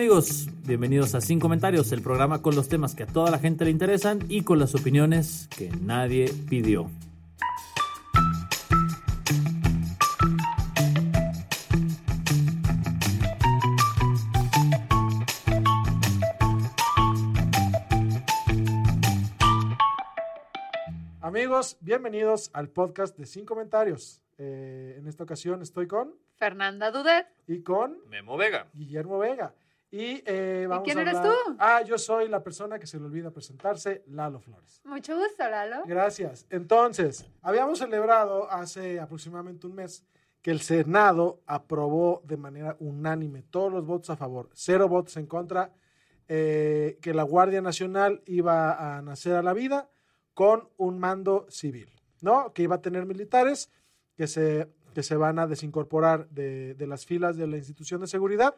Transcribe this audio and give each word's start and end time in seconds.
amigos, 0.00 0.48
bienvenidos 0.64 1.14
a 1.14 1.20
Sin 1.20 1.38
Comentarios, 1.38 1.92
el 1.92 2.00
programa 2.00 2.40
con 2.40 2.56
los 2.56 2.70
temas 2.70 2.94
que 2.94 3.02
a 3.02 3.06
toda 3.06 3.30
la 3.30 3.38
gente 3.38 3.66
le 3.66 3.70
interesan 3.70 4.20
y 4.30 4.44
con 4.44 4.58
las 4.58 4.74
opiniones 4.74 5.46
que 5.54 5.68
nadie 5.68 6.32
pidió. 6.48 6.90
Amigos, 21.20 21.76
bienvenidos 21.82 22.48
al 22.54 22.70
podcast 22.70 23.18
de 23.18 23.26
Sin 23.26 23.44
Comentarios. 23.44 24.22
Eh, 24.38 24.94
en 24.96 25.06
esta 25.06 25.24
ocasión 25.24 25.60
estoy 25.60 25.86
con 25.86 26.14
Fernanda 26.36 26.90
Dudet. 26.90 27.26
y 27.46 27.60
con 27.60 27.98
Memo 28.08 28.38
Vega. 28.38 28.66
Guillermo 28.72 29.18
Vega. 29.18 29.52
Y, 29.92 30.22
eh, 30.24 30.66
vamos 30.68 30.84
quién 30.84 30.98
a 30.98 31.02
eres 31.02 31.16
hablar- 31.16 31.34
tú? 31.46 31.56
Ah, 31.58 31.82
yo 31.82 31.98
soy 31.98 32.28
la 32.28 32.42
persona 32.42 32.78
que 32.78 32.86
se 32.86 32.98
le 32.98 33.06
olvida 33.06 33.30
presentarse, 33.32 34.04
Lalo 34.06 34.38
Flores. 34.38 34.80
Mucho 34.84 35.16
gusto, 35.16 35.48
Lalo. 35.48 35.82
Gracias. 35.86 36.46
Entonces, 36.48 37.26
habíamos 37.42 37.78
celebrado 37.80 38.48
hace 38.50 39.00
aproximadamente 39.00 39.66
un 39.66 39.74
mes 39.74 40.04
que 40.42 40.52
el 40.52 40.60
Senado 40.60 41.40
aprobó 41.46 42.22
de 42.24 42.36
manera 42.36 42.76
unánime 42.78 43.42
todos 43.42 43.72
los 43.72 43.84
votos 43.84 44.10
a 44.10 44.16
favor, 44.16 44.48
cero 44.54 44.88
votos 44.88 45.16
en 45.16 45.26
contra, 45.26 45.72
eh, 46.28 46.96
que 47.02 47.12
la 47.12 47.24
Guardia 47.24 47.60
Nacional 47.60 48.22
iba 48.26 48.96
a 48.96 49.02
nacer 49.02 49.34
a 49.34 49.42
la 49.42 49.52
vida 49.52 49.90
con 50.32 50.68
un 50.76 50.98
mando 51.00 51.46
civil, 51.50 51.90
¿no? 52.20 52.52
Que 52.54 52.62
iba 52.62 52.76
a 52.76 52.80
tener 52.80 53.04
militares 53.04 53.70
que 54.16 54.28
se, 54.28 54.68
que 54.94 55.02
se 55.02 55.16
van 55.16 55.40
a 55.40 55.48
desincorporar 55.48 56.28
de, 56.30 56.74
de 56.74 56.86
las 56.86 57.04
filas 57.04 57.36
de 57.36 57.48
la 57.48 57.56
institución 57.56 58.00
de 58.00 58.06
seguridad 58.06 58.54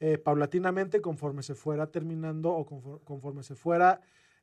eh, 0.00 0.18
paulatinamente 0.18 1.00
conforme 1.00 1.42
se 1.42 1.54
fuera 1.54 1.86
terminando 1.90 2.50
o 2.52 2.66
confor- 2.66 3.00
conforme 3.04 3.42
se 3.42 3.54
fuera 3.54 4.00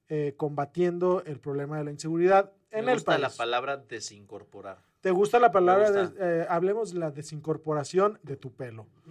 eh, 0.08 0.36
combatiendo 0.38 1.22
el 1.26 1.40
problema 1.40 1.78
de 1.80 1.84
la 1.84 1.92
inseguridad 1.92 2.54
en 2.72 2.86
Me 2.86 2.92
el 2.92 2.98
gusta 2.98 3.12
país. 3.14 3.22
la 3.24 3.30
palabra 3.30 3.78
desincorporar. 3.78 4.78
¿Te 5.02 5.12
gusta 5.12 5.40
la 5.40 5.52
palabra? 5.52 5.90
gusta. 5.90 6.08
de- 6.08 6.42
eh, 6.42 6.46
hablemos 6.50 6.94
de 6.94 7.00
la 7.00 7.12
desincorporación 7.12 8.20
de 8.24 8.36
tu 8.38 8.54
pelo, 8.54 8.88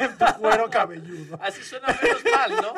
en 0.00 0.18
tu 0.18 0.24
cuero 0.40 0.68
cabelludo. 0.70 1.38
Así 1.40 1.62
suena 1.62 1.88
menos 2.02 2.22
mal, 2.34 2.50
¿no? 2.62 2.72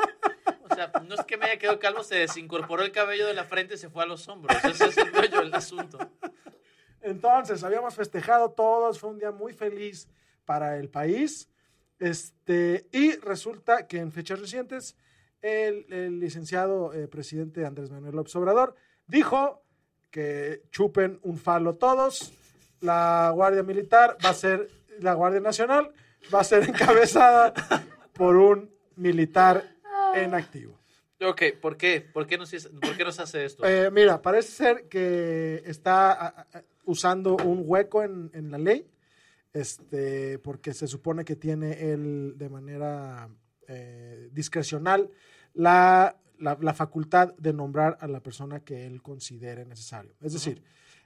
O 0.70 0.74
sea, 0.74 0.92
no 1.06 1.14
es 1.14 1.24
que 1.24 1.36
me 1.36 1.46
haya 1.46 1.58
quedado 1.58 1.78
calvo, 1.78 2.02
se 2.02 2.16
desincorporó 2.16 2.82
el 2.82 2.92
cabello 2.92 3.26
de 3.26 3.34
la 3.34 3.44
frente 3.44 3.74
y 3.74 3.78
se 3.78 3.88
fue 3.88 4.02
a 4.02 4.06
los 4.06 4.28
hombros. 4.28 4.56
Ese 4.64 4.86
es 4.86 4.98
el 4.98 5.12
rollo 5.12 5.40
del 5.40 5.54
asunto. 5.54 5.98
Entonces, 7.00 7.62
habíamos 7.64 7.94
festejado 7.94 8.50
todos, 8.50 8.98
fue 8.98 9.10
un 9.10 9.18
día 9.18 9.30
muy 9.30 9.52
feliz 9.52 10.08
para 10.44 10.76
el 10.76 10.88
país. 10.88 11.48
Este, 11.98 12.86
y 12.92 13.12
resulta 13.16 13.86
que 13.86 13.98
en 13.98 14.12
fechas 14.12 14.40
recientes, 14.40 14.96
el, 15.42 15.86
el 15.92 16.20
licenciado 16.20 16.92
eh, 16.92 17.08
presidente 17.08 17.64
Andrés 17.66 17.90
Manuel 17.90 18.14
López 18.16 18.34
Obrador 18.36 18.74
dijo 19.06 19.62
que 20.10 20.62
chupen 20.70 21.18
un 21.22 21.38
falo 21.38 21.74
todos. 21.76 22.32
La 22.80 23.30
Guardia 23.34 23.62
Militar 23.62 24.16
va 24.24 24.30
a 24.30 24.34
ser, 24.34 24.68
la 25.00 25.14
Guardia 25.14 25.40
Nacional 25.40 25.90
va 26.32 26.40
a 26.40 26.44
ser 26.44 26.62
encabezada 26.68 27.52
por 28.12 28.36
un 28.36 28.70
militar 28.96 29.64
en 30.14 30.34
activo. 30.34 30.78
Ok, 31.20 31.42
¿por 31.60 31.76
qué? 31.76 32.00
¿Por 32.00 32.26
qué 32.28 32.38
nos, 32.38 32.50
por 32.80 32.96
qué 32.96 33.04
nos 33.04 33.18
hace 33.18 33.44
esto? 33.44 33.64
Eh, 33.66 33.90
mira, 33.90 34.22
parece 34.22 34.52
ser 34.52 34.84
que 34.88 35.62
está 35.66 36.12
a- 36.12 36.26
a- 36.52 36.62
usando 36.84 37.36
un 37.36 37.62
hueco 37.66 38.04
en, 38.04 38.30
en 38.34 38.50
la 38.52 38.58
ley, 38.58 38.86
este, 39.52 40.38
porque 40.40 40.74
se 40.74 40.86
supone 40.86 41.24
que 41.24 41.36
tiene 41.36 41.90
él 41.92 42.34
de 42.36 42.48
manera 42.48 43.28
eh, 43.66 44.28
discrecional 44.32 45.10
la, 45.54 46.16
la- 46.38 46.58
la 46.60 46.74
facultad 46.74 47.34
de 47.36 47.52
nombrar 47.52 47.96
a 48.00 48.06
la 48.08 48.20
persona 48.20 48.60
que 48.60 48.86
él 48.86 49.02
considere 49.02 49.64
necesario. 49.64 50.14
Es 50.20 50.32
decir, 50.32 50.62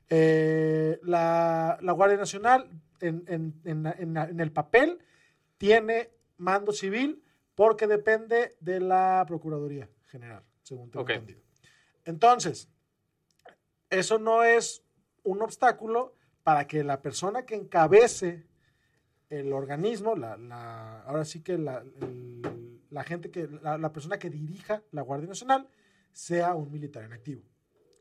eh, 0.09 0.99
la, 1.03 1.79
la 1.81 1.93
Guardia 1.93 2.19
Nacional 2.19 2.69
en, 3.01 3.25
en- 3.29 3.87
en 3.87 4.41
el 4.41 4.53
papel 4.53 4.99
tiene 5.59 6.11
mando 6.37 6.73
civil 6.73 7.23
porque 7.55 7.87
depende 7.87 8.57
de 8.61 8.81
la 8.81 9.25
Procuraduría 9.27 9.89
General, 10.07 10.43
según 10.63 10.91
tengo 10.91 11.03
entendido. 11.15 11.41
Entonces, 12.05 12.69
eso 13.91 14.19
no 14.19 14.43
es 14.43 14.83
un 15.23 15.43
obstáculo 15.43 16.15
para 16.43 16.67
que 16.67 16.83
la 16.85 17.01
persona 17.01 17.45
que 17.45 17.55
encabece 17.55 18.45
el 19.31 19.53
organismo, 19.53 20.17
la, 20.17 20.37
la- 20.37 21.03
ahora 21.03 21.25
sí 21.25 21.41
que 21.43 21.57
la, 21.59 21.79
el- 22.01 22.81
la 22.91 23.05
gente 23.05 23.31
que, 23.31 23.49
la, 23.63 23.79
la 23.79 23.93
persona 23.93 24.19
que 24.19 24.29
dirija 24.29 24.83
la 24.93 25.03
Guardia 25.03 25.29
Nacional 25.29 25.67
sea 26.13 26.55
un 26.55 26.71
militar 26.71 27.05
en 27.05 27.13
activo, 27.15 27.43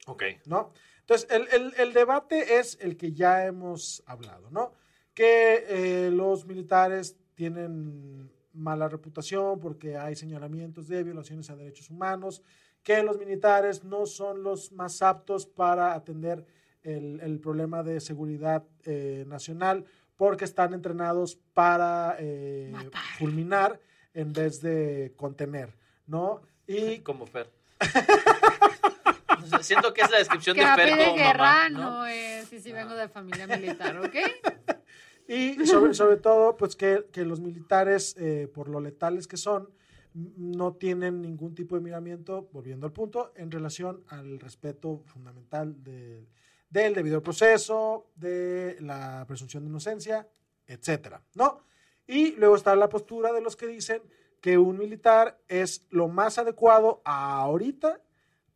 Ok. 0.07 0.23
¿no? 0.45 0.73
Entonces, 1.01 1.27
el, 1.31 1.47
el- 1.53 1.73
el 1.77 1.93
debate 1.93 2.59
es 2.59 2.77
el 2.81 2.97
que 2.97 3.13
ya 3.13 3.45
hemos 3.45 4.03
hablado, 4.05 4.49
¿no? 4.51 4.73
Que 5.13 5.65
eh, 6.07 6.11
los 6.11 6.45
militares 6.45 7.15
tienen 7.35 8.29
mala 8.53 8.89
reputación 8.89 9.59
porque 9.59 9.97
hay 9.97 10.15
señalamientos 10.15 10.87
de 10.89 11.03
violaciones 11.03 11.49
a 11.49 11.55
derechos 11.55 11.89
humanos, 11.89 12.41
que 12.83 13.01
los 13.03 13.17
militares 13.17 13.83
no 13.85 14.05
son 14.05 14.43
los 14.43 14.71
más 14.73 15.01
aptos 15.01 15.45
para 15.45 15.93
atender 15.93 16.45
el, 16.83 17.19
el 17.21 17.39
problema 17.39 17.83
de 17.83 17.99
seguridad 17.99 18.63
eh, 18.85 19.23
nacional 19.27 19.85
porque 20.17 20.45
están 20.45 20.73
entrenados 20.73 21.37
para 21.53 22.15
eh, 22.19 22.71
fulminar 23.17 23.79
en 24.13 24.33
vez 24.33 24.61
de 24.61 25.13
contener, 25.17 25.75
¿no? 26.07 26.41
Y 26.67 26.99
Como 27.03 27.25
Fer. 27.25 27.49
Siento 29.61 29.93
que 29.93 30.01
es 30.01 30.11
la 30.11 30.17
descripción 30.19 30.55
Que 30.55 30.65
de 30.65 30.73
Fer 30.75 30.89
como 30.97 31.15
guerra, 31.15 31.37
mamá, 31.37 31.69
no, 31.69 31.79
¿no? 31.99 32.05
es. 32.05 32.47
Sí, 32.47 32.59
sí, 32.59 32.71
vengo 32.71 32.93
de 32.95 33.07
familia 33.09 33.47
militar, 33.47 33.97
¿ok? 33.97 34.15
Y 35.27 35.65
sobre, 35.65 35.93
sobre 35.93 36.17
todo, 36.17 36.57
pues 36.57 36.75
que, 36.75 37.05
que 37.13 37.23
los 37.23 37.39
militares, 37.39 38.15
eh, 38.19 38.49
por 38.53 38.67
lo 38.67 38.81
letales 38.81 39.27
que 39.27 39.37
son, 39.37 39.69
no 40.13 40.73
tienen 40.73 41.21
ningún 41.21 41.55
tipo 41.55 41.75
de 41.75 41.81
miramiento, 41.81 42.49
volviendo 42.51 42.85
al 42.85 42.91
punto, 42.91 43.31
en 43.37 43.49
relación 43.49 44.03
al 44.09 44.39
respeto 44.41 45.03
fundamental 45.05 45.81
de- 45.85 46.27
del 46.71 46.95
debido 46.95 47.21
proceso, 47.21 48.07
de 48.15 48.77
la 48.79 49.25
presunción 49.27 49.63
de 49.63 49.69
inocencia, 49.69 50.27
etcétera, 50.65 51.21
¿no? 51.35 51.59
Y 52.07 52.31
luego 52.37 52.55
está 52.55 52.75
la 52.75 52.89
postura 52.89 53.31
de 53.31 53.41
los 53.41 53.55
que 53.55 53.67
dicen 53.67 54.01
que 54.39 54.57
un 54.57 54.77
militar 54.77 55.39
es 55.47 55.85
lo 55.89 56.07
más 56.07 56.37
adecuado 56.39 57.01
ahorita 57.05 58.01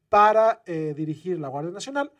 para 0.09 0.63
eh, 0.65 0.93
dirigir 0.95 1.39
la 1.39 1.49
Guardia 1.49 1.71
Nacional, 1.71 2.11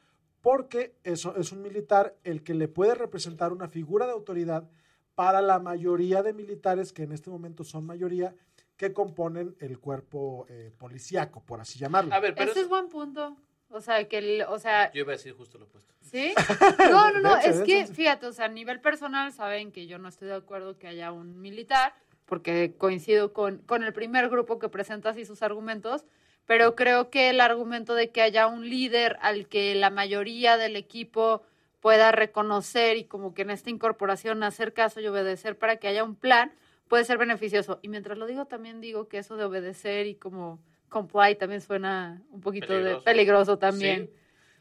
porque 0.42 0.96
eso 1.04 1.36
es 1.38 1.52
un 1.52 1.62
militar 1.62 2.16
el 2.24 2.44
que 2.44 2.54
le 2.54 2.68
puede 2.68 2.94
representar 2.94 3.54
una 3.54 3.70
figura 3.70 4.06
de 4.06 4.12
autoridad 4.12 4.70
para 5.16 5.42
la 5.42 5.60
mayoría 5.60 6.22
de 6.22 6.34
militares 6.34 6.92
que 6.92 7.04
en 7.04 7.14
este 7.14 7.30
momento 7.30 7.64
son 7.64 7.86
mayoría 7.86 8.36
que 8.76 8.92
componen 8.92 9.56
el 9.60 9.80
cuerpo 9.80 10.46
eh, 10.50 10.74
policíaco, 10.78 11.42
por 11.42 11.62
así 11.62 11.80
llamarlo. 11.80 12.14
A 12.14 12.20
ver, 12.20 12.36
pero 12.36 12.52
Ese 12.52 12.62
es 12.62 12.70
buen 12.70 12.90
punto. 12.90 13.38
O 13.76 13.82
sea, 13.82 14.08
que, 14.08 14.18
el- 14.20 14.42
o 14.48 14.58
sea, 14.58 14.92
yo 14.94 15.02
iba 15.02 15.12
a 15.14 15.18
decir 15.18 15.34
justo 15.34 15.58
lo 15.58 15.66
opuesto. 15.66 15.94
¿sí? 16.02 16.34
No, 16.92 17.12
no, 17.12 17.20
no, 17.20 17.38
es 17.38 17.62
que, 17.62 17.86
fíjate, 17.88 18.26
o 18.28 18.32
sea, 18.34 18.46
a 18.46 18.50
nivel 18.50 18.80
personal 18.80 19.34
saben 19.34 19.72
que 19.72 19.86
yo 19.86 19.98
no 20.00 20.08
estoy 20.08 20.30
de 20.30 20.36
acuerdo 20.36 20.78
que 20.78 20.88
haya 20.88 21.12
un 21.12 21.42
militar, 21.42 21.94
porque 22.26 22.74
coincido 22.78 23.34
con, 23.34 23.58
con 23.60 23.84
el 23.84 23.92
primer 23.92 24.30
grupo 24.30 24.58
que 24.60 24.70
presenta 24.70 25.10
así 25.10 25.26
sus 25.26 25.42
argumentos, 25.42 26.06
pero 26.46 26.76
creo 26.76 27.10
que 27.10 27.30
el 27.32 27.42
argumento 27.42 27.96
de 27.96 28.12
que 28.12 28.22
haya 28.22 28.48
un 28.48 28.70
líder 28.70 29.18
al 29.22 29.48
que 29.48 29.76
la 29.76 29.90
mayoría 29.90 30.58
del 30.58 30.76
equipo 30.76 31.44
pueda 31.82 32.12
reconocer 32.12 32.98
y 32.98 33.04
como 33.06 33.34
que 33.34 33.42
en 33.42 33.50
esta 33.50 33.70
incorporación 33.70 34.42
hacer 34.44 34.74
caso 34.74 35.02
y 35.02 35.08
obedecer 35.08 35.58
para 35.58 35.76
que 35.78 35.88
haya 35.88 36.04
un 36.04 36.16
plan, 36.16 36.52
puede 36.88 37.04
ser 37.04 37.18
beneficioso. 37.18 37.80
Y 37.82 37.90
mientras 37.90 38.18
lo 38.18 38.26
digo, 38.26 38.46
también 38.46 38.80
digo 38.80 39.08
que 39.08 39.18
eso 39.18 39.36
de 39.38 39.44
obedecer 39.44 40.08
y 40.08 40.16
como 40.16 40.60
comply 40.96 41.36
también 41.36 41.60
suena 41.60 42.22
un 42.32 42.40
poquito 42.40 42.68
Peligroso. 42.68 42.98
de 43.00 43.04
peligroso 43.04 43.58
también. 43.58 44.08
Sí. 44.08 44.20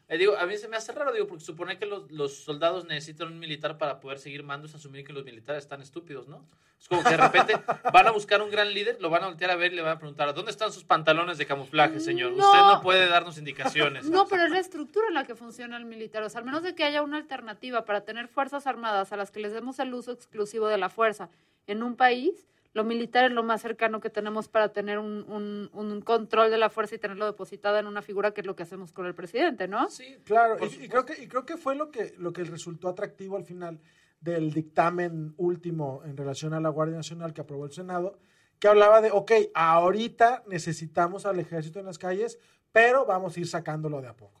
Eh, 0.09 0.17
digo, 0.17 0.37
a 0.37 0.45
mí 0.45 0.57
se 0.57 0.67
me 0.67 0.75
hace 0.75 0.91
raro, 0.91 1.13
digo, 1.13 1.27
porque 1.27 1.45
supone 1.45 1.79
que 1.79 1.85
los, 1.85 2.11
los 2.11 2.33
soldados 2.43 2.85
necesitan 2.85 3.29
un 3.29 3.39
militar 3.39 3.77
para 3.77 4.01
poder 4.01 4.19
seguir 4.19 4.43
mando, 4.43 4.67
es 4.67 4.75
asumir 4.75 5.05
que 5.05 5.13
los 5.13 5.23
militares 5.23 5.63
están 5.63 5.81
estúpidos, 5.81 6.27
¿no? 6.27 6.45
Es 6.77 6.89
como 6.89 7.03
que 7.03 7.11
de 7.11 7.17
repente 7.17 7.53
van 7.93 8.07
a 8.07 8.11
buscar 8.11 8.41
un 8.41 8.51
gran 8.51 8.73
líder, 8.73 8.97
lo 8.99 9.09
van 9.09 9.23
a 9.23 9.27
voltear 9.27 9.49
a 9.49 9.55
ver 9.55 9.71
y 9.71 9.77
le 9.77 9.81
van 9.81 9.93
a 9.93 9.97
preguntar, 9.97 10.33
¿dónde 10.33 10.51
están 10.51 10.73
sus 10.73 10.83
pantalones 10.83 11.37
de 11.37 11.45
camuflaje, 11.45 12.01
señor? 12.01 12.33
No. 12.33 12.45
Usted 12.45 12.59
no 12.59 12.81
puede 12.81 13.07
darnos 13.07 13.37
indicaciones. 13.37 14.05
No, 14.15 14.27
pero 14.27 14.43
es 14.43 14.51
la 14.51 14.59
estructura 14.59 15.07
en 15.07 15.13
la 15.13 15.23
que 15.23 15.35
funciona 15.35 15.77
el 15.77 15.85
militar. 15.85 16.21
O 16.23 16.29
sea, 16.29 16.39
al 16.39 16.45
menos 16.45 16.63
de 16.63 16.75
que 16.75 16.83
haya 16.83 17.01
una 17.01 17.17
alternativa 17.17 17.85
para 17.85 18.01
tener 18.01 18.27
fuerzas 18.27 18.67
armadas 18.67 19.13
a 19.13 19.17
las 19.17 19.31
que 19.31 19.39
les 19.39 19.53
demos 19.53 19.79
el 19.79 19.93
uso 19.93 20.11
exclusivo 20.11 20.67
de 20.67 20.77
la 20.77 20.89
fuerza 20.89 21.29
en 21.67 21.81
un 21.83 21.95
país, 21.95 22.45
lo 22.75 22.83
militar 22.83 23.25
es 23.25 23.31
lo 23.31 23.41
más 23.41 23.61
cercano 23.61 24.01
que 24.01 24.09
tenemos 24.09 24.47
para 24.49 24.73
tener 24.73 24.99
un, 24.99 25.23
un- 25.29 25.69
un 25.73 26.01
control 26.01 26.51
de 26.51 26.57
la 26.57 26.69
fuerza 26.69 26.93
y 26.95 26.99
tenerlo 26.99 27.25
depositada 27.25 27.79
en 27.79 27.87
una 27.87 28.01
figura 28.01 28.31
que 28.31 28.41
es 28.41 28.47
lo 28.47 28.55
que 28.55 28.63
hacemos 28.63 28.91
con 28.91 29.05
el 29.05 29.15
presidente, 29.15 29.67
¿no? 29.67 29.89
Sí, 29.89 30.17
Claro, 30.25 30.57
y 30.63 30.87
creo 30.89 31.05
que, 31.05 31.23
y 31.23 31.27
creo 31.27 31.45
que 31.45 31.55
fue 31.57 31.75
lo 31.75 31.89
que, 31.89 32.13
lo 32.17 32.33
que 32.33 32.43
resultó 32.43 32.89
atractivo 32.89 33.37
al 33.37 33.45
final 33.45 33.79
del 34.19 34.51
dictamen 34.51 35.33
último 35.37 36.01
en 36.05 36.17
relación 36.17 36.53
a 36.53 36.59
la 36.59 36.67
Guardia 36.69 36.97
Nacional 36.97 37.33
que 37.33 37.41
aprobó 37.41 37.65
el 37.65 37.71
Senado, 37.71 38.19
que 38.59 38.67
hablaba 38.67 38.99
de, 39.01 39.09
ok, 39.11 39.31
ahorita 39.53 40.43
necesitamos 40.47 41.25
al 41.25 41.39
ejército 41.39 41.79
en 41.79 41.85
las 41.85 41.97
calles, 41.97 42.39
pero 42.73 43.05
vamos 43.05 43.35
a 43.35 43.39
ir 43.39 43.47
sacándolo 43.47 44.01
de 44.01 44.09
a 44.09 44.15
poco, 44.17 44.39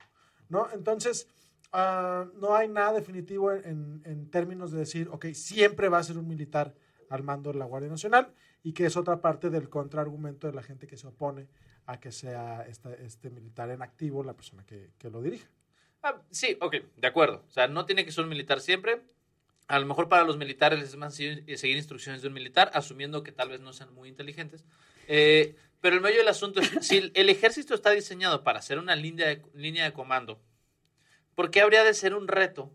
¿no? 0.49 0.67
Entonces, 0.73 1.27
ah, 1.71 2.25
no 2.35 2.53
hay 2.53 2.67
nada 2.67 2.91
definitivo 2.93 3.53
en, 3.53 4.01
en 4.03 4.29
términos 4.29 4.71
de 4.71 4.79
decir, 4.79 5.07
ok, 5.09 5.27
siempre 5.33 5.87
va 5.87 5.99
a 5.99 6.03
ser 6.03 6.17
un 6.17 6.27
militar 6.27 6.73
al 7.09 7.23
mando 7.23 7.51
de 7.51 7.59
la 7.59 7.65
Guardia 7.65 7.89
Nacional 7.89 8.33
y 8.63 8.73
que 8.73 8.85
es 8.85 8.97
otra 8.97 9.21
parte 9.21 9.49
del 9.49 9.69
contraargumento 9.69 10.47
de 10.47 10.53
la 10.53 10.63
gente 10.63 10.87
que 10.87 10.97
se 10.97 11.07
opone 11.07 11.47
a 11.85 11.99
que 11.99 12.11
sea 12.11 12.65
este 12.67 13.29
militar 13.29 13.69
en 13.69 13.81
activo 13.81 14.23
la 14.23 14.33
persona 14.33 14.65
que, 14.65 14.91
que 14.97 15.09
lo 15.09 15.21
dirija. 15.21 15.47
Ah, 16.01 16.21
sí, 16.29 16.55
ok, 16.61 16.75
de 16.97 17.07
acuerdo. 17.07 17.43
O 17.47 17.51
sea, 17.51 17.67
no 17.67 17.85
tiene 17.85 18.05
que 18.05 18.11
ser 18.11 18.23
un 18.23 18.29
militar 18.29 18.61
siempre. 18.61 19.01
A 19.67 19.79
lo 19.79 19.87
mejor 19.87 20.07
para 20.07 20.23
los 20.23 20.37
militares 20.37 20.83
es 20.83 20.95
más 20.95 21.15
sencillo 21.15 21.57
seguir 21.57 21.77
instrucciones 21.77 22.21
de 22.21 22.27
un 22.27 22.33
militar, 22.35 22.69
asumiendo 22.75 23.23
que 23.23 23.31
tal 23.31 23.49
vez 23.49 23.59
no 23.59 23.73
sean 23.73 23.91
muy 23.93 24.09
inteligentes. 24.09 24.63
Eh, 25.07 25.55
pero 25.81 25.95
el 25.95 26.01
medio 26.01 26.17
del 26.17 26.27
asunto 26.27 26.59
es, 26.61 26.69
si 26.85 27.11
el 27.13 27.29
ejército 27.29 27.73
está 27.73 27.89
diseñado 27.89 28.43
para 28.43 28.61
ser 28.61 28.77
una 28.77 28.95
línea 28.95 29.27
de, 29.27 29.41
línea 29.55 29.83
de 29.85 29.93
comando, 29.93 30.39
¿por 31.33 31.49
qué 31.49 31.61
habría 31.61 31.83
de 31.83 31.95
ser 31.95 32.13
un 32.13 32.27
reto 32.27 32.71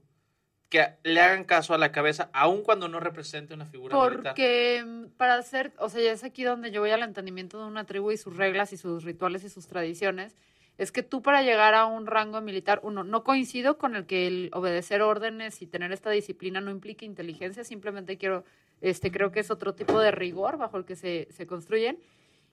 que 0.71 0.87
le 1.03 1.21
hagan 1.21 1.45
caso 1.45 1.75
a 1.75 1.79
la 1.79 1.91
cabeza, 1.91 2.31
aun 2.33 2.63
cuando 2.63 2.89
no 2.89 3.01
represente 3.01 3.53
una 3.53 3.67
figura 3.67 3.95
militar? 3.97 4.23
Porque 4.23 4.83
mm, 4.87 5.07
para 5.17 5.35
hacer, 5.35 5.73
o 5.79 5.89
sea, 5.89 6.13
es 6.13 6.23
aquí 6.23 6.45
donde 6.45 6.71
yo 6.71 6.81
voy 6.81 6.93
al 6.93 7.03
entendimiento 7.03 7.59
de 7.59 7.67
una 7.67 7.85
tribu 7.85 8.13
y 8.13 8.17
sus 8.17 8.37
reglas 8.37 8.73
y 8.73 8.77
sus 8.77 9.03
rituales 9.03 9.43
y 9.43 9.51
sus 9.51 9.67
tradiciones, 9.67 10.37
es 10.79 10.93
que 10.93 11.03
tú 11.03 11.23
para 11.23 11.43
llegar 11.43 11.75
a 11.75 11.87
un 11.87 12.07
rango 12.07 12.41
militar, 12.41 12.81
uno, 12.85 13.03
no 13.03 13.25
coincido 13.25 13.79
con 13.79 13.97
el 13.97 14.07
que 14.07 14.29
el 14.29 14.51
obedecer 14.55 15.03
órdenes 15.03 15.61
y 15.61 15.67
tener 15.67 15.93
esta 15.93 16.09
disciplina 16.09 16.61
no 16.61 16.71
implique 16.71 17.05
inteligencia, 17.05 17.65
simplemente 17.65 18.17
quiero, 18.17 18.45
este, 18.81 19.11
creo 19.11 19.33
que 19.33 19.41
es 19.41 19.51
otro 19.51 19.75
tipo 19.75 20.01
de 20.01 20.13
rigor 20.13 20.57
bajo 20.57 20.79
el 20.79 20.85
que 20.85 20.95
se, 20.95 21.27
se 21.33 21.47
construyen. 21.49 21.99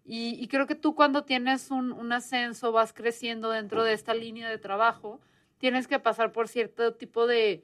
Y, 0.04 0.42
y 0.44 0.48
creo 0.48 0.66
que 0.66 0.76
tú 0.76 0.96
cuando 0.96 1.24
tienes 1.24 1.70
un, 1.70 1.92
un 1.92 2.12
ascenso, 2.12 2.72
vas 2.72 2.94
creciendo 2.94 3.52
dentro 3.52 3.84
de 3.84 3.94
esta 3.94 4.14
línea 4.14 4.50
de 4.50 4.58
trabajo, 4.58 5.22
tienes 5.60 5.88
que 5.88 6.00
pasar 6.00 6.32
por 6.32 6.48
cierto 6.48 6.96
tipo 6.96 7.28
de, 7.28 7.64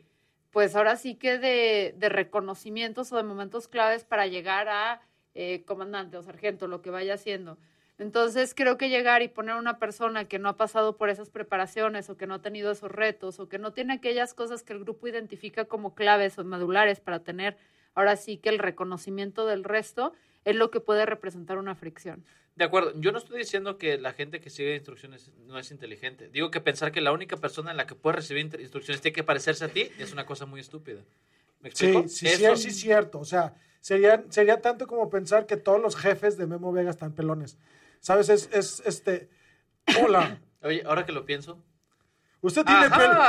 pues 0.53 0.75
ahora 0.75 0.95
sí 0.97 1.15
que 1.15 1.39
de, 1.39 1.95
de 1.97 2.09
reconocimientos 2.09 3.11
o 3.11 3.17
de 3.17 3.23
momentos 3.23 3.67
claves 3.67 4.05
para 4.05 4.27
llegar 4.27 4.69
a 4.69 5.01
eh, 5.33 5.63
comandante 5.65 6.15
o 6.15 6.21
sargento, 6.21 6.67
lo 6.67 6.83
que 6.83 6.91
vaya 6.91 7.15
haciendo. 7.15 7.57
Entonces 7.97 8.53
creo 8.53 8.77
que 8.77 8.89
llegar 8.89 9.23
y 9.23 9.27
poner 9.29 9.55
a 9.55 9.59
una 9.59 9.79
persona 9.79 10.25
que 10.25 10.37
no 10.37 10.49
ha 10.49 10.55
pasado 10.55 10.95
por 10.95 11.09
esas 11.09 11.31
preparaciones 11.31 12.07
o 12.11 12.17
que 12.17 12.27
no 12.27 12.35
ha 12.35 12.41
tenido 12.43 12.71
esos 12.71 12.91
retos 12.91 13.39
o 13.39 13.49
que 13.49 13.57
no 13.57 13.73
tiene 13.73 13.93
aquellas 13.93 14.35
cosas 14.35 14.61
que 14.61 14.73
el 14.73 14.79
grupo 14.79 15.07
identifica 15.07 15.65
como 15.65 15.95
claves 15.95 16.37
o 16.37 16.43
medulares 16.43 16.99
para 16.99 17.23
tener 17.23 17.57
ahora 17.95 18.15
sí 18.15 18.37
que 18.37 18.49
el 18.49 18.59
reconocimiento 18.59 19.45
del 19.45 19.63
resto 19.63 20.13
es 20.45 20.55
lo 20.55 20.71
que 20.71 20.79
puede 20.79 21.05
representar 21.05 21.57
una 21.57 21.75
fricción. 21.75 22.23
De 22.55 22.65
acuerdo, 22.65 22.93
yo 22.97 23.11
no 23.11 23.17
estoy 23.17 23.39
diciendo 23.39 23.77
que 23.79 23.97
la 23.97 24.13
gente 24.13 24.39
que 24.39 24.49
sigue 24.51 24.75
instrucciones 24.75 25.31
no 25.47 25.57
es 25.57 25.71
inteligente. 25.71 26.29
Digo 26.29 26.51
que 26.51 26.61
pensar 26.61 26.91
que 26.91 27.01
la 27.01 27.11
única 27.11 27.37
persona 27.37 27.71
en 27.71 27.77
la 27.77 27.87
que 27.87 27.95
puede 27.95 28.17
recibir 28.17 28.45
instrucciones 28.59 29.01
tiene 29.01 29.15
que 29.15 29.23
parecerse 29.23 29.65
a 29.65 29.69
ti 29.69 29.89
es 29.97 30.13
una 30.13 30.25
cosa 30.25 30.45
muy 30.45 30.59
estúpida. 30.59 31.01
¿Me 31.61 31.69
explico? 31.69 32.03
Sí, 32.03 32.09
sí, 32.09 32.27
sí, 32.27 32.43
Eso- 32.45 32.55
sí, 32.57 32.67
es 32.67 32.79
cierto. 32.79 33.19
O 33.19 33.25
sea, 33.25 33.55
sería, 33.79 34.23
sería 34.29 34.61
tanto 34.61 34.85
como 34.85 35.09
pensar 35.09 35.47
que 35.47 35.57
todos 35.57 35.81
los 35.81 35.95
jefes 35.95 36.37
de 36.37 36.45
Memo 36.45 36.71
Vega 36.71 36.91
están 36.91 37.13
pelones. 37.13 37.57
¿Sabes? 38.01 38.29
Es, 38.29 38.49
es 38.53 38.83
este. 38.85 39.29
Hola. 40.03 40.39
Oye, 40.61 40.83
ahora 40.85 41.05
que 41.05 41.11
lo 41.11 41.25
pienso. 41.25 41.57
Usted 42.43 42.65
tiene 42.65 42.89
pelo. 42.89 43.21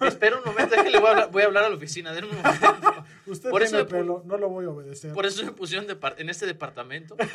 Espera 0.06 0.36
un 0.36 0.44
momento, 0.44 0.74
es 0.74 0.82
que 0.82 0.90
le 0.90 0.98
voy 0.98 1.08
a 1.08 1.10
hablar, 1.12 1.30
voy 1.30 1.42
a 1.42 1.46
hablar 1.46 1.64
a 1.64 1.68
la 1.70 1.76
oficina. 1.76 2.12
Den 2.12 2.24
un 2.24 2.36
momento. 2.36 3.04
Usted 3.26 3.50
Por 3.50 3.62
tiene 3.62 3.78
eso- 3.78 3.88
pelo. 3.88 4.22
No 4.26 4.36
lo 4.36 4.48
voy 4.48 4.66
a 4.66 4.70
obedecer. 4.70 5.12
Por 5.12 5.24
eso 5.24 5.44
me 5.44 5.52
pusieron 5.52 5.86
en 6.18 6.28
este 6.28 6.46
departamento. 6.46 7.16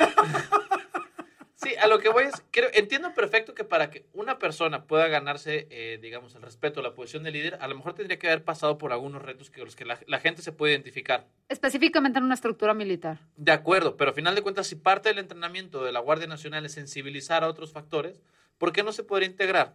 Sí, 1.56 1.74
a 1.76 1.86
lo 1.86 1.98
que 1.98 2.10
voy 2.10 2.24
es, 2.24 2.34
creo, 2.50 2.68
entiendo 2.74 3.14
perfecto 3.14 3.54
que 3.54 3.64
para 3.64 3.88
que 3.88 4.04
una 4.12 4.38
persona 4.38 4.84
pueda 4.84 5.08
ganarse, 5.08 5.66
eh, 5.70 5.98
digamos, 6.02 6.34
el 6.34 6.42
respeto, 6.42 6.82
la 6.82 6.92
posición 6.92 7.22
de 7.22 7.30
líder, 7.30 7.56
a 7.58 7.68
lo 7.68 7.74
mejor 7.74 7.94
tendría 7.94 8.18
que 8.18 8.26
haber 8.26 8.44
pasado 8.44 8.76
por 8.76 8.92
algunos 8.92 9.22
retos 9.22 9.50
que 9.50 9.64
los 9.64 9.74
que 9.74 9.86
la, 9.86 9.98
la 10.06 10.20
gente 10.20 10.42
se 10.42 10.52
puede 10.52 10.74
identificar. 10.74 11.26
Específicamente 11.48 12.18
en 12.18 12.24
una 12.26 12.34
estructura 12.34 12.74
militar. 12.74 13.18
De 13.36 13.52
acuerdo, 13.52 13.96
pero 13.96 14.10
a 14.10 14.14
final 14.14 14.34
de 14.34 14.42
cuentas, 14.42 14.66
si 14.66 14.74
parte 14.74 15.08
del 15.08 15.18
entrenamiento 15.20 15.82
de 15.82 15.92
la 15.92 16.00
Guardia 16.00 16.26
Nacional 16.26 16.66
es 16.66 16.72
sensibilizar 16.72 17.44
a 17.44 17.48
otros 17.48 17.72
factores, 17.72 18.20
¿por 18.58 18.72
qué 18.72 18.82
no 18.82 18.92
se 18.92 19.02
podría 19.02 19.28
integrar 19.28 19.74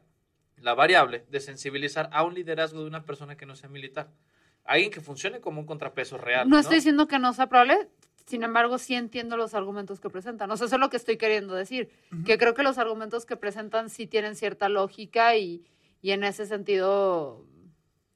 la 0.61 0.73
variable 0.73 1.25
de 1.29 1.39
sensibilizar 1.39 2.09
a 2.13 2.23
un 2.23 2.33
liderazgo 2.33 2.81
de 2.81 2.87
una 2.87 3.03
persona 3.05 3.35
que 3.37 3.45
no 3.45 3.55
sea 3.55 3.69
militar? 3.69 4.09
Alguien 4.65 4.91
que 4.91 5.01
funcione 5.01 5.39
como 5.41 5.59
un 5.61 5.65
contrapeso 5.65 6.17
real. 6.17 6.47
No 6.49 6.59
estoy 6.59 6.75
diciendo 6.75 7.07
que 7.07 7.17
no 7.19 7.33
sea 7.33 7.47
probable, 7.47 7.89
sin 8.25 8.43
embargo, 8.43 8.77
sí 8.77 8.93
entiendo 8.93 9.35
los 9.37 9.55
argumentos 9.55 9.99
que 9.99 10.09
presentan. 10.09 10.51
O 10.51 10.57
sea, 10.57 10.67
eso 10.67 10.75
es 10.75 10.79
lo 10.79 10.89
que 10.91 10.97
estoy 10.97 11.17
queriendo 11.17 11.55
decir. 11.55 11.89
Que 12.25 12.37
creo 12.37 12.53
que 12.53 12.61
los 12.61 12.77
argumentos 12.77 13.25
que 13.25 13.35
presentan 13.37 13.89
sí 13.89 14.05
tienen 14.05 14.35
cierta 14.35 14.69
lógica 14.69 15.35
y, 15.35 15.63
y 16.01 16.11
en 16.11 16.23
ese 16.23 16.45
sentido. 16.45 17.45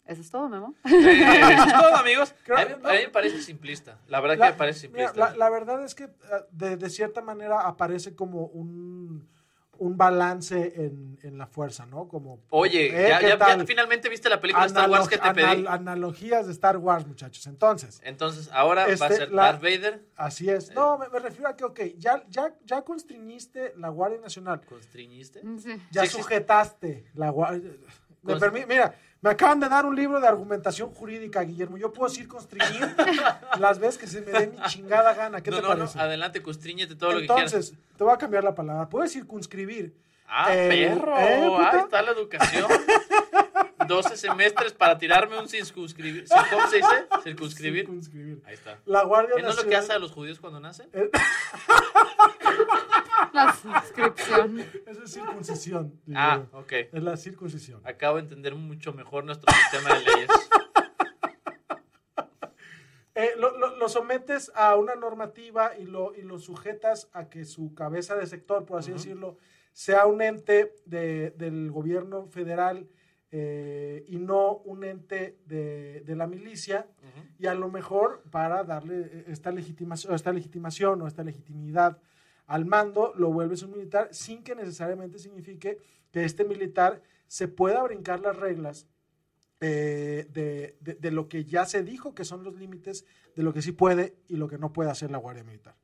Eso 0.06 0.22
es 0.22 0.30
todo, 0.30 0.50
Memo. 0.50 0.75
Eh, 0.86 1.54
eso 1.54 1.63
es 1.66 1.74
todo, 1.74 1.95
amigos. 1.95 2.36
Creo- 2.44 2.57
a, 2.57 2.66
mí, 2.66 2.74
a 2.74 2.92
mí 2.92 2.98
me 3.06 3.10
parece 3.10 3.42
simplista. 3.42 3.98
La 4.07 4.19
verdad 4.19 4.38
La- 4.38 4.45
que 4.48 4.51
me 4.51 4.57
parece 4.57 4.90
mira, 4.90 5.13
la, 5.16 5.36
la 5.36 5.50
verdad 5.50 5.84
es 5.84 5.95
que 5.95 6.04
ah, 6.31 6.42
de, 6.51 6.78
de 6.78 6.90
cierta 6.90 7.22
manera 7.22 7.62
aparece 7.62 8.13
como 8.13 8.45
un, 8.48 9.28
un 9.94 9.98
balance 9.98 10.74
en, 10.75 11.19
en 11.24 11.38
la 11.38 11.45
fuerza, 11.48 11.86
¿no? 11.86 12.07
Como, 12.07 12.42
Oye, 12.50 12.88
¿eh? 12.88 13.10
ya, 13.10 13.19
¿Qué 13.19 13.25
ya- 13.28 13.30
ya 13.31 13.38
tal? 13.38 13.68
finalmente 13.68 14.10
viste 14.10 14.28
la 14.30 14.40
película 14.40 14.66
Star 14.66 14.90
Wars 14.90 15.07
que 15.07 15.18
te 15.18 15.24
Analog- 15.24 15.34
pedí. 15.36 15.45
anal- 15.45 15.68
analogías 15.68 16.45
de 16.48 16.51
Star 16.54 16.78
Wars, 16.78 17.06
muchachos. 17.07 17.45
Entonces, 17.47 18.02
Entonces, 18.04 18.50
ahora 18.52 18.83
va 18.85 18.90
a 18.90 18.94
Este, 18.94 19.16
ser 19.16 19.31
la- 19.31 19.44
Darth 19.44 19.62
Vader. 19.62 20.04
así 20.16 20.50
es. 20.50 20.71
No, 20.73 20.97
me, 20.97 21.07
me 21.09 21.19
refiero 21.19 21.50
a 21.50 21.56
que, 21.56 21.64
ok, 21.64 21.80
ya, 21.97 22.23
ya, 22.30 22.54
ya 22.66 22.81
constriñiste 22.81 23.73
la 23.78 23.90
Guardia 23.90 24.19
Nacional. 24.19 24.62
¿Constriñiste? 24.66 25.42
Sí. 25.59 25.80
Ya 25.92 26.02
Sí 26.06 26.09
sujeteste 26.18 27.06
la 27.14 27.30
Guardia. 27.30 27.71
Mira, 28.68 28.95
me 29.23 29.30
acaban 29.30 29.57
de 29.61 29.69
dar 29.69 29.85
un 29.85 29.95
libro 29.95 30.19
de 30.19 30.27
argumentación 30.27 30.89
jurídica, 30.89 31.42
Guillermo. 31.44 31.77
Yo 31.77 31.94
puedo 31.94 32.11
decir 32.11 32.27
constriñir 32.27 32.94
las 33.57 33.80
veces 33.80 33.97
que 33.97 34.06
se 34.06 34.19
me 34.19 34.33
dé 34.33 34.47
mi 34.47 34.57
chingada 34.68 35.13
gana. 35.13 35.42
¿Qué 35.42 35.49
no, 35.49 35.56
te 35.56 35.63
no, 35.63 35.69
no, 35.69 35.75
parece? 35.77 35.97
adelante, 35.97 36.44
constríñete 36.44 36.95
todo 36.95 37.13
lo 37.13 37.21
que 37.21 37.27
quieras. 37.27 37.53
Entonces, 37.53 37.77
te 37.97 38.03
voy 38.03 38.13
a 38.13 38.18
cambiar 38.18 38.44
la 38.44 38.53
palabra. 38.53 38.89
Puedes 38.89 39.13
circunscribir. 39.13 39.95
Ah, 40.27 40.53
eh, 40.53 40.89
perro. 40.89 41.18
¿eh? 41.18 41.57
Ahí 41.57 41.80
está 41.80 42.01
la 42.01 42.11
educación. 42.11 42.68
12 43.87 44.18
semestres 44.18 44.73
para 44.73 44.97
tirarme 44.97 45.40
un 45.40 45.47
circunscribir. 45.49 46.25
¿Cómo 46.49 46.68
se 46.68 46.78
dice? 46.78 47.07
Circunscribir. 47.23 47.81
Circunscribir. 47.85 48.42
Ahí 48.45 48.54
está. 48.56 48.80
La 48.85 49.04
Guardia 49.04 49.35
¿Eh, 49.37 49.42
¿No 49.42 49.49
es 49.49 49.56
lo 49.57 49.63
que 49.66 49.75
hace 49.75 49.94
a 49.94 49.99
los 49.99 50.11
judíos 50.11 50.40
cuando 50.40 50.59
nacen? 50.59 50.90
La 53.33 53.54
suscripción. 53.54 54.59
Esa 54.85 55.04
es 55.04 55.11
circuncisión. 55.11 55.99
Ah, 56.13 56.35
Guillermo. 56.37 56.59
ok. 56.59 56.71
Es 56.94 57.04
la 57.04 57.18
circuncisión. 57.18 57.81
Acabo 57.83 58.18
de 58.18 58.23
entender 58.23 58.54
mucho 58.56 58.94
mejor 58.94 59.23
nuestro 59.25 59.52
sistema 59.54 59.95
de 59.95 60.02
leyes. 60.06 60.30
Eh, 63.16 63.33
lo, 63.37 63.56
lo- 63.59 63.75
lo 63.78 63.90
sometes 63.90 64.52
a 64.56 64.75
una 64.75 64.95
normativa 64.95 65.78
y 65.78 65.85
lo, 65.85 66.16
y 66.16 66.23
lo 66.23 66.40
sujetas 66.40 67.09
a 67.13 67.30
que 67.30 67.45
su 67.45 67.75
cabeza 67.75 68.16
de 68.16 68.25
sector, 68.25 68.66
por 68.66 68.80
así 68.80 68.92
decirlo, 68.92 69.37
sea 69.71 70.07
un 70.07 70.23
ente 70.23 70.73
de- 70.85 71.30
del 71.37 71.69
gobierno 71.69 72.25
federal 72.25 72.87
eh, 73.35 74.06
y 74.07 74.19
no 74.19 74.57
un 74.57 74.83
ente 74.83 75.40
de, 75.47 76.02
de 76.06 76.16
la 76.16 76.28
milicia. 76.28 76.87
Y 77.40 77.47
a 77.47 77.56
lo 77.56 77.68
mejor 77.69 78.21
para 78.30 78.63
darle 78.63 78.99
eh, 79.02 79.25
esta 79.28 79.52
legitimación, 79.52 80.13
esta 80.13 80.31
legitimación 80.31 81.02
o 81.02 81.07
esta 81.07 81.23
legitimidad 81.23 81.97
al 82.45 82.66
mando, 82.66 83.11
lo 83.16 83.31
vuelves 83.31 83.63
un 83.63 83.71
militar 83.71 84.09
sin 84.11 84.44
que 84.44 84.54
necesariamente 84.54 85.18
signifique 85.18 85.80
que 86.11 86.23
este 86.23 86.45
militar 86.45 87.02
se 87.25 87.47
pueda 87.47 87.81
brincar 87.81 88.19
las 88.19 88.35
reglas 88.37 88.85
eh, 89.61 90.28
de, 90.31 90.78
de- 90.81 90.95
de 90.95 91.11
lo 91.11 91.28
que 91.28 91.44
ya 91.45 91.66
se 91.66 91.81
dijo 91.83 92.13
que 92.13 92.25
son 92.25 92.44
los 92.44 92.54
límites 92.56 93.06
de 93.35 93.42
lo 93.44 93.52
que 93.54 93.61
sí 93.63 93.71
puede 93.71 94.13
y 94.28 94.35
lo 94.35 94.47
que 94.47 94.57
no 94.59 94.71
puede 94.73 94.92
hacer 94.92 95.09
la 95.09 95.18
Guardia 95.18 95.44
Militar. 95.44 95.75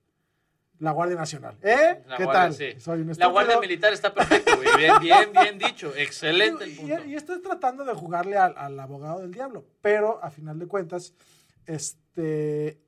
La 0.80 0.92
Guardia 0.92 1.16
Nacional. 1.18 1.58
¿Eh? 1.62 2.04
La 2.08 2.18
¿Qué 2.18 2.24
Guardia, 2.24 2.42
tal? 2.44 2.54
sí. 2.54 2.80
Soy 2.80 3.02
un 3.02 3.12
La. 3.18 3.28
Guardia 3.28 3.60
Militar 3.60 3.92
está 3.94 4.14
perfecto, 4.14 4.56
güey. 4.56 4.68
Bien, 4.78 4.94
bien, 5.02 5.32
bien 5.34 5.58
dicho. 5.58 5.94
Excelente 5.98 6.64
el 6.64 6.72
Y, 6.72 6.76
punto. 6.76 7.06
y- 7.06 7.12
y 7.12 7.16
estoy 7.16 7.42
tratando 7.42 7.84
de 7.84 7.94
jugarle 7.94 8.38
al, 8.38 8.58
al 8.58 8.80
abogado 8.80 9.20
del 9.20 9.32
diablo, 9.32 9.66
pero 9.82 10.24
a 10.24 10.30
final 10.32 10.58
de 10.58 10.68
cuentas, 10.68 11.14
este, 11.66 12.80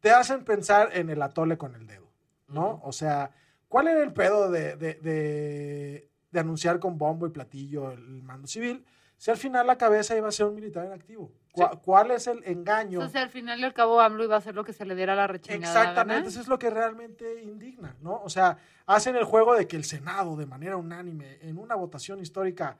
te 0.00 0.10
hacen 0.10 0.44
pensar 0.44 0.90
en 0.92 1.10
el 1.10 1.20
atole 1.22 1.56
con 1.58 1.74
el 1.74 1.86
dedo, 1.86 2.10
¿no? 2.48 2.80
O 2.84 2.92
sea, 2.92 3.30
¿cuál 3.68 3.88
era 3.88 4.02
el 4.02 4.12
pedo 4.12 4.50
de, 4.50 4.76
de- 4.76 4.94
de- 4.94 6.08
de 6.30 6.40
anunciar 6.40 6.78
con 6.78 6.98
bombo 6.98 7.26
y 7.26 7.30
platillo 7.30 7.90
el 7.92 8.22
mando 8.22 8.46
civil? 8.46 8.84
Si 9.16 9.30
al 9.30 9.36
final 9.36 9.66
la 9.66 9.76
cabeza 9.78 10.16
iba 10.16 10.28
a 10.28 10.32
ser 10.32 10.46
un 10.46 10.54
militar 10.54 10.84
en 10.86 10.92
activo. 10.92 11.32
¿Cuál, 11.58 11.70
Sí. 11.72 11.78
cuál 11.84 12.10
es 12.12 12.26
el 12.26 12.42
engaño? 12.44 13.00
O 13.00 13.08
sea, 13.08 13.22
al 13.22 13.30
final 13.30 13.58
y 13.60 13.64
al 13.64 13.74
cabo 13.74 14.00
AMLO 14.00 14.24
iba 14.24 14.34
a 14.34 14.38
hacer 14.38 14.54
lo 14.54 14.64
que 14.64 14.72
se 14.72 14.84
le 14.84 14.94
diera 14.94 15.14
la 15.14 15.26
rechingada 15.26 15.80
Exactamente, 15.80 16.28
eso 16.28 16.40
es 16.40 16.48
lo 16.48 16.58
que 16.58 16.70
realmente 16.70 17.42
indigna, 17.42 17.94
¿no? 18.00 18.20
O 18.22 18.28
sea, 18.30 18.56
hacen 18.86 19.16
el 19.16 19.24
juego 19.24 19.54
de 19.54 19.66
que 19.66 19.76
el 19.76 19.84
Senado, 19.84 20.36
de 20.36 20.46
manera 20.46 20.76
unánime, 20.76 21.38
en 21.42 21.58
una 21.58 21.74
votación 21.74 22.20
histórica, 22.20 22.76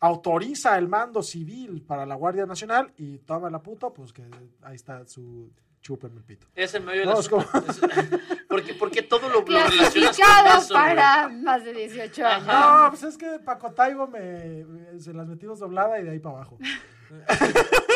autoriza 0.00 0.76
el 0.78 0.88
mando 0.88 1.22
civil 1.22 1.82
para 1.86 2.04
la 2.04 2.16
Guardia 2.16 2.44
Nacional 2.44 2.92
y 2.96 3.18
toma 3.18 3.48
la 3.50 3.62
puta, 3.62 3.90
pues 3.90 4.12
que 4.12 4.24
ahí 4.62 4.74
está 4.74 5.06
su 5.06 5.50
chúpenme 5.80 6.18
el 6.18 6.24
pito. 6.24 6.46
Es 6.54 6.74
el 6.74 6.82
medio 6.84 7.04
No, 7.04 7.12
es 7.18 7.26
asunto. 7.26 7.46
Es- 7.68 7.80
porque, 8.48 8.74
porque 8.74 9.02
todo 9.02 9.28
lo, 9.28 9.40
lo 9.40 9.44
relacionas 9.44 10.68
con 10.68 10.76
güey. 10.82 10.96
para 10.96 11.28
más 11.28 11.64
de 11.64 11.72
18 11.72 12.26
años. 12.26 12.46
No, 12.46 12.86
pues 12.90 13.02
es 13.04 13.16
que 13.16 13.38
Paco 13.44 13.72
Taibo 13.72 14.06
me, 14.06 14.64
me- 14.64 15.00
se 15.00 15.12
las 15.14 15.26
metimos 15.26 15.58
doblada 15.58 15.98
y 16.00 16.04
de 16.04 16.10
ahí 16.10 16.18
para 16.20 16.36
abajo. 16.36 16.58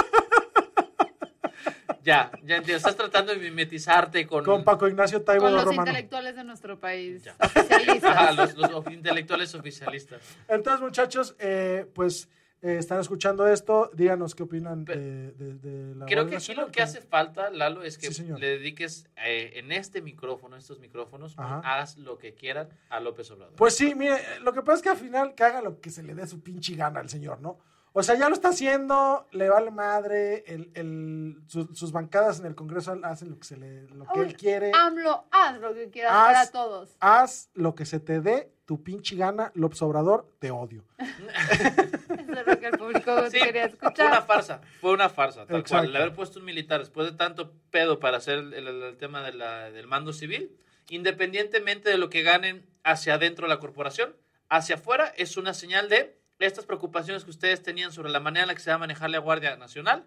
Ya, 2.07 2.31
ya 2.45 2.59
entiendo. 2.59 2.77
Estás 2.77 2.95
tratando 2.95 3.33
de 3.33 3.39
mimetizarte 3.41 4.29
con, 4.29 4.45
Con 4.45 4.63
Paco 4.63 4.87
Ignacio 4.87 5.23
Taibo 5.23 5.47
Con 5.47 5.55
los 5.55 5.65
Romano. 5.65 5.91
intelectuales 5.91 6.37
de 6.37 6.45
nuestro 6.45 6.79
país. 6.79 7.25
Ya. 7.25 7.35
Oficialistas. 7.41 8.37
Los, 8.37 8.57
los 8.71 8.87
intelectuales 8.93 9.53
oficialistas. 9.57 10.21
Entonces, 10.47 10.81
muchachos, 10.81 11.35
eh, 11.41 11.85
pues 11.95 12.29
eh, 12.63 12.77
están 12.79 13.01
escuchando 13.01 13.47
esto, 13.49 13.91
díganos 13.93 14.37
qué 14.37 14.45
opinan 14.45 14.85
Pero- 14.85 15.01
de, 15.01 15.33
de- 15.33 15.55
de 15.55 15.95
la 15.97 16.07
Creo 16.07 16.29
que 16.29 16.37
aquí 16.37 16.55
lo 16.55 16.71
que 16.71 16.81
hace 16.81 17.01
falta, 17.01 17.51
Lalo, 17.51 17.83
es 17.83 17.99
que 17.99 18.13
Sí, 18.13 18.23
le 18.39 18.51
dediques 18.51 19.09
eh, 19.17 19.55
en 19.57 19.73
este 19.73 20.01
micrófono, 20.01 20.57
estos 20.57 20.79
micrófonos, 20.79 21.35
Ajá. 21.37 21.61
haz 21.81 21.97
lo 21.99 22.19
que 22.19 22.35
quieran 22.35 22.69
a 22.89 23.01
López 23.01 23.29
Obrador. 23.33 23.57
Pues 23.57 23.75
sí, 23.77 23.97
mire, 23.97 24.17
lo 24.43 24.53
que 24.53 24.63
pasa 24.63 24.77
es 24.77 24.83
que 24.83 24.89
al 24.91 24.97
final 24.97 25.35
que 25.35 25.43
haga 25.43 25.61
lo 25.61 25.81
que 25.81 25.91
se 25.91 26.05
le 26.05 26.15
dé 26.15 26.25
su 26.29 26.41
pinche 26.41 26.77
gana 26.77 27.01
al 27.01 27.11
señor, 27.11 27.41
¿no? 27.41 27.59
O 27.99 28.03
sea, 28.03 28.15
ya 28.15 28.29
lo 28.29 28.35
está 28.35 28.49
haciendo, 28.51 29.27
le 29.33 29.49
vale 29.49 29.71
madre, 29.71 30.45
el, 30.49 30.71
el- 30.75 31.39
sus, 31.47 31.79
sus 31.79 31.93
bancadas 31.93 32.41
en 32.41 32.45
el 32.45 32.55
Congreso 32.55 32.95
hacen 33.03 33.31
lo 33.31 33.39
que, 33.39 33.45
se 33.45 33.57
le, 33.57 33.85
lo 33.89 34.05
que 34.13 34.21
Uy, 34.21 34.27
él 34.27 34.37
quiere. 34.37 34.71
AMLO, 34.75 35.25
haz 35.31 35.59
lo 35.61 35.73
que 35.73 35.89
quieras 35.89 36.13
Haz- 36.13 36.27
para 36.27 36.51
todos. 36.51 36.97
Haz 37.01 37.49
lo 37.55 37.75
que 37.75 37.87
se 37.87 37.99
te 37.99 38.21
dé 38.21 38.53
tu 38.67 38.83
pinche 38.83 39.17
gana, 39.17 39.51
López 39.55 39.81
Obrador, 39.81 40.31
te 40.41 40.51
odio. 40.51 40.85
Eso 40.99 42.41
es 42.41 42.47
lo 42.47 42.59
que 42.61 42.67
el 42.67 42.77
público 42.79 43.31
Sí, 43.31 43.39
quería 43.41 43.71
fue 43.71 43.79
una 43.79 43.89
escuchar. 43.89 44.27
farsa, 44.27 44.61
fue 44.83 44.93
una 44.93 45.09
farsa, 45.09 45.47
tal 45.47 45.61
Exacto. 45.61 45.69
cual. 45.85 45.85
El 45.87 45.97
haber 45.97 46.15
puesto 46.15 46.39
un 46.41 46.45
militar 46.45 46.81
después 46.81 47.11
de 47.11 47.17
tanto 47.17 47.55
pedo 47.71 47.99
para 47.99 48.19
hacer 48.19 48.41
el, 48.41 48.53
el- 48.53 48.83
el 48.83 48.97
tema 48.99 49.23
de 49.23 49.33
la- 49.33 49.71
del 49.71 49.87
mando 49.87 50.13
civil, 50.13 50.55
independientemente 50.91 51.89
de 51.89 51.97
lo 51.97 52.11
que 52.11 52.23
ganen 52.23 52.67
hacia 52.85 53.15
adentro 53.15 53.47
de 53.47 53.55
la 53.55 53.61
corporación, 53.61 54.15
hacia 54.51 54.75
afuera 54.77 55.13
es 55.17 55.37
una 55.39 55.55
señal 55.55 55.89
de 55.89 56.19
estas 56.39 56.67
preocupaciones 56.67 57.25
que 57.25 57.31
ustedes 57.31 57.63
tenían 57.63 57.93
sobre 57.93 58.11
la 58.11 58.21
manera 58.21 58.43
en 58.45 58.49
la 58.49 58.55
que 58.55 58.61
se 58.61 58.71
va 58.71 58.77
a 58.77 58.79
manejar 58.79 59.11
la 59.11 59.19
Guardia 59.19 59.57
Nacional, 59.57 60.05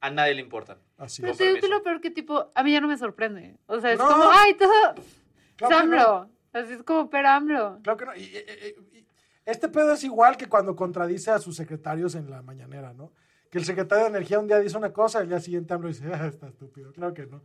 a 0.00 0.10
nadie 0.10 0.34
le 0.34 0.40
importan. 0.42 0.78
Así 0.98 1.22
Pero 1.22 1.32
es. 1.32 1.38
te 1.38 1.44
digo 1.44 1.54
que 1.56 1.60
permiso. 1.62 1.78
lo 1.78 1.82
peor 1.84 2.00
que 2.00 2.10
tipo, 2.10 2.52
a 2.54 2.62
mí 2.62 2.72
ya 2.72 2.80
no 2.80 2.88
me 2.88 2.96
sorprende. 2.98 3.56
O 3.66 3.80
sea, 3.80 3.92
es 3.92 3.98
No. 3.98 4.06
como, 4.06 4.24
ay, 4.30 4.54
todo, 4.54 4.94
es 4.96 5.22
Claro 5.56 5.78
que 5.80 5.86
no. 5.86 5.96
AMLO. 5.96 6.30
Así 6.52 6.72
es 6.74 6.82
como, 6.82 7.10
pero 7.10 7.28
AMLO. 7.28 7.80
Claro 7.82 7.96
que 7.98 8.04
no. 8.06 8.16
Y- 8.16 8.20
y- 8.20 8.98
y- 8.98 9.06
este 9.44 9.68
pedo 9.68 9.92
es 9.92 10.02
igual 10.04 10.36
que 10.36 10.48
cuando 10.48 10.74
contradice 10.74 11.30
a 11.30 11.38
sus 11.38 11.56
secretarios 11.56 12.14
en 12.14 12.30
la 12.30 12.42
mañanera, 12.42 12.92
¿no? 12.92 13.12
Que 13.50 13.58
el 13.58 13.64
secretario 13.64 14.04
de 14.04 14.10
Energía 14.10 14.40
un 14.40 14.48
día 14.48 14.58
dice 14.58 14.76
una 14.76 14.92
cosa 14.92 15.20
y 15.20 15.22
el 15.22 15.28
día 15.28 15.40
siguiente 15.40 15.72
AMLO 15.72 15.88
dice, 15.88 16.04
ah, 16.12 16.26
está 16.26 16.48
estúpido. 16.48 16.92
Claro 16.92 17.14
que 17.14 17.26
no. 17.26 17.42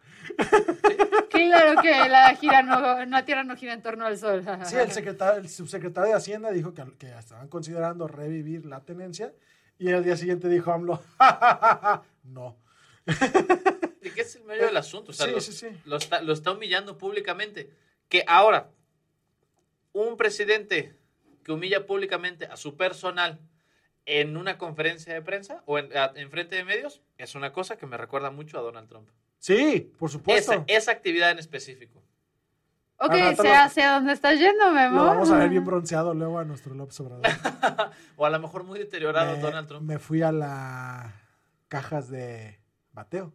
Claro 1.49 1.81
que 1.81 2.09
la 2.09 2.35
gira 2.35 2.61
no, 2.63 3.05
la 3.05 3.25
tierra 3.25 3.43
no 3.43 3.55
gira 3.55 3.73
en 3.73 3.81
torno 3.81 4.05
al 4.05 4.17
sol. 4.17 4.43
Sí, 4.65 4.75
el, 4.75 4.91
secretario, 4.91 5.41
el 5.41 5.49
subsecretario 5.49 6.11
de 6.11 6.17
Hacienda 6.17 6.51
dijo 6.51 6.73
que, 6.73 6.83
que 6.97 7.09
estaban 7.17 7.47
considerando 7.47 8.07
revivir 8.07 8.65
la 8.65 8.81
tenencia 8.81 9.33
y 9.77 9.89
el 9.89 10.03
día 10.03 10.15
siguiente 10.17 10.47
dijo 10.47 10.71
AMLO, 10.71 10.97
"Ja, 11.17 11.37
ja, 11.39 11.57
ja, 11.61 11.79
ja, 11.81 12.03
no. 12.23 12.57
¿Y 14.03 14.09
qué 14.11 14.21
es 14.21 14.35
el 14.35 14.43
medio 14.43 14.65
del 14.65 14.77
asunto? 14.77 15.11
O 15.11 15.13
sea, 15.13 15.25
Sí, 15.27 15.31
lo, 15.33 15.41
sí, 15.41 15.51
sí. 15.53 15.67
Lo, 15.85 15.97
está, 15.97 16.21
lo 16.21 16.33
está 16.33 16.51
humillando 16.51 16.97
públicamente. 16.97 17.69
Que 18.09 18.23
ahora, 18.27 18.69
un 19.93 20.17
presidente 20.17 20.95
que 21.43 21.51
humilla 21.51 21.85
públicamente 21.85 22.45
a 22.45 22.57
su 22.57 22.75
personal 22.77 23.39
en 24.05 24.37
una 24.37 24.57
conferencia 24.57 25.13
de 25.13 25.21
prensa 25.21 25.63
o 25.65 25.77
en, 25.79 25.95
a- 25.97 26.11
en 26.15 26.29
frente 26.31 26.55
de 26.55 26.63
medios, 26.63 27.01
es 27.17 27.35
una 27.35 27.51
cosa 27.53 27.77
que 27.77 27.85
me 27.87 27.97
recuerda 27.97 28.31
mucho 28.31 28.57
a 28.57 28.61
Donald 28.61 28.87
Trump. 28.89 29.09
Sí, 29.41 29.91
por 29.97 30.11
supuesto. 30.11 30.53
Esa, 30.53 30.63
esa 30.67 30.91
actividad 30.91 31.31
en 31.31 31.39
específico. 31.39 31.99
Ok, 32.97 33.13
Al 33.13 33.19
rato 33.19 33.41
sé 33.41 33.53
hacia 33.55 33.93
dónde 33.93 34.13
estás 34.13 34.37
yendo, 34.37 34.71
Memo. 34.71 34.97
Lo 34.97 35.05
vamos 35.05 35.31
a 35.31 35.37
ver 35.39 35.49
bien 35.49 35.65
bronceado 35.65 36.13
luego 36.13 36.37
a 36.37 36.45
nuestro 36.45 36.75
López 36.75 36.99
Obrador. 36.99 37.25
O 38.15 38.27
a 38.27 38.29
lo 38.29 38.39
mejor 38.39 38.63
muy 38.63 38.77
deteriorado 38.77 39.35
me, 39.35 39.41
Donald 39.41 39.67
Trump. 39.67 39.81
me 39.81 39.97
fui 39.97 40.21
a 40.21 40.31
las 40.31 41.11
cajas 41.67 42.11
de 42.11 42.59
bateo 42.93 43.33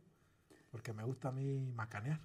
porque 0.71 0.93
me 0.93 1.03
gusta 1.03 1.29
a 1.29 1.33
mí 1.33 1.73
macanear. 1.75 2.21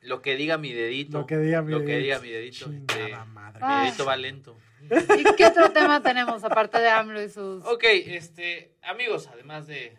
Lo 0.00 0.22
que 0.22 0.36
diga 0.36 0.56
mi 0.56 0.72
dedito. 0.72 1.18
Lo 1.18 1.26
que 1.26 1.36
diga 1.36 1.60
mi 1.60 1.72
Lo 1.72 1.80
que 1.80 1.84
dedito. 1.84 2.04
diga 2.04 2.20
mi 2.20 2.30
dedito. 2.30 2.64
Chingada 2.64 3.04
este, 3.04 3.24
madre. 3.26 3.60
Ah. 3.62 3.80
mi 3.80 3.86
dedito 3.88 4.06
va 4.06 4.16
lento. 4.16 4.56
¿Y 4.80 5.34
qué 5.36 5.46
otro 5.46 5.72
tema 5.72 6.00
tenemos 6.00 6.42
aparte 6.44 6.78
de 6.78 6.88
AMLO 6.88 7.22
y 7.22 7.28
sus... 7.28 7.62
Ok, 7.64 7.84
este, 7.84 8.74
amigos, 8.82 9.28
además 9.30 9.66
de 9.66 9.98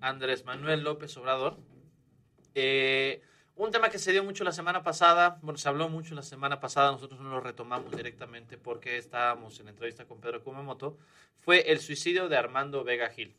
Andrés 0.00 0.46
Manuel 0.46 0.82
López 0.82 1.14
Obrador, 1.18 1.58
eh, 2.54 3.22
un 3.56 3.70
tema 3.70 3.90
que 3.90 3.98
se 3.98 4.12
dio 4.12 4.24
mucho 4.24 4.42
la 4.44 4.52
semana 4.52 4.82
pasada, 4.82 5.38
bueno, 5.42 5.58
se 5.58 5.68
habló 5.68 5.88
mucho 5.88 6.14
la 6.14 6.22
semana 6.22 6.60
pasada, 6.60 6.92
nosotros 6.92 7.20
no 7.20 7.28
lo 7.30 7.40
retomamos 7.40 7.94
directamente 7.94 8.56
porque 8.56 8.96
estábamos 8.96 9.60
en 9.60 9.68
entrevista 9.68 10.06
con 10.06 10.20
Pedro 10.20 10.42
Kumamoto, 10.42 10.96
fue 11.40 11.70
el 11.70 11.80
suicidio 11.80 12.28
de 12.28 12.36
Armando 12.36 12.84
Vega 12.84 13.10
Gil. 13.10 13.36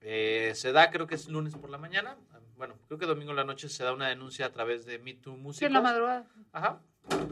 Eh, 0.00 0.52
se 0.54 0.72
da, 0.72 0.90
creo 0.90 1.06
que 1.06 1.14
es 1.14 1.28
lunes 1.28 1.54
por 1.54 1.70
la 1.70 1.78
mañana, 1.78 2.16
bueno, 2.56 2.74
creo 2.88 2.98
que 2.98 3.06
domingo 3.06 3.30
en 3.30 3.36
la 3.36 3.44
noche 3.44 3.68
se 3.68 3.84
da 3.84 3.92
una 3.92 4.08
denuncia 4.08 4.46
a 4.46 4.52
través 4.52 4.84
de 4.84 4.98
Me 4.98 5.14
Too 5.14 5.52
Sí, 5.52 5.64
en 5.64 5.72
la 5.72 5.80
madrugada. 5.80 6.26
Ajá. 6.52 6.80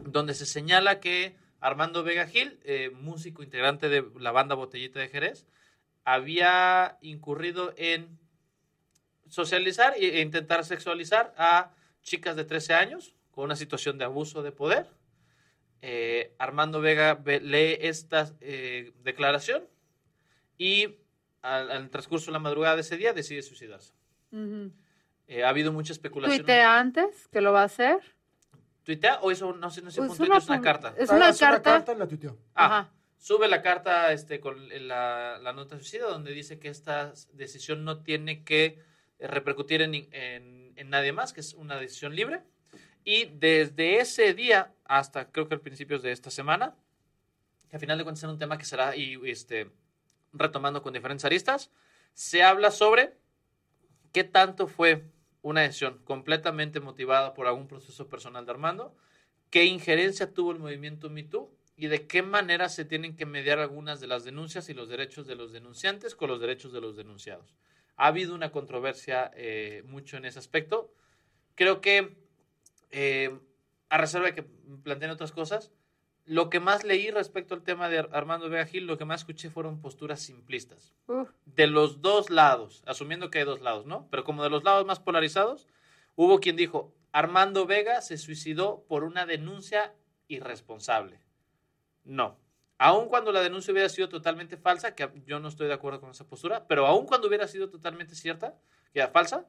Donde 0.05 0.33
se 0.33 0.47
señala 0.47 1.01
que 1.01 1.37
Armando 1.61 2.03
Vega 2.03 2.27
Gil, 2.27 2.59
eh, 2.65 2.91
músico 2.95 3.43
integrante 3.43 3.89
de 3.89 4.09
la 4.19 4.33
banda 4.33 4.55
Botellita 4.55 5.01
de 5.01 5.09
Jerez, 5.09 5.47
había 6.05 6.97
incurrido 7.03 7.75
en 7.77 8.19
socializar 9.29 9.95
e 9.97 10.21
intentar 10.21 10.65
sexualizar 10.65 11.35
a 11.37 11.71
chicas 12.03 12.37
de 12.37 12.45
13 12.45 12.75
años 12.75 13.15
con 13.31 13.45
una 13.45 13.57
situación 13.57 13.99
de 13.99 14.05
abuso 14.05 14.43
de 14.43 14.53
poder. 14.53 14.87
Eh, 15.83 16.35
Armando 16.39 16.81
Vega 16.81 17.15
ve- 17.15 17.41
lee 17.41 17.79
esta 17.81 18.31
eh, 18.41 18.93
declaración 19.05 19.65
y 20.57 20.97
al, 21.43 21.71
al 21.71 21.89
transcurso 21.91 22.27
de 22.27 22.33
la 22.33 22.39
madrugada 22.41 22.75
de 22.75 22.81
ese 22.81 22.97
día 22.97 23.13
decide 23.13 23.43
suicidarse. 23.43 23.93
Eh, 25.29 25.45
ha 25.45 25.49
habido 25.49 25.73
mucha 25.73 25.93
especulación. 25.93 26.39
Tuitea 26.39 26.79
antes 26.79 27.29
que 27.29 27.41
lo 27.41 27.53
va 27.53 27.63
a 27.63 27.65
hacer. 27.67 28.01
¿Tuitea 28.83 29.21
o 29.21 29.31
eso 29.31 29.53
no 29.53 29.71
sé, 29.71 29.83
no 29.83 29.91
sé, 29.91 30.01
Pues 30.01 30.13
un 30.13 30.17
tuit, 30.27 30.33
es 30.33 30.49
una 30.49 30.61
carta? 30.63 30.95
Es 30.97 31.11
Ah, 31.11 31.17
una 31.17 31.35
carta. 31.37 31.85
y 31.95 31.99
la 31.99 32.07
tuiteó. 32.09 32.39
Ah, 32.55 32.65
Ajá. 32.67 32.91
sube 33.19 33.47
la 33.47 33.61
carta 33.63 34.13
este, 34.13 34.41
con 34.41 34.69
la, 34.89 35.39
la 35.41 35.53
nota 35.53 35.75
de 35.77 35.83
suicidio 35.83 36.09
donde 36.09 36.33
dice 36.33 36.59
que 36.59 36.69
esta 36.69 37.13
decisión 37.35 37.85
no 37.85 38.03
tiene 38.03 38.43
que 38.45 38.65
eh, 38.65 38.83
repercutir 39.21 39.83
en, 39.83 39.95
en- 39.95 40.91
nadie 40.91 41.13
más, 41.13 41.33
que 41.33 41.41
es 41.41 41.55
una 41.55 41.77
decisión 41.77 42.15
libre. 42.15 42.41
Y 43.05 43.27
desde 43.27 44.01
ese 44.01 44.33
día 44.33 44.73
hasta 44.85 45.31
creo 45.31 45.49
que 45.49 45.57
a 45.57 45.59
principios 45.59 46.03
de 46.03 46.13
esta 46.13 46.31
semana, 46.31 46.75
que 47.69 47.77
al 47.77 47.81
final 47.81 47.99
de 47.99 48.05
cuentas 48.05 48.23
es 48.23 48.31
un 48.31 48.39
tema 48.39 48.57
que 48.59 48.65
será 48.65 48.95
y, 48.97 49.19
este, 49.29 49.71
retomando 50.33 50.83
con 50.83 50.93
diferentes 50.93 51.25
aristas, 51.25 51.71
se 52.15 52.43
habla 52.43 52.71
sobre 52.71 53.15
qué 54.13 54.25
tanto 54.25 54.67
fue 54.67 55.05
una 55.43 55.63
decisión 55.63 55.99
completamente 56.05 56.81
motivada 56.81 57.35
por 57.35 57.47
algún 57.47 57.69
proceso 57.69 58.09
personal 58.09 58.45
de 58.47 58.53
Armando, 58.53 58.97
qué 59.51 59.65
injerencia 59.65 60.33
tuvo 60.33 60.53
el 60.53 60.59
movimiento 60.59 61.11
MeToo 61.11 61.51
y 61.77 61.87
de 61.87 62.07
qué 62.07 62.23
manera 62.23 62.69
se 62.69 62.85
tienen 62.85 63.17
que 63.17 63.27
mediar 63.27 63.59
algunas 63.59 64.01
de 64.01 64.07
las 64.07 64.25
denuncias 64.25 64.69
y 64.69 64.75
los 64.75 64.89
derechos 64.89 65.27
de 65.27 65.37
los 65.37 65.53
denunciantes 65.53 66.15
con 66.15 66.29
los 66.29 66.41
derechos 66.41 66.73
de 66.73 66.81
los 66.81 66.97
denunciados. 66.97 67.55
Ha 67.99 68.07
habido 68.07 68.35
una 68.35 68.51
controversia 68.53 69.31
eh, 69.35 69.83
mucho 69.87 70.17
en 70.17 70.25
ese 70.25 70.39
aspecto. 70.39 70.91
Creo 71.55 71.81
que, 71.83 72.17
eh, 72.91 73.37
a 73.91 73.99
reserva 73.99 74.29
de 74.29 74.35
que 74.35 74.43
planteen 74.83 75.11
otras 75.11 75.33
cosas, 75.33 75.73
lo 76.25 76.51
que 76.51 76.61
más 76.61 76.85
leí 76.85 77.11
respecto 77.11 77.55
al 77.55 77.63
tema 77.63 77.89
de 77.89 77.99
Ar- 77.99 78.11
Armando 78.13 78.49
Vega 78.49 78.67
Gil, 78.67 78.87
lo 78.87 78.99
que 78.99 79.05
más 79.05 79.23
escuché 79.23 79.51
fueron 79.51 79.81
posturas 79.81 80.21
simplistas 80.21 80.95
Uf. 81.07 81.31
de 81.47 81.67
los 81.67 82.01
dos 82.03 82.31
lados, 82.31 82.83
asumiendo 82.87 83.31
que 83.31 83.39
hay 83.41 83.45
dos 83.45 83.61
lados, 83.63 83.87
¿no? 83.87 84.07
Pero 84.11 84.25
como 84.25 84.43
de 84.45 84.51
los 84.51 84.63
lados 84.63 84.87
más 84.87 85.01
polarizados, 85.01 85.67
hubo 86.17 86.39
quien 86.41 86.55
dijo, 86.57 86.95
Armando 87.13 87.67
Vega 87.67 88.03
se 88.03 88.19
suicidó 88.19 88.85
por 88.89 89.05
una 89.05 89.25
denuncia 89.27 89.95
irresponsable. 90.29 91.19
No. 92.05 92.37
Aun 92.79 93.09
cuando 93.09 93.33
la 93.33 93.41
denuncia 93.43 93.73
hubiera 93.73 93.89
sido 93.89 94.09
totalmente 94.09 94.57
falsa, 94.57 94.95
que 94.95 95.11
yo 95.27 95.41
no 95.41 95.49
estoy 95.49 95.67
de 95.67 95.75
acuerdo 95.75 96.01
con 96.01 96.11
esa 96.11 96.27
postura, 96.27 96.67
pero 96.69 96.87
aun 96.87 97.07
cuando 97.07 97.27
hubiera 97.27 97.49
sido 97.49 97.69
totalmente 97.69 98.15
cierta, 98.15 98.55
que 98.93 99.01
era 99.01 99.09
falsa, 99.09 99.47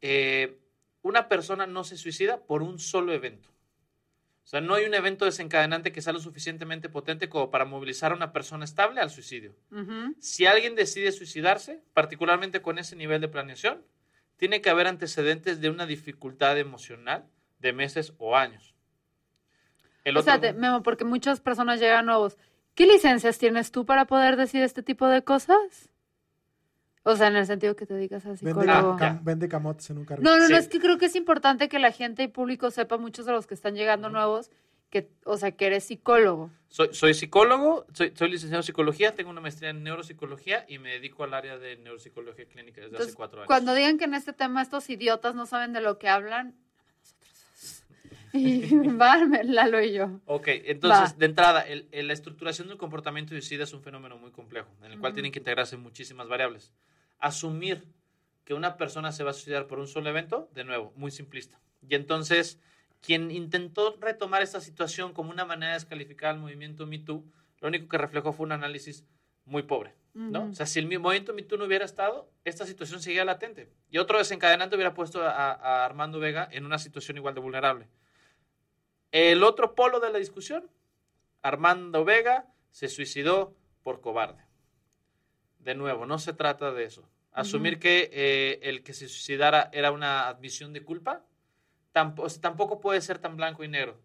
eh, 0.00 0.58
una 1.02 1.28
persona 1.28 1.66
no 1.66 1.84
se 1.84 1.98
suicida 1.98 2.38
por 2.46 2.62
un 2.62 2.78
solo 2.78 3.12
evento. 3.12 3.50
O 4.44 4.46
sea, 4.46 4.60
no 4.60 4.74
hay 4.74 4.84
un 4.86 4.94
evento 4.94 5.24
desencadenante 5.24 5.92
que 5.92 6.02
sea 6.02 6.12
lo 6.12 6.20
suficientemente 6.20 6.88
potente 6.90 7.28
como 7.30 7.50
para 7.50 7.64
movilizar 7.64 8.12
a 8.12 8.14
una 8.14 8.32
persona 8.32 8.64
estable 8.64 9.00
al 9.00 9.10
suicidio. 9.10 9.54
Si 10.20 10.44
alguien 10.46 10.74
decide 10.74 11.12
suicidarse, 11.12 11.82
particularmente 11.94 12.60
con 12.60 12.78
ese 12.78 12.94
nivel 12.96 13.20
de 13.22 13.28
planeación, 13.28 13.82
tiene 14.36 14.60
que 14.60 14.68
haber 14.70 14.86
antecedentes 14.86 15.60
de 15.60 15.70
una 15.70 15.86
dificultad 15.86 16.58
emocional 16.58 17.26
de 17.58 17.72
meses 17.72 18.12
o 18.18 18.36
años. 18.36 18.74
El 20.04 20.16
O 20.18 20.20
otro- 20.20 20.32
Memo, 20.54 20.82
porque 20.82 21.04
muchas 21.04 21.40
personas 21.40 21.80
llegan 21.80 22.04
nuevos. 22.06 22.36
¿Qué 22.74 22.86
licencias 22.86 23.38
tienes 23.38 23.70
tú 23.70 23.84
para 23.86 24.04
poder 24.06 24.36
decir 24.36 24.62
este 24.62 24.82
tipo 24.82 25.06
de 25.08 25.22
cosas? 25.22 25.90
O 27.04 27.16
sea, 27.16 27.28
en 27.28 27.36
el 27.36 27.46
sentido 27.46 27.76
que 27.76 27.86
te 27.86 27.96
digas 27.96 28.24
a 28.24 28.30
Vende, 28.30 28.38
psicólogo. 28.46 28.96
Cam- 28.96 29.16
ya. 29.16 29.20
vende 29.22 29.48
camotes 29.48 29.90
en 29.90 29.98
un 29.98 30.04
carrito. 30.06 30.28
No, 30.28 30.38
no, 30.38 30.46
Sí. 30.46 30.52
no, 30.52 30.58
es 30.58 30.68
que 30.68 30.80
creo 30.80 30.96
que 30.98 31.06
es 31.06 31.16
importante 31.16 31.68
que 31.68 31.78
la 31.78 31.92
gente 31.92 32.22
y 32.22 32.28
público 32.28 32.70
sepa, 32.70 32.96
muchos 32.96 33.26
de 33.26 33.32
los 33.32 33.46
que 33.46 33.54
están 33.54 33.74
llegando 33.74 34.08
nuevos, 34.08 34.50
que, 34.90 35.10
o 35.24 35.36
sea, 35.36 35.52
que 35.52 35.66
eres 35.66 35.84
psicólogo. 35.84 36.50
Soy, 36.68 36.88
soy 36.92 37.14
psicólogo, 37.14 37.84
soy, 37.92 38.12
soy 38.16 38.30
licenciado 38.30 38.60
en 38.60 38.64
psicología, 38.64 39.14
tengo 39.14 39.30
una 39.30 39.40
maestría 39.40 39.70
en 39.70 39.82
neuropsicología 39.84 40.64
y 40.68 40.78
me 40.78 40.90
dedico 40.92 41.24
al 41.24 41.34
área 41.34 41.58
de 41.58 41.76
neuropsicología 41.76 42.46
clínica 42.46 42.76
desde 42.80 42.86
Entonces, 42.86 43.08
hace 43.08 43.16
cuatro 43.16 43.40
años. 43.40 43.48
cuando 43.48 43.74
digan 43.74 43.98
que 43.98 44.04
en 44.04 44.14
este 44.14 44.32
tema 44.32 44.62
estos 44.62 44.88
idiotas 44.88 45.34
no 45.34 45.46
saben 45.46 45.72
de 45.72 45.80
lo 45.80 45.98
que 45.98 46.08
hablan. 46.08 46.54
Y 48.38 48.66
van, 48.88 49.30
Lalo 49.44 49.80
y 49.80 49.92
yo. 49.92 50.20
Ok, 50.26 50.48
entonces, 50.48 51.12
Va. 51.14 51.18
de 51.18 51.26
entrada, 51.26 51.60
el- 51.62 51.88
el- 51.92 52.08
la 52.08 52.12
estructuración 52.12 52.66
del 52.68 52.76
comportamiento 52.78 53.30
suicida 53.30 53.62
es 53.64 53.72
un 53.72 53.82
fenómeno 53.82 54.18
muy 54.18 54.32
complejo, 54.32 54.68
en 54.82 54.90
el 54.92 54.98
cual 54.98 55.12
tienen 55.12 55.30
que 55.30 55.38
integrarse 55.38 55.76
muchísimas 55.76 56.28
variables. 56.28 56.72
Asumir 57.20 57.86
que 58.44 58.54
una 58.54 58.76
persona 58.76 59.12
se 59.12 59.24
va 59.24 59.30
a 59.30 59.34
suicidar 59.34 59.66
por 59.66 59.78
un 59.78 59.86
solo 59.86 60.10
evento, 60.10 60.50
de 60.52 60.64
nuevo, 60.64 60.92
muy 60.96 61.10
simplista. 61.10 61.60
Y 61.88 61.94
entonces, 61.94 62.58
quien 63.00 63.30
intentó 63.30 63.96
retomar 64.00 64.42
esta 64.42 64.60
situación 64.60 65.12
como 65.12 65.30
una 65.30 65.44
manera 65.44 65.72
de 65.72 65.78
descalificar 65.78 66.30
al 66.34 66.40
movimiento 66.40 66.86
MeToo, 66.86 67.24
lo 67.60 67.68
único 67.68 67.88
que 67.88 67.98
reflejó 67.98 68.32
fue 68.32 68.44
un 68.46 68.52
análisis 68.52 69.04
muy 69.46 69.62
pobre. 69.62 69.94
¿no? 70.14 70.42
Ujú. 70.42 70.50
O 70.50 70.54
sea, 70.54 70.66
si 70.66 70.78
el 70.78 70.86
mi- 70.86 70.98
movimiento 70.98 71.32
MeToo 71.34 71.56
no 71.58 71.64
hubiera 71.64 71.84
estado, 71.84 72.30
esta 72.44 72.66
situación 72.66 73.00
seguía 73.00 73.24
latente. 73.24 73.68
Y 73.90 73.98
otro 73.98 74.18
desencadenante 74.18 74.76
hubiera 74.76 74.94
puesto 74.94 75.22
a, 75.22 75.52
a 75.52 75.84
Armando 75.84 76.18
Vega 76.20 76.48
en 76.52 76.64
una 76.66 76.78
situación 76.78 77.16
igual 77.16 77.34
de 77.34 77.40
vulnerable. 77.40 77.88
El 79.14 79.44
otro 79.44 79.76
polo 79.76 80.00
de 80.00 80.10
la 80.10 80.18
discusión, 80.18 80.68
Armando 81.40 82.04
Vega 82.04 82.48
se 82.72 82.88
suicidó 82.88 83.54
por 83.84 84.00
cobarde. 84.00 84.44
De 85.60 85.76
nuevo, 85.76 86.04
no 86.04 86.18
se 86.18 86.32
trata 86.32 86.72
de 86.72 86.82
eso. 86.82 87.08
Asumir 87.30 87.78
que 87.78 88.10
eh, 88.12 88.58
el 88.64 88.82
que 88.82 88.92
se 88.92 89.06
suicidara 89.06 89.70
era 89.72 89.92
una 89.92 90.26
admisión 90.26 90.72
de 90.72 90.82
culpa, 90.82 91.24
tampoco, 91.92 92.28
tampoco 92.40 92.80
puede 92.80 93.00
ser 93.00 93.20
tan 93.20 93.36
blanco 93.36 93.62
y 93.62 93.68
negro. 93.68 94.00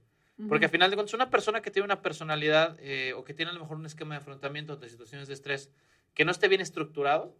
Porque 0.47 0.65
al 0.65 0.71
final 0.71 0.91
de 0.91 0.95
cuentas, 0.95 1.15
una 1.15 1.31
persona 1.31 1.63
que 1.63 1.71
tiene 1.71 1.85
una 1.85 2.03
personalidad 2.03 2.77
eh, 2.79 3.13
o 3.13 3.23
que 3.23 3.33
tiene 3.33 3.49
a 3.49 3.55
lo 3.55 3.61
mejor 3.61 3.77
un 3.77 3.87
esquema 3.87 4.13
de 4.13 4.21
afrontamiento 4.21 4.75
de 4.75 4.89
situaciones 4.89 5.27
de 5.27 5.33
estrés 5.33 5.71
que 6.13 6.23
no 6.23 6.29
esté 6.29 6.47
bien 6.47 6.61
estructurado, 6.61 7.35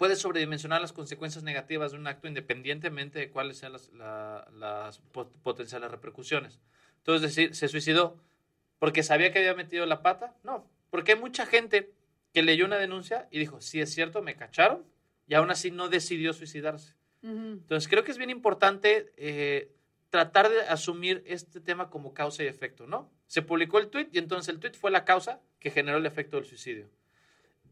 puede 0.00 0.16
sobredimensionar 0.16 0.80
las 0.80 0.94
consecuencias 0.94 1.44
negativas 1.44 1.92
de 1.92 1.98
un 1.98 2.06
acto 2.06 2.26
independientemente 2.26 3.18
de 3.18 3.28
cuáles 3.28 3.58
sean 3.58 3.72
las, 3.72 3.90
la- 3.90 4.48
las 4.54 4.98
pot- 5.12 5.30
potenciales 5.42 5.90
repercusiones. 5.90 6.58
Entonces, 6.96 7.20
decir, 7.20 7.54
¿se 7.54 7.68
suicidó 7.68 8.16
porque 8.78 9.02
sabía 9.02 9.30
que 9.30 9.40
había 9.40 9.52
metido 9.54 9.84
la 9.84 10.00
pata? 10.00 10.34
No, 10.42 10.66
porque 10.88 11.12
hay 11.12 11.18
mucha 11.20 11.44
gente 11.44 11.92
que 12.32 12.42
leyó 12.42 12.64
una 12.64 12.78
denuncia 12.78 13.28
y 13.30 13.38
dijo, 13.38 13.60
sí 13.60 13.78
es 13.82 13.92
cierto, 13.92 14.22
me 14.22 14.36
cacharon, 14.36 14.86
y 15.28 15.34
aún 15.34 15.50
así 15.50 15.70
no 15.70 15.90
decidió 15.90 16.32
suicidarse. 16.32 16.94
Ujú. 17.22 17.34
Entonces, 17.60 17.86
creo 17.86 18.02
que 18.02 18.10
es 18.10 18.16
bien 18.16 18.30
importante 18.30 19.12
eh, 19.18 19.70
tratar 20.08 20.48
de 20.48 20.62
asumir 20.62 21.22
este 21.26 21.60
tema 21.60 21.90
como 21.90 22.14
causa 22.14 22.42
y 22.42 22.46
efecto, 22.46 22.86
¿no? 22.86 23.12
Se 23.26 23.42
publicó 23.42 23.78
el 23.78 23.88
tweet 23.88 24.08
y 24.12 24.18
entonces 24.18 24.48
el 24.48 24.60
tweet 24.60 24.72
fue 24.72 24.90
la 24.90 25.04
causa 25.04 25.40
que 25.58 25.70
generó 25.70 25.98
el 25.98 26.06
efecto 26.06 26.38
del 26.38 26.46
suicidio. 26.46 26.88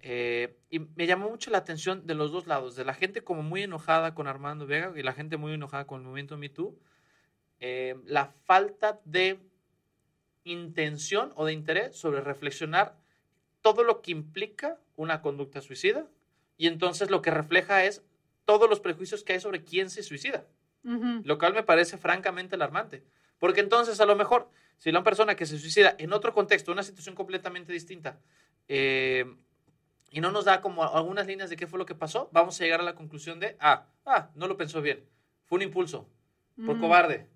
Eh, 0.01 0.57
y 0.71 0.79
me 0.79 1.07
llamó 1.07 1.29
mucho 1.29 1.51
la 1.51 1.59
atención 1.59 2.07
de 2.07 2.15
los 2.15 2.31
dos 2.31 2.47
lados, 2.47 2.77
de 2.77 2.85
la 2.85 2.95
gente 2.95 3.23
como 3.23 3.43
muy 3.43 3.63
enojada 3.63 4.15
con 4.15 4.27
Armando 4.29 4.67
Vega 4.67 4.93
y 4.97 5.03
la 5.03 5.13
gente 5.13 5.37
muy 5.37 5.53
enojada 5.53 5.87
con 5.87 6.01
el 6.01 6.07
movimiento 6.07 6.37
Me 6.37 6.49
Too, 6.49 6.79
eh, 7.61 7.97
la 8.05 8.27
falta 8.27 9.01
de 9.05 9.41
intención 10.45 11.33
o 11.35 11.45
de 11.45 11.53
interés 11.53 11.97
sobre 11.97 12.21
reflexionar 12.21 12.97
todo 13.61 13.83
lo 13.83 14.01
que 14.03 14.13
implica 14.13 14.79
una 14.97 15.21
conducta 15.21 15.61
suicida 15.61 16.07
y 16.57 16.69
entonces 16.69 17.11
lo 17.11 17.23
que 17.23 17.31
refleja 17.31 17.85
es 17.85 18.03
todos 18.45 18.69
los 18.71 18.81
prejuicios 18.81 19.25
que 19.25 19.35
hay 19.35 19.41
sobre 19.41 19.63
quién 19.63 19.91
se 19.91 20.03
suicida, 20.03 20.47
Ujú. 20.85 21.21
lo 21.25 21.39
cual 21.39 21.55
me 21.55 21.63
parece 21.63 21.99
francamente 21.99 22.55
alarmante. 22.55 23.05
Porque 23.39 23.61
entonces 23.61 24.01
a 24.01 24.07
lo 24.07 24.17
mejor, 24.17 24.51
si 24.79 24.91
una 24.91 25.05
persona 25.05 25.37
que 25.37 25.47
se 25.47 25.59
suicida 25.59 25.95
en 25.99 26.13
otro 26.13 26.33
contexto, 26.33 26.73
una 26.73 26.83
situación 26.83 27.15
completamente 27.15 27.73
distinta, 27.73 28.21
eh, 28.69 29.27
y 30.11 30.21
no 30.21 30.31
nos 30.31 30.45
da 30.45 30.61
como 30.61 30.85
algunas 30.85 31.27
líneas 31.27 31.51
de 31.51 31.57
qué 31.57 31.67
fue 31.67 31.79
lo 31.79 31.87
que 31.87 31.95
pasó, 31.95 32.29
vamos 32.33 32.61
a 32.61 32.65
llegar 32.65 32.81
a 32.81 32.85
la 32.85 32.95
conclusión 32.95 33.41
de, 33.41 33.57
ah, 33.61 33.87
ah, 34.07 34.31
no 34.35 34.49
lo 34.49 34.57
pensó 34.57 34.81
bien, 34.83 35.05
fue 35.45 35.57
un 35.57 35.63
impulso, 35.63 36.09
por 36.65 36.77
Ujú. 36.77 36.81
cobarde, 36.81 37.29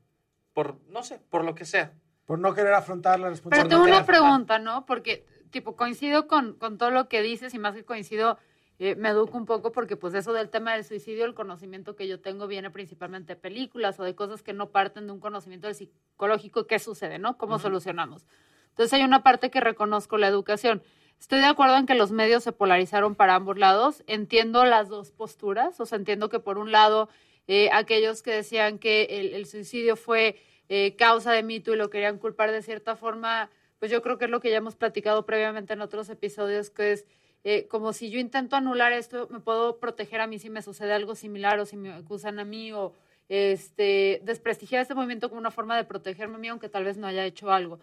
por, 0.53 0.81
no 0.89 1.03
sé, 1.03 1.21
por 1.31 1.45
lo 1.45 1.55
que 1.55 1.65
sea. 1.65 1.93
Por 2.27 2.39
no 2.39 2.55
querer 2.55 2.73
afrontar 2.73 3.19
la 3.19 3.27
Pero 3.27 3.31
responsabilidad. 3.31 3.83
tengo 3.83 3.97
una 3.97 4.07
pregunta, 4.07 4.59
¿no? 4.61 4.87
Porque, 4.87 5.27
tipo, 5.51 5.75
coincido 5.75 6.29
con, 6.29 6.55
con 6.55 6.79
todo 6.79 6.93
lo 6.93 7.09
que 7.09 7.21
dices 7.21 7.53
y 7.53 7.59
más 7.59 7.75
que 7.75 7.85
coincido, 7.85 8.39
eh, 8.79 8.95
me 8.95 9.09
educo 9.09 9.37
un 9.37 9.45
poco 9.45 9.73
porque, 9.73 9.97
pues, 9.97 10.15
eso 10.15 10.33
del 10.33 10.49
tema 10.49 10.73
del 10.73 10.85
suicidio, 10.85 11.25
el 11.25 11.35
conocimiento 11.35 11.97
que 11.97 12.07
yo 12.07 12.21
tengo 12.21 12.47
viene 12.47 12.71
principalmente 12.71 13.35
de 13.35 13.41
películas 13.41 13.99
o 13.99 14.05
de 14.05 14.15
cosas 14.15 14.43
que 14.43 14.53
no 14.53 14.71
parten 14.71 15.07
de 15.07 15.13
un 15.13 15.21
conocimiento 15.21 15.67
del 15.67 15.75
psicológico. 15.75 16.67
¿Qué 16.69 16.79
sucede, 16.79 17.19
no? 17.19 17.37
¿Cómo 17.37 17.57
Ujú. 17.57 17.63
solucionamos? 17.63 18.25
Entonces, 18.69 18.93
hay 18.93 19.03
una 19.03 19.25
parte 19.25 19.51
que 19.51 19.61
reconozco, 19.61 20.17
la 20.17 20.29
educación. 20.29 20.83
Estoy 21.21 21.41
de 21.41 21.47
acuerdo 21.47 21.77
en 21.77 21.87
que 21.87 21.95
los 21.95 22.11
medios 22.11 22.43
se 22.43 22.53
polarizaron 22.53 23.15
para 23.15 23.35
ambos 23.35 23.59
lados. 23.59 24.03
Entiendo 24.07 24.65
las 24.65 24.89
dos 24.89 25.11
posturas. 25.11 25.81
O 25.81 25.87
sea, 25.87 25.97
entiendo 25.97 26.29
que 26.29 26.41
por 26.41 26.59
un 26.59 26.73
lado, 26.73 27.09
eh, 27.47 27.71
aquellos 27.73 28.23
que 28.23 28.33
decían 28.33 28.79
que 28.79 29.33
el, 29.35 29.47
suicidio 29.47 29.97
fue 29.97 30.37
eh, 30.69 30.97
causa 30.97 31.33
de 31.33 31.43
mito 31.43 31.73
y 31.73 31.77
lo 31.77 31.91
querían 31.91 32.19
culpar 32.19 32.51
de 32.51 32.63
cierta 32.63 32.97
forma, 32.97 33.51
pues 33.79 33.91
yo 33.91 34.03
creo 34.03 34.19
que 34.19 34.27
es 34.27 34.31
lo 34.31 34.41
que 34.41 34.51
ya 34.51 34.59
hemos 34.59 34.77
platicado 34.77 35.27
previamente 35.27 35.73
en 35.73 35.81
otros 35.81 36.09
episodios, 36.09 36.71
que 36.71 36.93
es 36.93 37.07
eh, 37.45 37.67
como 37.69 37.93
si 37.93 38.11
yo 38.11 38.21
intento 38.21 38.55
anular 38.55 38.93
esto, 38.93 39.27
me 39.31 39.41
puedo 39.41 39.79
proteger 39.81 40.21
a 40.21 40.29
mí 40.29 40.39
si 40.39 40.49
me 40.49 40.63
sucede 40.63 40.93
algo 40.93 41.17
similar 41.17 41.59
o 41.59 41.67
si 41.67 41.77
me 41.77 41.93
acusan 41.93 42.39
a 42.39 42.45
mí 42.45 42.73
o 42.73 42.95
este, 43.29 44.21
desprestigiar 44.25 44.83
este 44.83 44.95
movimiento 44.95 45.29
como 45.29 45.41
una 45.41 45.51
forma 45.51 45.77
de 45.77 45.85
protegerme 45.85 46.37
a 46.37 46.39
mí, 46.39 46.49
aunque 46.49 46.69
tal 46.69 46.85
vez 46.85 46.97
no 46.99 47.07
haya 47.07 47.25
hecho 47.25 47.51
algo. 47.51 47.81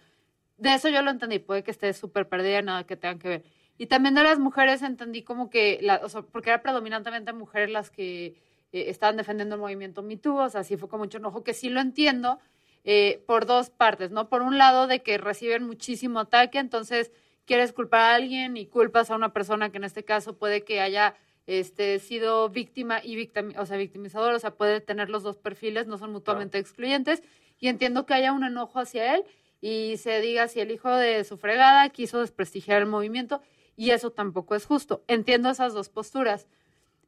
De 0.60 0.74
eso 0.74 0.90
yo 0.90 1.02
lo 1.02 1.10
entendí, 1.10 1.40
puede 1.40 1.64
que 1.64 1.72
esté 1.72 1.94
súper 1.94 2.28
perdida, 2.28 2.62
nada 2.62 2.84
que 2.86 2.98
tengan 2.98 3.20
que 3.20 3.30
ver. 3.30 3.44
Y 3.78 3.88
también 3.88 4.14
de 4.14 4.24
las 4.24 4.40
mujeres 4.40 4.82
entendí 4.82 5.24
como 5.24 5.50
que, 5.50 5.80
la, 5.82 6.02
o 6.04 6.10
sea, 6.10 6.22
porque 6.22 6.50
era 6.50 6.62
predominantemente 6.62 7.32
mujeres 7.32 7.70
las 7.70 7.90
que 7.90 8.36
eh, 8.74 8.90
estaban 8.90 9.16
defendiendo 9.16 9.56
el 9.56 9.62
movimiento 9.62 10.04
Me 10.04 10.18
Too, 10.18 10.36
o 10.36 10.50
sea, 10.50 10.66
sí 10.66 10.76
fue 10.76 10.90
con 10.90 11.00
mucho 11.00 11.18
enojo, 11.18 11.46
que 11.46 11.54
sí 11.54 11.70
lo 11.70 11.80
entiendo, 11.80 12.40
eh, 12.84 13.24
por 13.26 13.46
dos 13.46 13.70
partes, 13.70 14.12
¿no? 14.12 14.28
Por 14.28 14.42
un 14.42 14.58
lado, 14.58 14.88
de 14.88 15.02
que 15.02 15.18
reciben 15.18 15.66
muchísimo 15.66 16.20
ataque, 16.20 16.60
entonces 16.60 17.12
quieres 17.46 17.72
culpar 17.72 18.02
a 18.02 18.16
alguien 18.16 18.58
y 18.58 18.66
culpas 18.66 19.12
a 19.12 19.16
una 19.16 19.32
persona 19.32 19.72
que 19.72 19.78
en 19.78 19.86
este 19.86 20.04
caso 20.04 20.38
puede 20.38 20.66
que 20.66 20.82
haya 20.82 21.16
este, 21.48 22.00
sido 22.00 22.50
víctima 22.50 23.02
y 23.04 23.16
victim, 23.16 23.54
o 23.58 23.66
sea, 23.66 23.78
victimizador, 23.78 24.34
o 24.34 24.40
sea, 24.40 24.52
puede 24.52 24.82
tener 24.82 25.10
los 25.10 25.24
dos 25.24 25.38
perfiles, 25.38 25.88
no 25.88 25.98
son 25.98 26.12
mutuamente 26.12 26.58
excluyentes, 26.58 27.24
y 27.60 27.70
entiendo 27.70 28.06
que 28.06 28.14
haya 28.14 28.34
un 28.34 28.44
enojo 28.44 28.80
hacia 28.80 29.16
él 29.16 29.24
y 29.62 29.98
se 29.98 30.22
diga 30.22 30.48
si 30.48 30.60
el 30.60 30.72
hijo 30.72 30.90
de 30.90 31.24
su 31.24 31.38
fregada 31.38 31.90
quiso 31.90 32.20
desprestigiar 32.20 32.82
el 32.82 32.88
movimiento, 32.88 33.42
y 33.76 33.92
eso 33.92 34.12
tampoco 34.12 34.56
es 34.56 34.66
justo. 34.66 35.04
Entiendo 35.08 35.50
esas 35.50 35.74
dos 35.74 35.90
posturas. 35.90 36.48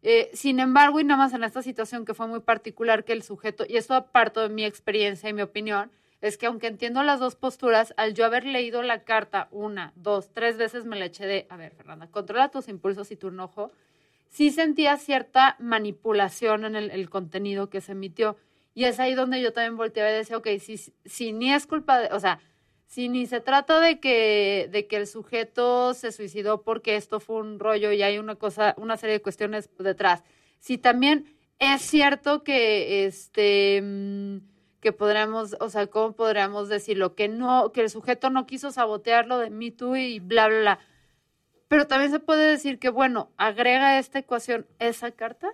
Eh, 0.03 0.31
sin 0.33 0.59
embargo, 0.59 0.99
y 0.99 1.03
nada 1.03 1.17
más 1.17 1.33
en 1.33 1.43
esta 1.43 1.61
situación 1.61 2.05
que 2.05 2.13
fue 2.13 2.27
muy 2.27 2.39
particular, 2.39 3.03
que 3.03 3.13
el 3.13 3.23
sujeto, 3.23 3.65
y 3.67 3.77
esto 3.77 3.93
aparto 3.93 4.41
de 4.41 4.49
mi 4.49 4.65
experiencia 4.65 5.29
y 5.29 5.33
mi 5.33 5.41
opinión, 5.41 5.91
es 6.21 6.37
que 6.37 6.45
aunque 6.45 6.67
entiendo 6.67 7.03
las 7.03 7.19
dos 7.19 7.35
posturas, 7.35 7.93
al 7.97 8.13
yo 8.13 8.25
haber 8.25 8.45
leído 8.45 8.83
la 8.83 9.03
carta 9.03 9.47
una, 9.51 9.91
dos, 9.95 10.31
tres 10.33 10.57
veces 10.57 10.85
me 10.85 10.97
la 10.97 11.05
eché 11.05 11.25
de, 11.25 11.47
a 11.49 11.57
ver, 11.57 11.73
Fernanda, 11.73 12.07
controla 12.07 12.49
tus 12.49 12.67
impulsos 12.67 13.11
y 13.11 13.15
tu 13.15 13.29
enojo, 13.29 13.71
sí 14.29 14.51
sentía 14.51 14.97
cierta 14.97 15.55
manipulación 15.59 16.63
en 16.65 16.75
el, 16.75 16.91
el 16.91 17.09
contenido 17.09 17.69
que 17.69 17.81
se 17.81 17.91
emitió. 17.93 18.37
Y 18.73 18.85
es 18.85 18.99
ahí 18.99 19.13
donde 19.13 19.41
yo 19.41 19.53
también 19.53 19.77
volteaba 19.77 20.11
y 20.11 20.15
decía, 20.15 20.37
ok, 20.37 20.47
si, 20.59 20.77
si 20.77 21.33
ni 21.33 21.53
es 21.53 21.67
culpa 21.67 21.99
de, 21.99 22.13
o 22.13 22.19
sea, 22.19 22.39
si 22.85 23.09
ni 23.09 23.25
se 23.25 23.39
trata 23.39 23.79
de 23.79 23.99
que, 23.99 24.69
de 24.71 24.87
que 24.87 24.97
el 24.97 25.07
sujeto 25.07 25.93
se 25.93 26.11
suicidó 26.11 26.61
porque 26.63 26.95
esto 26.95 27.19
fue 27.19 27.37
un 27.37 27.59
rollo 27.59 27.91
y 27.91 28.03
hay 28.03 28.17
una 28.17 28.35
cosa, 28.35 28.75
una 28.77 28.97
serie 28.97 29.13
de 29.13 29.21
cuestiones 29.21 29.69
detrás. 29.79 30.23
Si 30.59 30.77
también 30.77 31.33
es 31.59 31.81
cierto 31.81 32.43
que 32.43 33.05
este 33.05 33.81
mm, 33.81 34.37
que 34.81 34.91
podríamos, 34.91 35.55
o 35.59 35.69
sea, 35.69 35.87
cómo 35.87 36.13
podríamos 36.13 36.67
decirlo, 36.67 37.15
que 37.15 37.29
no, 37.29 37.71
que 37.71 37.81
el 37.81 37.89
sujeto 37.89 38.29
no 38.29 38.47
quiso 38.47 38.71
sabotear 38.71 39.27
lo 39.27 39.37
de 39.37 39.51
Me 39.51 39.71
Too 39.71 39.95
y 39.95 40.19
bla, 40.19 40.47
bla, 40.47 40.59
bla. 40.59 40.79
Pero 41.67 41.87
también 41.87 42.11
se 42.11 42.19
puede 42.19 42.49
decir 42.49 42.79
que, 42.79 42.89
bueno, 42.89 43.31
agrega 43.37 43.99
esta 43.99 44.19
ecuación 44.19 44.67
esa 44.79 45.11
carta, 45.11 45.49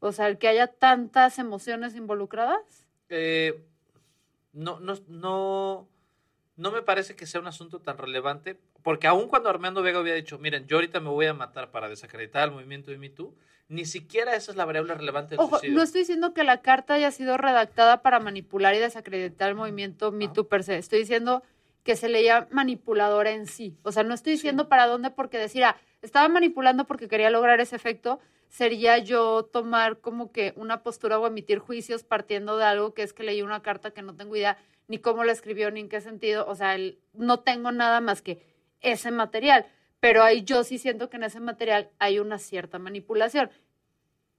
o 0.00 0.12
sea, 0.12 0.26
el 0.28 0.38
que 0.38 0.48
haya 0.48 0.66
tantas 0.66 1.38
emociones 1.38 1.94
involucradas. 1.94 2.86
Eh, 3.08 3.62
no, 4.52 4.80
no, 4.80 4.94
no, 5.08 5.88
no 6.56 6.70
me 6.72 6.82
parece 6.82 7.14
que 7.14 7.26
sea 7.26 7.40
un 7.40 7.46
asunto 7.46 7.80
tan 7.80 7.98
relevante, 7.98 8.58
porque 8.82 9.06
aun 9.06 9.28
cuando 9.28 9.48
Armando 9.48 9.82
Vega 9.82 9.98
había 9.98 10.14
dicho, 10.14 10.38
miren, 10.38 10.66
yo 10.66 10.78
ahorita 10.78 11.00
me 11.00 11.10
voy 11.10 11.26
a 11.26 11.34
matar 11.34 11.70
para 11.70 11.88
desacreditar 11.88 12.48
el 12.48 12.54
movimiento 12.54 12.90
de 12.90 12.98
Me 12.98 13.10
Too, 13.10 13.34
ni 13.68 13.84
siquiera 13.84 14.34
esa 14.34 14.50
es 14.50 14.56
la 14.56 14.64
variable 14.64 14.94
relevante 14.94 15.36
del 15.36 15.40
Ojo, 15.40 15.58
suicidio. 15.58 15.76
no 15.76 15.82
estoy 15.84 16.00
diciendo 16.00 16.34
que 16.34 16.42
la 16.42 16.60
carta 16.60 16.94
haya 16.94 17.10
sido 17.12 17.36
redactada 17.36 18.02
para 18.02 18.18
manipular 18.18 18.74
y 18.74 18.78
desacreditar 18.78 19.50
el 19.50 19.54
movimiento 19.54 20.10
Me 20.10 20.28
Too 20.28 20.48
per 20.48 20.64
se. 20.64 20.76
Estoy 20.76 21.00
diciendo 21.00 21.44
que 21.82 21.96
se 21.96 22.08
leía 22.08 22.46
manipuladora 22.50 23.30
en 23.30 23.46
sí. 23.46 23.76
O 23.82 23.92
sea, 23.92 24.02
no 24.02 24.14
estoy 24.14 24.32
diciendo 24.34 24.68
para 24.68 24.86
dónde 24.86 25.10
porque 25.10 25.38
decir, 25.38 25.64
ah, 25.64 25.76
estaba 26.02 26.28
manipulando 26.28 26.86
porque 26.86 27.08
quería 27.08 27.30
lograr 27.30 27.60
ese 27.60 27.76
efecto, 27.76 28.20
sería 28.48 28.98
yo 28.98 29.44
tomar 29.52 30.00
como 30.00 30.32
que 30.32 30.52
una 30.56 30.82
postura 30.82 31.18
o 31.18 31.26
emitir 31.26 31.58
juicios 31.58 32.02
partiendo 32.04 32.56
de 32.58 32.64
algo 32.64 32.94
que 32.94 33.02
es 33.02 33.12
que 33.12 33.22
leí 33.22 33.42
una 33.42 33.62
carta 33.62 33.92
que 33.92 34.02
no 34.02 34.14
tengo 34.16 34.36
idea 34.36 34.58
ni 34.88 34.98
cómo 34.98 35.24
la 35.24 35.32
escribió 35.32 35.70
ni 35.70 35.80
en 35.80 35.88
qué 35.88 36.00
sentido. 36.00 36.46
O 36.48 36.54
sea, 36.54 36.74
el- 36.74 36.98
no 37.12 37.40
tengo 37.40 37.70
nada 37.72 38.00
más 38.00 38.22
que 38.22 38.42
ese 38.80 39.10
material. 39.10 39.66
Pero 40.00 40.22
ahí 40.22 40.42
yo 40.42 40.64
sí 40.64 40.78
siento 40.78 41.10
que 41.10 41.16
en 41.18 41.24
ese 41.24 41.40
material 41.40 41.90
hay 41.98 42.18
una 42.18 42.38
cierta 42.38 42.78
manipulación 42.78 43.50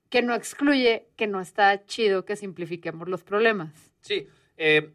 que 0.09 0.21
no 0.21 0.33
excluye 0.35 1.07
que 1.15 1.27
no 1.27 1.39
está 1.39 1.85
chido 1.85 2.25
que 2.25 2.35
simplifiquemos 2.35 3.07
los 3.07 3.23
problemas. 3.23 3.93
Sí, 4.01 4.27
eh, 4.57 4.91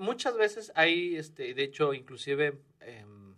muchas 0.00 0.36
veces 0.36 0.72
hay, 0.74 1.16
este, 1.16 1.54
de 1.54 1.62
hecho, 1.62 1.94
inclusive 1.94 2.58
em, 2.80 3.34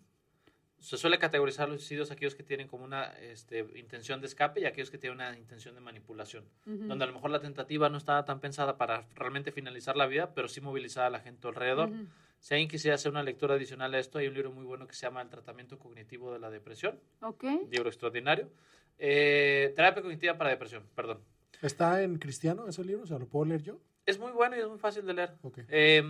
se 0.79 0.97
suele 0.97 1.19
categorizar 1.19 1.69
los 1.69 1.81
suicidios 1.81 2.11
aquellos 2.11 2.35
que 2.35 2.43
tienen 2.43 2.67
como 2.67 2.85
una 2.85 3.05
este, 3.21 3.61
intención 3.77 4.21
de 4.21 4.27
escape 4.27 4.61
y 4.61 4.65
aquellos 4.65 4.91
que 4.91 4.99
tienen 4.99 5.19
una 5.21 5.39
intención 5.39 5.75
de 5.75 5.81
manipulación, 5.81 6.45
donde 6.65 7.05
a 7.05 7.07
lo 7.07 7.13
mejor 7.13 7.31
la 7.31 7.41
tentativa 7.41 7.89
no 7.89 7.99
estaba 7.99 8.25
tan 8.25 8.41
pensada 8.41 8.77
para 8.77 9.07
realmente 9.15 9.53
finalizar 9.53 9.97
la 9.97 10.07
vida, 10.07 10.35
pero 10.35 10.49
sí 10.49 10.61
movilizar 10.61 11.05
a 11.05 11.11
la 11.11 11.21
gente 11.21 11.47
alrededor. 11.47 11.91
Ujú. 11.91 12.07
Si 12.41 12.55
alguien 12.55 12.69
quisiera 12.69 12.97
hacer 12.97 13.13
una 13.13 13.23
lectura 13.23 13.55
adicional 13.55 13.95
a 13.95 14.01
esto, 14.01 14.19
hay 14.19 14.27
un 14.27 14.35
libro 14.35 14.51
muy 14.51 14.65
bueno 14.65 14.89
que 14.89 14.95
se 14.97 15.03
llama 15.07 15.23
El 15.23 15.29
tratamiento 15.29 15.79
cognitivo 15.79 16.33
de 16.33 16.41
la 16.41 16.51
depresión, 16.51 16.99
Ok. 17.21 17.45
un 17.45 17.69
libro 17.71 17.89
extraordinario. 17.89 18.51
Eh, 18.99 19.73
terapia 19.77 20.03
cognitiva 20.03 20.37
para 20.37 20.51
depresión, 20.51 20.85
perdón. 20.97 21.21
¿Está 21.61 22.03
en 22.03 22.19
cristiano 22.19 22.67
ese 22.67 22.85
libro? 22.85 23.05
O 23.05 23.07
sea, 23.07 23.19
¿lo 23.21 23.27
puedo 23.29 23.45
leer 23.45 23.63
yo? 23.63 23.79
Es 24.05 24.19
muy 24.19 24.33
bueno 24.33 24.57
y 24.57 24.61
es 24.61 24.67
muy 24.69 24.79
fácil 24.81 25.07
de 25.07 25.15
leer. 25.15 25.35
Ok. 25.43 25.61
Eh, 25.69 26.03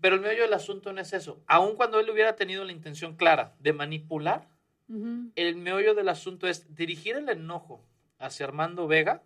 pero 0.00 0.14
el 0.16 0.20
meollo 0.20 0.42
del 0.42 0.54
asunto 0.54 0.92
no 0.92 1.00
es 1.00 1.12
eso. 1.12 1.40
Aun 1.46 1.76
cuando 1.76 1.98
él 2.00 2.08
hubiera 2.10 2.36
tenido 2.36 2.64
la 2.64 2.72
intención 2.72 3.16
clara 3.16 3.54
de 3.60 3.72
manipular, 3.72 4.48
el 5.34 5.56
meollo 5.56 5.94
del 5.94 6.08
asunto 6.08 6.46
es 6.48 6.74
dirigir 6.74 7.16
el 7.16 7.28
enojo 7.28 7.84
hacia 8.18 8.46
Armando 8.46 8.86
Vega. 8.88 9.22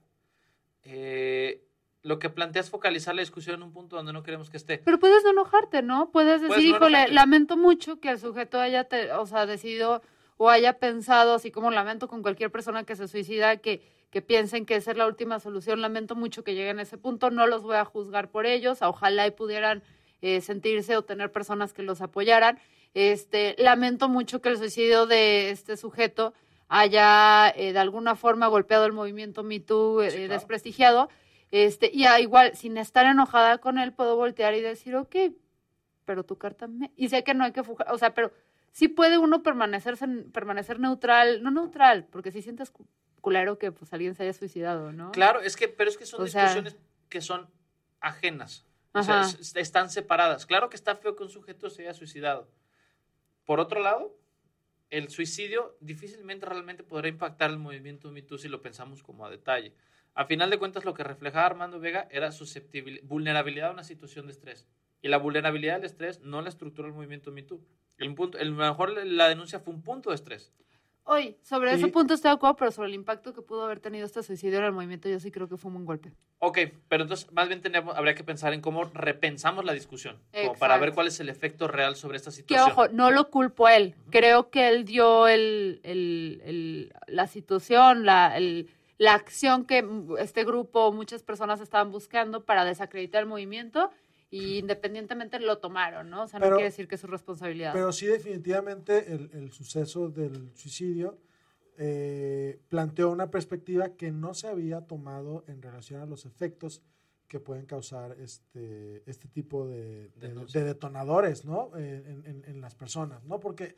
eh, 0.84 1.62
lo 2.02 2.18
que 2.18 2.30
plantea 2.30 2.60
es 2.62 2.68
focalizar 2.70 3.14
la 3.14 3.20
discusión 3.22 3.54
en 3.56 3.62
un 3.62 3.72
punto 3.72 3.94
donde 3.94 4.12
no 4.12 4.24
queremos 4.24 4.50
que 4.50 4.56
esté. 4.56 4.78
Pero 4.78 4.98
puedes 4.98 5.22
no 5.22 5.30
enojarte, 5.30 5.82
¿no? 5.82 6.10
Puedes 6.10 6.40
decir, 6.40 6.48
Puedes 6.48 6.64
no 6.64 6.76
híjole, 6.76 7.08
lamento 7.12 7.56
mucho 7.56 8.00
que 8.00 8.10
el 8.10 8.18
sujeto 8.18 8.60
haya, 8.60 8.84
te- 8.84 9.12
o 9.12 9.24
sea, 9.24 9.46
decidido 9.46 10.02
o 10.36 10.50
haya 10.50 10.80
pensado, 10.80 11.34
así 11.34 11.52
como 11.52 11.70
lamento 11.70 12.08
con 12.08 12.22
cualquier 12.22 12.50
persona 12.50 12.82
que 12.82 12.96
se 12.96 13.06
suicida, 13.06 13.58
que, 13.58 13.82
que 14.10 14.20
piensen 14.20 14.66
que 14.66 14.74
esa 14.74 14.90
es 14.90 14.96
la 14.96 15.06
última 15.06 15.38
solución. 15.38 15.80
Lamento 15.80 16.16
mucho 16.16 16.42
que 16.42 16.56
lleguen 16.56 16.80
a 16.80 16.82
ese 16.82 16.98
punto. 16.98 17.30
No 17.30 17.46
los 17.46 17.62
voy 17.62 17.76
a 17.76 17.84
juzgar 17.84 18.32
por 18.32 18.46
ellos. 18.46 18.82
Ojalá 18.82 19.28
y 19.28 19.30
pudieran 19.30 19.84
eh, 20.22 20.40
sentirse 20.40 20.96
o 20.96 21.02
tener 21.02 21.30
personas 21.30 21.72
que 21.72 21.82
los 21.82 22.00
apoyaran. 22.00 22.58
Este, 22.94 23.54
lamento 23.58 24.08
mucho 24.08 24.40
que 24.40 24.48
el 24.48 24.56
suicidio 24.58 25.06
de 25.06 25.50
este 25.50 25.76
sujeto 25.76 26.32
haya 26.68 27.50
eh, 27.54 27.72
de 27.72 27.78
alguna 27.78 28.16
forma 28.16 28.46
golpeado 28.46 28.86
el 28.86 28.92
movimiento 28.92 29.42
Me 29.42 29.60
Too, 29.60 30.02
eh, 30.02 30.10
Sí, 30.10 30.16
claro. 30.18 30.32
desprestigiado. 30.32 31.08
Este, 31.50 31.90
y 31.92 32.04
ah, 32.06 32.18
igual, 32.20 32.56
sin 32.56 32.78
estar 32.78 33.04
enojada 33.04 33.58
con 33.58 33.78
él, 33.78 33.92
puedo 33.92 34.16
voltear 34.16 34.54
y 34.54 34.62
decir, 34.62 34.96
ok, 34.96 35.14
pero 36.06 36.24
tu 36.24 36.38
carta 36.38 36.66
me... 36.66 36.90
Y 36.96 37.10
sé 37.10 37.24
que 37.24 37.34
no 37.34 37.44
hay 37.44 37.52
que 37.52 37.62
fujar, 37.62 37.92
o 37.92 37.98
sea, 37.98 38.14
pero 38.14 38.32
sí 38.70 38.88
puede 38.88 39.18
uno 39.18 39.42
permanecerse, 39.42 40.06
permanecer 40.32 40.80
neutral, 40.80 41.42
no 41.42 41.50
neutral, 41.50 42.06
porque 42.10 42.30
si 42.32 42.40
sientes 42.40 42.70
cu- 42.70 42.86
culero 43.20 43.58
que 43.58 43.70
pues 43.70 43.92
alguien 43.92 44.14
se 44.14 44.22
haya 44.22 44.32
suicidado, 44.32 44.92
¿no? 44.92 45.12
Claro, 45.12 45.40
es 45.42 45.56
que, 45.56 45.68
pero 45.68 45.90
es 45.90 45.98
que 45.98 46.06
son 46.06 46.22
O 46.22 46.26
sea- 46.26 46.44
discusiones 46.44 46.76
que 47.10 47.20
son 47.20 47.48
ajenas. 48.00 48.64
O 48.94 49.02
sea, 49.02 49.22
están 49.54 49.90
separadas. 49.90 50.46
Claro 50.46 50.68
que 50.68 50.76
está 50.76 50.96
feo 50.96 51.16
que 51.16 51.22
un 51.22 51.30
sujeto 51.30 51.70
se 51.70 51.82
haya 51.82 51.94
suicidado. 51.94 52.50
Por 53.44 53.58
otro 53.58 53.80
lado, 53.80 54.14
el 54.90 55.08
suicidio 55.08 55.76
difícilmente 55.80 56.44
realmente 56.44 56.84
podrá 56.84 57.08
impactar 57.08 57.50
el 57.50 57.58
movimiento 57.58 58.12
Me 58.12 58.22
Too 58.22 58.38
si 58.38 58.48
lo 58.48 58.60
pensamos 58.60 59.02
como 59.02 59.24
a 59.24 59.30
detalle. 59.30 59.74
A 60.14 60.26
final 60.26 60.50
de 60.50 60.58
cuentas, 60.58 60.84
lo 60.84 60.92
que 60.92 61.02
reflejaba 61.02 61.46
Armando 61.46 61.80
Vega 61.80 62.06
era 62.10 62.30
susceptibilidad, 62.32 63.02
vulnerabilidad 63.06 63.70
a 63.70 63.72
una 63.72 63.84
situación 63.84 64.26
de 64.26 64.32
estrés. 64.32 64.68
Y 65.00 65.08
la 65.08 65.16
vulnerabilidad 65.16 65.76
al 65.76 65.84
estrés 65.84 66.20
no 66.20 66.42
la 66.42 66.50
estructura 66.50 66.86
el 66.86 66.94
movimiento 66.94 67.32
Me 67.32 67.42
Too. 67.42 67.64
El 67.96 68.14
punto, 68.14 68.38
el 68.38 68.52
mejor 68.52 68.90
la 69.06 69.28
denuncia 69.28 69.60
fue 69.60 69.72
un 69.72 69.82
punto 69.82 70.10
de 70.10 70.16
estrés. 70.16 70.52
Hoy, 71.04 71.36
sobre 71.42 71.72
Y- 71.72 71.74
ese 71.74 71.88
punto 71.88 72.14
estoy 72.14 72.30
de 72.30 72.34
acuerdo, 72.36 72.56
pero 72.56 72.70
sobre 72.70 72.88
el 72.88 72.94
impacto 72.94 73.34
que 73.34 73.42
pudo 73.42 73.64
haber 73.64 73.80
tenido 73.80 74.06
este 74.06 74.22
suicidio 74.22 74.58
en 74.58 74.64
el 74.66 74.72
movimiento, 74.72 75.08
yo 75.08 75.18
sí 75.18 75.32
creo 75.32 75.48
que 75.48 75.56
fue 75.56 75.68
un 75.68 75.74
buen 75.74 75.84
golpe. 75.86 76.12
Ok, 76.38 76.58
pero 76.88 77.02
entonces 77.02 77.30
más 77.32 77.48
bien 77.48 77.60
tenemos, 77.60 77.96
habría 77.96 78.14
que 78.14 78.22
pensar 78.22 78.52
en 78.52 78.60
cómo 78.60 78.84
repensamos 78.84 79.64
la 79.64 79.72
discusión, 79.72 80.18
como 80.32 80.54
para 80.54 80.78
ver 80.78 80.92
cuál 80.92 81.08
es 81.08 81.18
el 81.20 81.28
efecto 81.28 81.66
real 81.66 81.96
sobre 81.96 82.16
esta 82.18 82.30
Que 82.30 82.36
situación. 82.36 82.70
ojo, 82.70 82.88
no 82.88 83.10
lo 83.10 83.30
culpo 83.30 83.66
a 83.66 83.74
él. 83.76 83.94
Creo 84.10 84.50
que 84.50 84.68
él 84.68 84.84
dio 84.84 85.26
el, 85.26 85.80
el- 85.82 86.40
el- 86.44 86.92
la 87.08 87.26
situación, 87.26 88.04
la, 88.06 88.36
el- 88.36 88.70
la 88.98 89.14
acción 89.14 89.64
que 89.64 89.84
este 90.20 90.44
grupo, 90.44 90.92
muchas 90.92 91.24
personas 91.24 91.60
estaban 91.60 91.90
buscando 91.90 92.44
para 92.44 92.64
desacreditar 92.64 93.22
el 93.22 93.28
movimiento 93.28 93.90
y 94.32 94.58
independientemente 94.58 95.38
lo 95.38 95.58
tomaron, 95.58 96.08
¿no? 96.10 96.24
O 96.24 96.26
sea, 96.28 96.40
no 96.40 96.46
quiere 96.56 96.70
decir 96.70 96.88
que 96.88 96.94
es 96.96 97.00
su 97.02 97.06
responsabilidad. 97.06 97.72
Pero 97.74 97.92
sí, 97.92 98.06
definitivamente 98.06 99.12
el, 99.12 99.30
el 99.34 99.52
suceso 99.52 100.08
del 100.08 100.50
suicidio 100.56 101.18
eh, 101.78 102.60
planteó 102.68 103.10
una 103.10 103.30
perspectiva 103.30 103.90
que 103.90 104.10
no 104.10 104.34
se 104.34 104.48
había 104.48 104.82
tomado 104.82 105.44
en 105.48 105.62
relación 105.62 106.00
a 106.00 106.06
los 106.06 106.26
efectos 106.26 106.82
que 107.28 107.40
pueden 107.40 107.64
causar 107.66 108.16
este, 108.20 109.02
este 109.10 109.26
tipo 109.28 109.66
de, 109.66 110.10
de- 110.16 110.64
detonadores 110.64 111.44
¿no? 111.44 111.70
Eh, 111.76 112.02
en, 112.06 112.26
en- 112.26 112.44
en 112.46 112.60
las 112.60 112.74
personas. 112.74 113.24
¿no? 113.24 113.40
Porque 113.40 113.74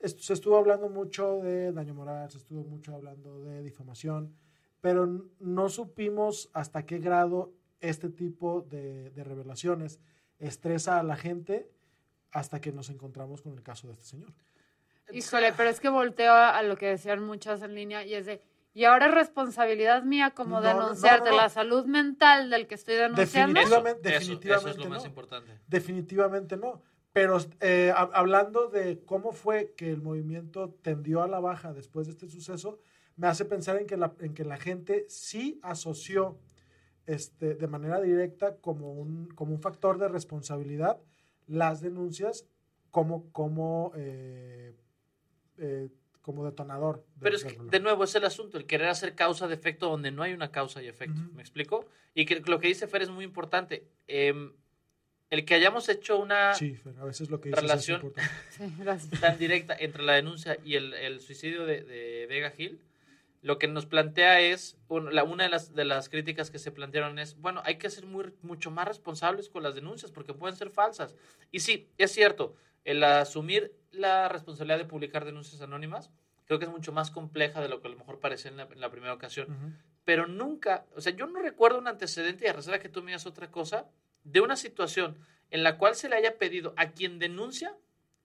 est- 0.00 0.20
se 0.20 0.34
estuvo 0.34 0.56
hablando 0.58 0.88
mucho 0.90 1.40
de 1.40 1.72
daño 1.72 1.94
moral, 1.94 2.30
se 2.30 2.38
estuvo 2.38 2.64
mucho 2.64 2.94
hablando 2.94 3.40
de 3.44 3.62
difamación, 3.62 4.34
pero 4.80 5.06
no 5.40 5.68
supimos 5.70 6.50
hasta 6.52 6.84
qué 6.84 6.98
grado 6.98 7.52
este 7.80 8.08
tipo 8.10 8.62
de, 8.62 9.10
de 9.10 9.24
revelaciones 9.24 10.00
estresa 10.38 10.98
a 10.98 11.02
la 11.02 11.16
gente 11.16 11.70
hasta 12.32 12.60
que 12.60 12.72
nos 12.72 12.90
encontramos 12.90 13.42
con 13.42 13.52
el 13.54 13.62
caso 13.62 13.86
de 13.88 13.94
este 13.94 14.04
señor. 14.04 14.32
Híjole, 15.12 15.52
pero 15.56 15.70
es 15.70 15.80
que 15.80 15.88
volteo 15.88 16.32
a, 16.34 16.62
lo 16.62 16.76
que 16.76 16.86
decían 16.86 17.22
muchas 17.24 17.62
en 17.62 17.74
línea 17.74 18.04
y 18.04 18.14
es 18.14 18.26
de, 18.26 18.42
y 18.74 18.84
ahora 18.84 19.06
es 19.06 19.14
responsabilidad 19.14 20.02
mía 20.02 20.32
como 20.32 20.60
No, 20.60 20.66
no, 20.66 20.74
no, 20.74 20.80
denunciarte 20.82 21.30
no. 21.30 21.36
la 21.36 21.48
salud 21.48 21.86
mental 21.86 22.50
del 22.50 22.66
que 22.66 22.74
estoy 22.74 22.96
denunciando. 22.96 23.58
Eso, 23.58 23.70
Definitivamente- 23.70 24.08
eso, 24.10 24.18
eso 24.18 24.22
es 24.22 24.28
definitivamente 24.28 24.84
lo 24.84 24.90
más 24.90 25.02
no. 25.02 25.08
importante. 25.08 25.60
Definitivamente 25.66 26.56
no. 26.58 26.82
Pero 27.14 27.38
eh, 27.60 27.90
hab- 27.96 28.10
hablando 28.12 28.68
de 28.68 29.02
cómo 29.06 29.32
fue 29.32 29.72
que 29.76 29.90
el 29.90 30.02
movimiento 30.02 30.74
tendió 30.82 31.22
a 31.22 31.26
la 31.28 31.40
baja 31.40 31.72
después 31.72 32.06
de 32.06 32.12
este 32.12 32.28
suceso, 32.28 32.78
me 33.16 33.26
hace 33.28 33.46
pensar 33.46 33.76
en 33.78 33.86
que 33.86 33.96
la, 33.96 34.12
en 34.20 34.34
que 34.34 34.44
la 34.44 34.58
gente 34.58 35.06
sí 35.08 35.58
asoció 35.62 36.38
este, 37.08 37.54
de 37.54 37.66
manera 37.66 38.00
directa 38.00 38.54
como 38.56 38.92
un, 38.92 39.26
como 39.34 39.52
un 39.52 39.60
factor 39.60 39.98
de 39.98 40.06
responsabilidad 40.08 40.98
las 41.48 41.80
denuncias 41.80 42.46
como, 42.90 43.30
como, 43.32 43.92
eh, 43.96 44.74
eh, 45.58 45.88
como 46.22 46.44
detonador. 46.44 46.96
de- 47.16 47.22
Pero 47.22 47.36
es 47.36 47.44
que, 47.44 47.58
de 47.58 47.80
nuevo, 47.80 48.04
es 48.04 48.14
el 48.14 48.24
asunto, 48.24 48.58
el 48.58 48.66
querer 48.66 48.88
hacer 48.88 49.14
causa 49.14 49.48
de 49.48 49.54
efecto 49.54 49.88
donde 49.88 50.10
no 50.10 50.22
hay 50.22 50.32
una 50.34 50.50
causa 50.52 50.82
y 50.82 50.86
efecto. 50.88 51.20
¿Me 51.34 51.40
explico? 51.42 51.86
Y 52.14 52.26
que 52.26 52.40
lo 52.46 52.60
que 52.60 52.68
dice 52.68 52.86
Fer 52.86 53.02
es 53.02 53.10
muy 53.10 53.24
importante. 53.24 53.84
Em, 54.06 54.52
el 55.30 55.44
que 55.44 55.54
hayamos 55.54 55.88
hecho 55.88 56.18
una 56.18 56.54
Sí, 56.54 56.74
Fer, 56.74 56.94
a 56.98 57.04
veces 57.04 57.30
lo 57.30 57.40
que 57.40 57.50
Relación- 57.50 58.12
es. 58.16 58.28
Sí, 59.02 59.10
tan 59.20 59.38
directa 59.38 59.74
entre 59.78 60.02
la 60.02 60.14
denuncia 60.14 60.58
y 60.64 60.74
el, 60.74 60.92
el 60.94 61.20
suicidio 61.20 61.64
de, 61.66 61.82
de 61.82 62.26
Vega 62.28 62.50
Gil, 62.50 62.78
lo 63.42 63.58
que 63.58 63.68
nos 63.68 63.86
plantea 63.86 64.40
es, 64.40 64.76
una 64.88 65.44
de 65.44 65.48
las, 65.48 65.74
de 65.74 65.84
las 65.84 66.08
críticas 66.08 66.50
que 66.50 66.58
se 66.58 66.72
plantearon 66.72 67.18
es, 67.18 67.36
bueno, 67.38 67.62
hay 67.64 67.76
que 67.76 67.90
ser 67.90 68.06
muy, 68.06 68.32
mucho 68.42 68.70
más 68.70 68.88
responsables 68.88 69.48
con 69.48 69.62
las 69.62 69.74
denuncias 69.74 70.10
porque 70.10 70.34
pueden 70.34 70.56
ser 70.56 70.70
falsas. 70.70 71.14
Y 71.50 71.60
sí, 71.60 71.88
es 71.98 72.12
cierto, 72.12 72.54
el 72.84 73.02
asumir 73.04 73.72
la 73.90 74.28
responsabilidad 74.28 74.78
de 74.78 74.84
publicar 74.84 75.24
denuncias 75.24 75.62
anónimas, 75.62 76.10
creo 76.46 76.58
que 76.58 76.64
es 76.64 76.70
mucho 76.70 76.92
más 76.92 77.10
compleja 77.10 77.60
de 77.60 77.68
lo 77.68 77.80
que 77.80 77.88
a 77.88 77.90
lo 77.90 77.96
mejor 77.96 78.18
parecía 78.18 78.50
en 78.50 78.56
la, 78.56 78.64
en 78.64 78.80
la 78.80 78.90
primera 78.90 79.14
ocasión 79.14 79.78
pero 80.08 80.26
nunca, 80.26 80.86
o 80.96 81.02
sea, 81.02 81.12
yo 81.12 81.26
no 81.26 81.42
recuerdo 81.42 81.78
un 81.78 81.86
antecedente 81.86 82.46
y 82.46 82.48
a 82.48 82.54
de 82.54 82.80
que 82.80 82.88
tú 82.88 83.02
me 83.02 83.10
digas 83.10 83.26
otra 83.26 83.50
cosa, 83.50 83.84
de 84.24 84.40
una 84.40 84.56
situación 84.56 85.18
en 85.50 85.62
la 85.62 85.76
cual 85.76 85.96
se 85.96 86.08
le 86.08 86.16
haya 86.16 86.38
pedido 86.38 86.72
a 86.78 86.92
quien 86.92 87.18
denuncia 87.18 87.76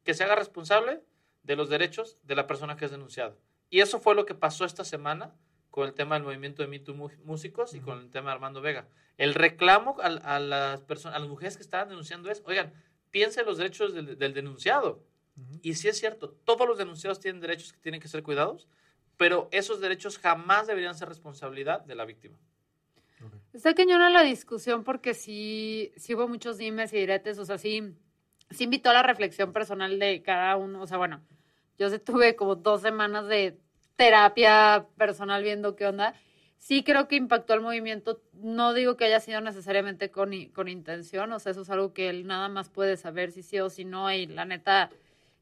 que 0.05 0.13
se 0.13 0.23
haga 0.23 0.35
responsable 0.35 1.01
de 1.43 1.57
los 1.57 1.67
derechos 1.67 2.17
de 2.23 2.37
la 2.37 2.47
persona 2.47 2.77
que 2.77 2.85
es 2.85 2.91
denunciada. 2.91 3.35
Y 3.73 3.81
eso 3.81 3.99
fue 3.99 4.13
lo 4.13 4.27
que 4.27 4.35
pasó 4.35 4.65
esta 4.65 4.85
semana 4.85 5.33
con 5.71 5.87
el 5.87 5.95
tema 5.95 6.13
del 6.13 6.23
movimiento 6.23 6.61
de 6.61 6.67
Me 6.67 6.77
Too 6.77 6.93
Músicos 7.23 7.73
y 7.73 7.79
con 7.79 8.01
el 8.01 8.11
tema 8.11 8.29
de 8.29 8.33
Armando 8.33 8.61
Vega. 8.61 8.87
El 9.17 9.33
reclamo 9.33 9.97
a, 9.99 10.39
las 10.39 10.81
personas, 10.81 11.15
a 11.15 11.19
las 11.19 11.27
mujeres 11.27 11.57
que 11.57 11.63
estaban 11.63 11.89
denunciando 11.89 12.29
es, 12.29 12.43
oigan, 12.45 12.71
piensen 13.09 13.47
los 13.47 13.57
derechos 13.57 13.95
del, 13.95 14.33
denunciado. 14.35 15.01
Y 15.63 15.73
si 15.73 15.87
es 15.87 15.97
cierto, 15.97 16.35
todos 16.45 16.67
los 16.67 16.77
denunciados 16.77 17.19
tienen 17.19 17.41
derechos 17.41 17.73
que 17.73 17.79
tienen 17.79 17.99
que 17.99 18.07
ser 18.07 18.21
cuidados, 18.21 18.67
pero 19.17 19.49
esos 19.51 19.81
derechos 19.81 20.19
jamás 20.19 20.67
deberían 20.67 20.93
ser 20.93 21.09
responsabilidad 21.09 21.81
de 21.81 21.95
la 21.95 22.05
víctima. 22.05 22.37
Está 23.53 23.73
cañona 23.73 24.11
la 24.11 24.21
discusión 24.21 24.83
porque 24.83 25.15
sí, 25.15 25.91
sí 25.97 26.13
hubo 26.13 26.27
muchos 26.27 26.59
dimes 26.59 26.93
y 26.93 26.97
diretes, 26.97 27.39
o 27.39 27.45
sea, 27.45 27.57
sí, 27.57 27.95
sí 28.51 28.65
invitó 28.65 28.91
a 28.91 28.93
la 28.93 29.01
reflexión 29.01 29.51
personal 29.51 29.97
de 29.97 30.21
cada 30.21 30.57
uno, 30.57 30.79
o 30.79 30.85
sea, 30.85 30.99
bueno, 30.99 31.23
yo 31.79 32.01
tuve 32.01 32.35
como 32.35 32.55
dos 32.55 32.81
semanas 32.81 33.27
de 33.27 33.59
terapia 33.95 34.85
personal 34.97 35.43
viendo 35.43 35.75
qué 35.75 35.87
onda. 35.87 36.13
Sí 36.57 36.83
creo 36.83 37.07
que 37.07 37.15
impactó 37.15 37.53
al 37.53 37.61
movimiento. 37.61 38.21
No 38.33 38.73
digo 38.73 38.95
que 38.95 39.05
haya 39.05 39.19
sido 39.19 39.41
necesariamente 39.41 40.11
con, 40.11 40.31
con 40.53 40.67
intención, 40.67 41.31
o 41.33 41.39
sea, 41.39 41.51
eso 41.51 41.61
es 41.61 41.69
algo 41.69 41.93
que 41.93 42.09
él 42.09 42.25
nada 42.25 42.47
más 42.49 42.69
puede 42.69 42.97
saber 42.97 43.31
si 43.31 43.43
sí 43.43 43.59
o 43.59 43.69
si 43.69 43.85
no. 43.85 44.11
Y 44.11 44.27
la 44.27 44.45
neta, 44.45 44.89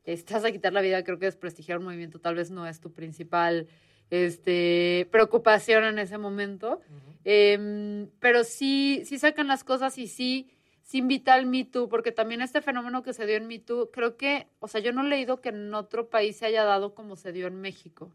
estás 0.04 0.44
a 0.44 0.52
quitar 0.52 0.74
la 0.74 0.82
vida, 0.82 1.04
creo 1.04 1.20
que 1.20 1.26
desprestigiar 1.26 1.78
un 1.78 1.86
movimiento 1.86 2.20
tal 2.20 2.36
vez 2.36 2.50
no 2.52 2.68
es 2.68 2.80
tu 2.80 2.92
principal 2.92 3.68
este, 4.10 5.08
preocupación 5.12 5.84
en 5.86 6.00
ese 6.00 6.18
momento. 6.18 6.82
Em, 7.24 8.10
pero 8.20 8.44
sí, 8.44 9.04
sí 9.06 9.20
sacan 9.20 9.48
las 9.48 9.64
cosas 9.64 9.98
y 9.98 10.08
sí 10.08 10.50
sí 10.92 10.98
invita 10.98 11.36
al 11.36 11.46
Me 11.46 11.64
Too, 11.64 11.88
porque 11.88 12.12
también 12.12 12.42
este 12.42 12.62
fenómeno 12.62 13.02
que 13.02 13.14
se 13.14 13.26
dio 13.26 13.38
en 13.38 13.48
Me 13.48 13.60
Too, 13.60 13.92
creo 13.92 14.18
que, 14.18 14.48
o 14.60 14.68
sea, 14.68 14.82
yo 14.82 14.92
no 14.92 15.06
he 15.06 15.08
leído 15.08 15.40
que 15.40 15.48
en 15.48 15.74
otro 15.74 16.10
país 16.10 16.36
se 16.36 16.46
haya 16.46 16.66
dado 16.66 16.94
como 16.94 17.16
se 17.16 17.32
dio 17.32 17.48
en 17.48 17.62
México. 17.62 18.12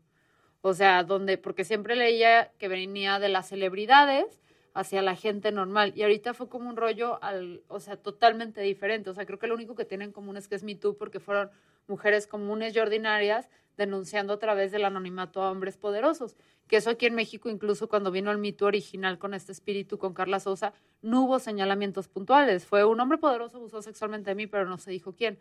O 0.69 0.75
sea, 0.75 1.05
donde, 1.05 1.39
porque 1.39 1.63
siempre 1.63 1.95
leía 1.95 2.51
que 2.59 2.67
venía 2.67 3.21
de 3.21 3.29
las 3.29 3.51
celebridades 3.51 4.43
hacia 4.75 5.01
la 5.01 5.15
gente 5.15 5.53
normal. 5.53 5.93
Y 5.95 6.03
ahorita 6.03 6.35
fue 6.35 6.49
como 6.49 6.69
un 6.69 6.77
rollo, 6.77 7.21
o 7.69 7.79
sea, 7.79 7.97
totalmente 7.97 8.61
diferente. 8.63 9.09
O 9.09 9.15
sea, 9.15 9.27
creo 9.27 9.39
que 9.39 9.47
lo 9.47 9.55
único 9.55 9.77
que 9.77 9.85
tienen 9.85 10.09
en 10.09 10.13
común 10.13 10.37
es 10.37 10.49
que 10.49 10.57
es 10.57 10.65
Me 10.65 10.75
Too 10.75 10.97
porque 10.97 11.21
fueron 11.21 11.53
mujeres 11.87 12.27
comunes 12.27 12.75
y 12.75 12.81
ordinarias 12.81 13.49
denunciando 13.77 14.33
a 14.33 14.39
través 14.41 14.73
del 14.73 14.85
anonimato 14.85 15.41
a 15.41 15.53
hombres 15.53 15.77
poderosos. 15.77 16.35
Que 16.67 16.79
eso 16.79 16.91
aquí 16.91 17.07
en 17.07 17.15
México, 17.15 17.49
incluso 17.49 17.89
cuando 17.89 18.11
vino 18.11 18.33
el 18.33 18.39
mito 18.39 18.67
original 18.67 19.21
con 19.21 19.35
este 19.35 19.53
espíritu, 19.53 19.99
con 19.99 20.15
Carla 20.15 20.41
Sosa, 20.41 20.73
no 21.01 21.23
hubo 21.23 21.39
señalamientos 21.39 22.09
puntuales. 22.09 22.67
Fue 22.67 22.85
un 22.85 22.99
hombre 22.99 23.19
poderoso 23.19 23.59
abusó 23.59 23.83
sexualmente 23.83 24.31
de 24.31 24.35
mí, 24.35 24.49
pero 24.49 24.69
no 24.69 24.79
se 24.79 24.91
dijo 24.91 25.15
quién. 25.15 25.39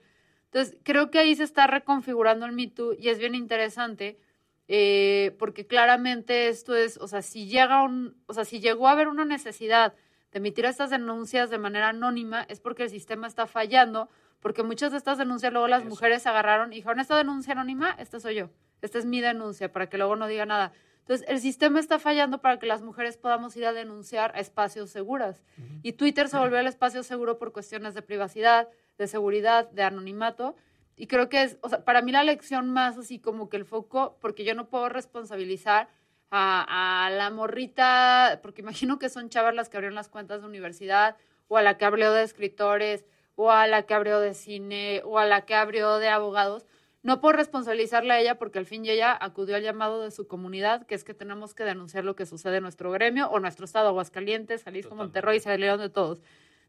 Entonces, 0.52 0.78
creo 0.84 1.10
que 1.10 1.18
ahí 1.18 1.36
se 1.36 1.42
está 1.42 1.66
reconfigurando 1.66 2.46
el 2.46 2.52
mito 2.52 2.94
y 2.94 3.10
es 3.10 3.18
bien 3.18 3.34
interesante 3.34 4.20
eh, 4.68 5.36
porque 5.38 5.68
claramente 5.68 6.48
esto 6.48 6.76
es, 6.76 6.98
o 6.98 7.08
sea, 7.08 7.22
si 7.22 7.48
llega 7.48 7.84
un, 7.84 8.18
o 8.26 8.34
sea, 8.34 8.46
si 8.46 8.60
llegó 8.60 8.88
a 8.88 8.92
haber 8.92 9.08
una 9.08 9.26
necesidad 9.26 9.94
de 10.32 10.40
emitir 10.40 10.66
estas 10.66 10.90
denuncias 10.90 11.50
de 11.50 11.58
manera 11.58 11.90
anónima, 11.90 12.44
es 12.50 12.60
porque 12.60 12.84
el 12.84 12.90
sistema 12.90 13.28
está 13.28 13.48
fallando, 13.48 14.10
porque 14.40 14.64
muchas 14.64 14.92
de 14.92 14.98
estas 14.98 15.18
denuncias 15.18 15.52
luego 15.52 15.68
las 15.68 15.86
mujeres 15.86 16.26
agarraron 16.28 16.74
y 16.74 16.78
dijeron, 16.78 17.00
esta 17.00 17.18
denuncia 17.18 17.54
anónima, 17.54 17.96
esta 18.00 18.20
soy 18.20 18.36
yo, 18.36 18.50
esta 18.82 18.98
es 18.98 19.06
mi 19.06 19.22
denuncia, 19.22 19.72
para 19.72 19.88
que 19.88 19.98
luego 19.98 20.16
no 20.16 20.28
diga 20.28 20.46
nada. 20.46 20.72
Entonces, 21.06 21.28
el 21.30 21.40
sistema 21.40 21.80
está 21.80 22.00
fallando 22.00 22.42
para 22.42 22.58
que 22.58 22.66
las 22.66 22.82
mujeres 22.82 23.16
podamos 23.16 23.56
ir 23.56 23.68
a 23.68 23.74
denunciar 23.74 24.32
a 24.36 24.40
espacios 24.40 24.90
seguros. 24.90 25.44
Y 25.84 25.94
Twitter 25.94 26.28
se 26.28 26.38
volvió 26.38 26.58
el 26.58 26.66
espacio 26.66 27.04
seguro 27.04 27.38
por 27.38 27.52
cuestiones 27.52 27.94
de 27.94 28.02
privacidad, 28.02 28.70
de 28.98 29.06
seguridad, 29.06 29.70
de 29.70 29.84
anonimato. 29.84 30.56
Y 30.96 31.08
creo 31.08 31.30
que 31.30 31.44
es, 31.44 31.58
o 31.62 31.70
sea, 31.70 31.84
para 31.84 32.02
mí 32.02 32.12
la 32.12 32.24
lección 32.24 32.70
más 32.70 32.98
así 32.98 33.20
como 33.20 33.50
que 33.50 33.58
el 33.58 33.66
foco, 33.66 34.18
porque 34.22 34.46
yo 34.46 34.56
no 34.56 34.70
puedo 34.70 34.90
responsabilizar 34.90 35.90
a, 36.32 37.06
a 37.06 37.10
la 37.10 37.30
morrita, 37.30 38.40
porque 38.42 38.62
imagino 38.64 39.00
que 39.00 39.10
son 39.10 39.30
chavas 39.30 39.56
las 39.56 39.70
que 39.70 39.78
abrieron 39.78 39.96
las 39.96 40.10
cuentas 40.10 40.42
de 40.42 40.48
universidad, 40.48 41.18
o 41.48 41.58
a 41.58 41.62
la 41.62 41.78
que 41.78 41.86
abrió 41.86 42.12
de 42.14 42.24
escritores, 42.24 43.06
o 43.36 43.52
a 43.52 43.68
la 43.68 43.84
que 43.84 43.94
abrió 43.94 44.20
de 44.20 44.34
cine, 44.34 45.02
o 45.06 45.20
a 45.20 45.26
la 45.26 45.46
que 45.46 45.56
abrió 45.56 45.98
de 45.98 46.10
abogados 46.10 46.66
no 47.06 47.22
por 47.22 47.36
responsabilizarle 47.36 48.14
a 48.14 48.20
ella, 48.20 48.40
porque 48.40 48.58
al 48.58 48.66
fin 48.66 48.84
ella 48.88 49.16
acudió 49.22 49.56
al 49.56 49.62
llamado 49.62 50.02
de 50.02 50.10
su 50.10 50.26
comunidad, 50.28 50.88
que 50.88 50.96
es 50.96 51.04
que 51.04 51.14
tenemos 51.14 51.54
que 51.54 51.64
denunciar 51.64 52.04
lo 52.04 52.16
que 52.16 52.26
sucede 52.26 52.58
en 52.58 52.64
nuestro 52.64 52.90
gremio 52.90 53.30
o 53.30 53.40
nuestro 53.40 53.66
estado, 53.66 53.90
Aguascalientes, 53.90 54.64
Jalisco, 54.64 54.96
Monterrey, 54.96 55.40
salieron 55.40 55.80
de 55.80 55.90
todos. 55.90 56.24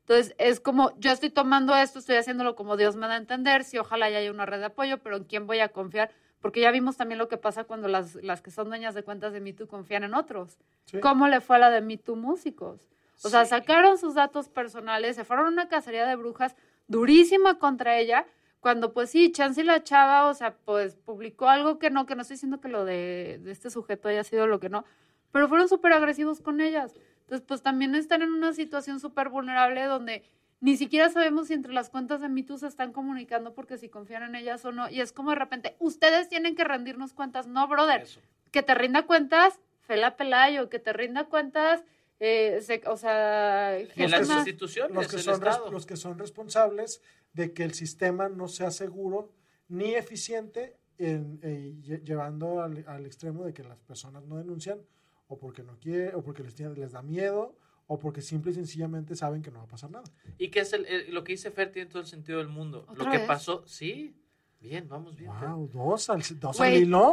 Entonces, 0.08 0.36
es 0.38 0.60
como, 0.60 0.96
yo 1.00 1.10
estoy 1.10 1.30
tomando 1.30 1.74
esto, 1.74 1.98
estoy 1.98 2.14
haciéndolo 2.14 2.54
como 2.54 2.76
Dios 2.76 2.94
me 2.94 3.08
da 3.08 3.14
a 3.14 3.16
entender, 3.16 3.64
si 3.64 3.76
ojalá 3.76 4.08
ya 4.08 4.18
haya 4.18 4.30
una 4.30 4.46
red 4.46 4.60
de 4.60 4.66
apoyo, 4.66 4.98
pero 4.98 5.16
¿en 5.16 5.24
quién 5.24 5.48
voy 5.48 5.58
a 5.58 5.70
confiar? 5.70 6.12
Porque 6.40 6.60
ya 6.60 6.70
vimos 6.70 6.96
también 6.96 7.18
lo 7.18 7.26
que 7.26 7.38
pasa 7.38 7.64
cuando 7.64 7.88
las, 7.88 8.14
las 8.14 8.40
que 8.40 8.52
son 8.52 8.68
dueñas 8.68 8.94
de 8.94 9.02
cuentas 9.02 9.32
de 9.32 9.40
MeToo 9.40 9.66
confían 9.66 10.04
en 10.04 10.14
otros. 10.14 10.58
¿Cómo 11.02 11.26
le 11.26 11.40
fue 11.40 11.56
a 11.56 11.58
la 11.58 11.70
de 11.70 11.80
MeToo 11.80 12.14
Músicos? 12.14 12.86
O 13.24 13.28
sea, 13.28 13.46
sacaron 13.46 13.98
sus 13.98 14.14
datos 14.14 14.48
personales, 14.48 15.16
se 15.16 15.24
fueron 15.24 15.46
a 15.46 15.48
una 15.48 15.68
cacería 15.68 16.06
de 16.06 16.14
brujas 16.14 16.54
durísima 16.86 17.58
contra 17.58 17.98
ella, 17.98 18.26
cuando 18.60 18.92
pues 18.92 19.10
sí, 19.10 19.32
Chance 19.32 19.60
y 19.60 19.64
la 19.64 19.82
chava, 19.82 20.28
o 20.28 20.34
sea, 20.34 20.54
pues 20.64 20.94
publicó 20.94 21.48
algo 21.48 21.80
que 21.80 21.90
no, 21.90 22.06
que 22.06 22.14
no 22.14 22.22
estoy 22.22 22.34
diciendo 22.34 22.60
que 22.60 22.68
lo 22.68 22.84
de, 22.84 23.40
este 23.46 23.70
sujeto 23.70 24.08
haya 24.08 24.22
sido 24.22 24.46
lo 24.46 24.60
que 24.60 24.68
no, 24.68 24.84
pero 25.32 25.48
fueron 25.48 25.68
súper 25.68 25.92
agresivos 25.92 26.40
con 26.40 26.60
ellas. 26.60 26.94
Entonces, 27.26 27.44
pues 27.46 27.62
también 27.62 27.94
están 27.94 28.22
en 28.22 28.32
una 28.32 28.52
situación 28.52 29.00
súper 29.00 29.28
vulnerable 29.28 29.84
donde 29.84 30.22
ni 30.60 30.76
siquiera 30.76 31.10
sabemos 31.10 31.48
si 31.48 31.54
entre 31.54 31.72
las 31.72 31.90
cuentas 31.90 32.20
de 32.20 32.28
MeToo 32.28 32.56
se 32.56 32.68
están 32.68 32.92
comunicando 32.92 33.52
porque 33.52 33.78
si 33.78 33.88
confían 33.88 34.22
en 34.22 34.36
ellas 34.36 34.64
o 34.64 34.72
no. 34.72 34.88
Y 34.88 35.00
es 35.00 35.12
como 35.12 35.30
de 35.30 35.36
repente, 35.36 35.76
ustedes 35.80 36.28
tienen 36.28 36.54
que 36.54 36.64
rendirnos 36.64 37.12
cuentas. 37.12 37.46
No, 37.46 37.66
brother. 37.68 38.06
Que 38.52 38.62
te 38.62 38.74
rinda 38.74 39.06
cuentas 39.06 39.58
Fela 39.86 40.16
Pelayo, 40.16 40.68
que 40.68 40.78
te 40.78 40.92
rinda 40.92 41.24
cuentas, 41.24 41.82
eh, 42.20 42.60
o 42.86 42.96
sea... 42.96 43.78
En 43.78 44.10
las 44.10 44.28
instituciones, 44.28 44.94
los 44.94 45.08
que, 45.08 45.18
son, 45.18 45.40
los 45.70 45.86
que 45.86 45.96
son 45.96 46.18
responsables 46.18 47.00
de 47.32 47.52
que 47.52 47.62
el 47.62 47.74
sistema 47.74 48.28
no 48.28 48.48
sea 48.48 48.70
seguro 48.70 49.30
ni 49.68 49.94
eficiente, 49.94 50.76
en, 50.98 51.38
eh, 51.42 52.00
llevando 52.04 52.62
al, 52.62 53.06
extremo 53.06 53.44
de 53.44 53.52
que 53.52 53.62
las 53.62 53.78
personas 53.80 54.24
no 54.24 54.38
denuncian 54.38 54.80
o 55.28 55.38
porque 55.38 55.62
no 55.62 55.78
quieren, 55.78 56.14
o 56.14 56.22
porque 56.22 56.42
les, 56.42 56.58
les 56.58 56.92
da 56.92 57.02
miedo, 57.02 57.56
o 57.86 57.98
porque 57.98 58.20
simple 58.20 58.50
y 58.50 58.54
sencillamente 58.54 59.14
saben 59.14 59.42
que 59.42 59.50
no 59.50 59.58
va 59.58 59.64
a 59.64 59.68
pasar 59.68 59.90
nada. 59.90 60.04
Y 60.38 60.48
que 60.48 60.60
es 60.60 60.72
el, 60.72 61.12
lo 61.12 61.24
que 61.24 61.32
dice 61.32 61.50
Fer 61.50 61.70
tiene 61.70 61.88
todo 61.88 62.00
el 62.00 62.06
sentido 62.06 62.38
del 62.38 62.48
mundo. 62.48 62.86
Lo 62.94 63.10
que 63.10 63.20
pasó, 63.20 63.64
sí, 63.66 64.16
bien, 64.60 64.88
vamos 64.88 65.16
bien. 65.16 65.30
Wow, 65.40 65.68
dos 65.68 66.10
al, 66.10 66.22
dos 66.40 66.56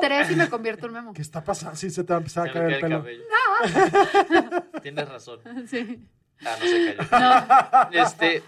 Tres 0.02 0.32
y 0.32 0.36
me 0.36 0.50
convierto 0.50 0.88
en 0.88 0.94
memo. 0.94 1.14
¿Qué 1.16 1.22
está 1.22 1.44
pasando? 1.44 1.76
Sí, 1.76 1.90
se 1.90 2.04
te 2.04 2.14
va 2.14 2.18
a 2.18 2.20
empezar 2.20 2.50
a 2.50 2.52
caer 2.52 2.74
el 2.74 2.80
pelo. 2.82 3.04
No. 3.04 4.82
Tienes 4.82 5.08
razón. 5.08 5.40
Sí. 5.68 6.08
Ah, 6.46 6.58
no 6.60 6.66
se 6.66 6.96
cayó. 6.96 7.90
No. 7.92 8.04
Este, 8.04 8.44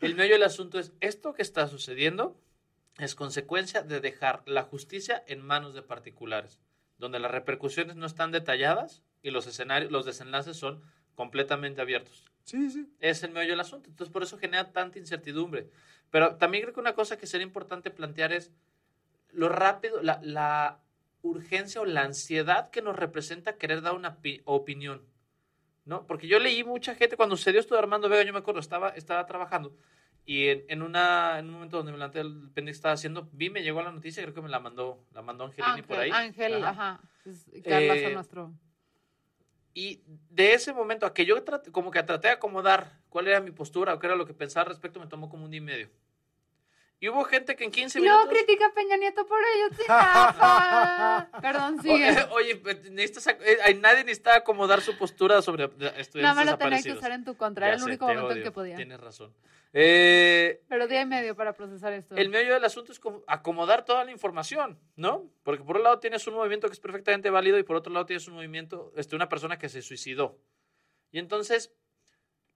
el 0.00 0.14
medio 0.16 0.34
del 0.34 0.42
asunto 0.42 0.78
es, 0.78 0.92
esto 1.00 1.32
que 1.32 1.42
está 1.42 1.66
sucediendo 1.68 2.36
es 2.98 3.14
consecuencia 3.14 3.82
de 3.82 4.00
dejar 4.00 4.42
la 4.44 4.64
justicia 4.64 5.22
en 5.28 5.40
manos 5.40 5.72
de 5.72 5.82
particulares, 5.82 6.60
donde 6.98 7.20
las 7.20 7.30
repercusiones 7.30 7.96
no 7.96 8.06
están 8.06 8.32
detalladas 8.32 9.02
y 9.28 9.30
los 9.32 9.46
escenarios, 9.46 9.90
los 9.90 10.04
desenlaces 10.04 10.56
son 10.56 10.82
completamente 11.14 11.80
abiertos. 11.80 12.24
Sí, 12.44 12.70
sí. 12.70 12.88
Es 13.00 13.22
el 13.22 13.32
medio 13.32 13.50
del 13.50 13.60
asunto. 13.60 13.88
Entonces, 13.88 14.12
por 14.12 14.22
eso 14.22 14.38
genera 14.38 14.72
tanta 14.72 14.98
incertidumbre. 14.98 15.70
Pero 16.10 16.36
también 16.36 16.62
creo 16.62 16.74
que 16.74 16.80
una 16.80 16.94
cosa 16.94 17.18
que 17.18 17.26
sería 17.26 17.46
importante 17.46 17.90
plantear 17.90 18.32
es 18.32 18.52
lo 19.32 19.48
rápido, 19.48 20.02
la, 20.02 20.20
la 20.22 20.80
urgencia 21.22 21.80
o 21.80 21.84
la 21.84 22.02
ansiedad 22.02 22.70
que 22.70 22.82
nos 22.82 22.96
representa 22.96 23.56
querer 23.56 23.82
dar 23.82 23.94
una 23.94 24.18
opinión. 24.44 25.02
¿no? 25.84 26.06
Porque 26.06 26.28
yo 26.28 26.38
leí 26.38 26.64
mucha 26.64 26.94
gente, 26.94 27.16
cuando 27.16 27.36
se 27.36 27.50
dio 27.50 27.60
esto 27.60 27.74
de 27.74 27.80
Armando 27.80 28.08
Vega, 28.08 28.22
yo 28.22 28.32
me 28.32 28.38
acuerdo, 28.38 28.60
estaba, 28.60 28.90
estaba 28.90 29.26
trabajando 29.26 29.74
y 30.28 30.48
en, 30.48 30.64
en, 30.68 30.82
una, 30.82 31.38
en 31.38 31.46
un 31.46 31.54
momento 31.54 31.78
donde 31.78 31.90
me 31.90 31.96
levanté 31.96 32.20
el 32.20 32.50
pendiente 32.50 32.72
estaba 32.72 32.92
haciendo, 32.92 33.30
vi, 33.32 33.48
me 33.48 33.62
llegó 33.62 33.80
la 33.80 33.90
noticia, 33.90 34.22
creo 34.22 34.34
que 34.34 34.42
me 34.42 34.50
la 34.50 34.60
mandó, 34.60 35.06
la 35.14 35.22
mandó 35.22 35.44
Angelini 35.44 35.80
por 35.80 35.98
ahí. 35.98 36.10
Ángel, 36.10 36.62
ajá. 36.62 37.00
Carla 37.64 37.96
eh, 37.96 38.12
nuestro. 38.12 38.52
Y 39.74 40.02
de 40.30 40.54
ese 40.54 40.72
momento 40.72 41.06
a 41.06 41.14
que 41.14 41.24
yo 41.24 41.36
como 41.72 41.90
que 41.90 42.02
traté 42.02 42.28
de 42.28 42.34
acomodar 42.34 43.00
cuál 43.08 43.28
era 43.28 43.40
mi 43.40 43.50
postura 43.50 43.94
o 43.94 43.98
qué 43.98 44.06
era 44.06 44.16
lo 44.16 44.26
que 44.26 44.34
pensaba 44.34 44.64
al 44.64 44.70
respecto, 44.70 45.00
me 45.00 45.06
tomó 45.06 45.28
como 45.28 45.44
un 45.44 45.50
día 45.50 45.58
y 45.58 45.62
medio. 45.62 45.90
Y 47.00 47.08
hubo 47.08 47.22
gente 47.24 47.54
que 47.54 47.64
en 47.64 47.70
15 47.70 48.00
minutos. 48.00 48.24
No 48.24 48.30
critica 48.30 48.66
a 48.66 48.74
Peña 48.74 48.96
Nieto 48.96 49.24
por 49.24 49.38
ello, 49.38 49.76
sí, 49.76 49.84
Perdón, 51.40 51.80
sigue. 51.80 52.16
Oye, 52.32 52.60
necesitas, 52.90 53.36
eh, 53.40 53.74
nadie 53.80 54.02
necesita 54.02 54.34
acomodar 54.34 54.80
su 54.80 54.98
postura 54.98 55.40
sobre 55.40 55.64
estudiantes 55.64 56.14
Nada 56.16 56.34
más 56.34 56.46
lo 56.46 56.58
tenía 56.58 56.82
que 56.82 56.92
usar 56.92 57.12
en 57.12 57.24
tu 57.24 57.36
contra, 57.36 57.68
era 57.68 57.76
el 57.76 57.82
único 57.84 58.06
momento 58.06 58.32
en 58.32 58.42
que 58.42 58.50
podía. 58.50 58.74
Tienes 58.74 58.98
razón. 58.98 59.32
Eh, 59.72 60.62
Pero 60.68 60.88
día 60.88 61.02
y 61.02 61.06
medio 61.06 61.36
para 61.36 61.52
procesar 61.52 61.92
esto. 61.92 62.16
El 62.16 62.30
medio 62.30 62.54
del 62.54 62.64
asunto 62.64 62.90
es 62.90 63.00
acomodar 63.28 63.84
toda 63.84 64.04
la 64.04 64.10
información, 64.10 64.80
¿no? 64.96 65.30
Porque 65.44 65.62
por 65.62 65.76
un 65.76 65.84
lado 65.84 66.00
tienes 66.00 66.26
un 66.26 66.34
movimiento 66.34 66.66
que 66.66 66.72
es 66.72 66.80
perfectamente 66.80 67.30
válido 67.30 67.58
y 67.58 67.62
por 67.62 67.76
otro 67.76 67.92
lado 67.92 68.06
tienes 68.06 68.26
un 68.26 68.34
movimiento, 68.34 68.92
este, 68.96 69.14
una 69.14 69.28
persona 69.28 69.58
que 69.58 69.68
se 69.68 69.82
suicidó. 69.82 70.38
Y 71.12 71.18
entonces, 71.18 71.72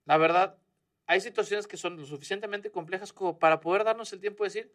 la 0.05 0.17
verdad, 0.17 0.57
hay 1.05 1.21
situaciones 1.21 1.67
que 1.67 1.77
son 1.77 1.97
lo 1.97 2.05
suficientemente 2.05 2.71
complejas 2.71 3.13
como 3.13 3.39
para 3.39 3.59
poder 3.59 3.83
darnos 3.83 4.11
el 4.13 4.21
tiempo 4.21 4.43
de 4.43 4.47
decir 4.49 4.73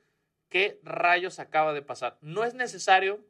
qué 0.49 0.81
rayos 0.83 1.39
acaba 1.39 1.73
de 1.73 1.83
pasar. 1.83 2.19
No 2.21 2.45
es 2.45 2.55
necesario 2.55 3.25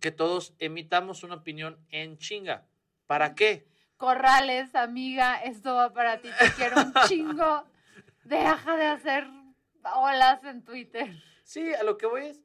que 0.00 0.10
todos 0.10 0.54
emitamos 0.58 1.22
una 1.22 1.36
opinión 1.36 1.84
en 1.90 2.18
chinga. 2.18 2.66
¿Para 3.06 3.34
qué? 3.34 3.66
Corrales, 3.96 4.74
amiga, 4.74 5.42
esto 5.42 5.74
va 5.74 5.92
para 5.92 6.20
ti. 6.20 6.28
Te 6.38 6.52
quiero 6.52 6.80
un 6.80 6.94
chingo. 7.08 7.64
Deja 8.24 8.76
de 8.76 8.86
hacer 8.86 9.26
olas 9.96 10.42
en 10.44 10.64
Twitter. 10.64 11.10
Sí, 11.44 11.74
a 11.74 11.82
lo 11.82 11.98
que 11.98 12.06
voy 12.06 12.26
es, 12.26 12.40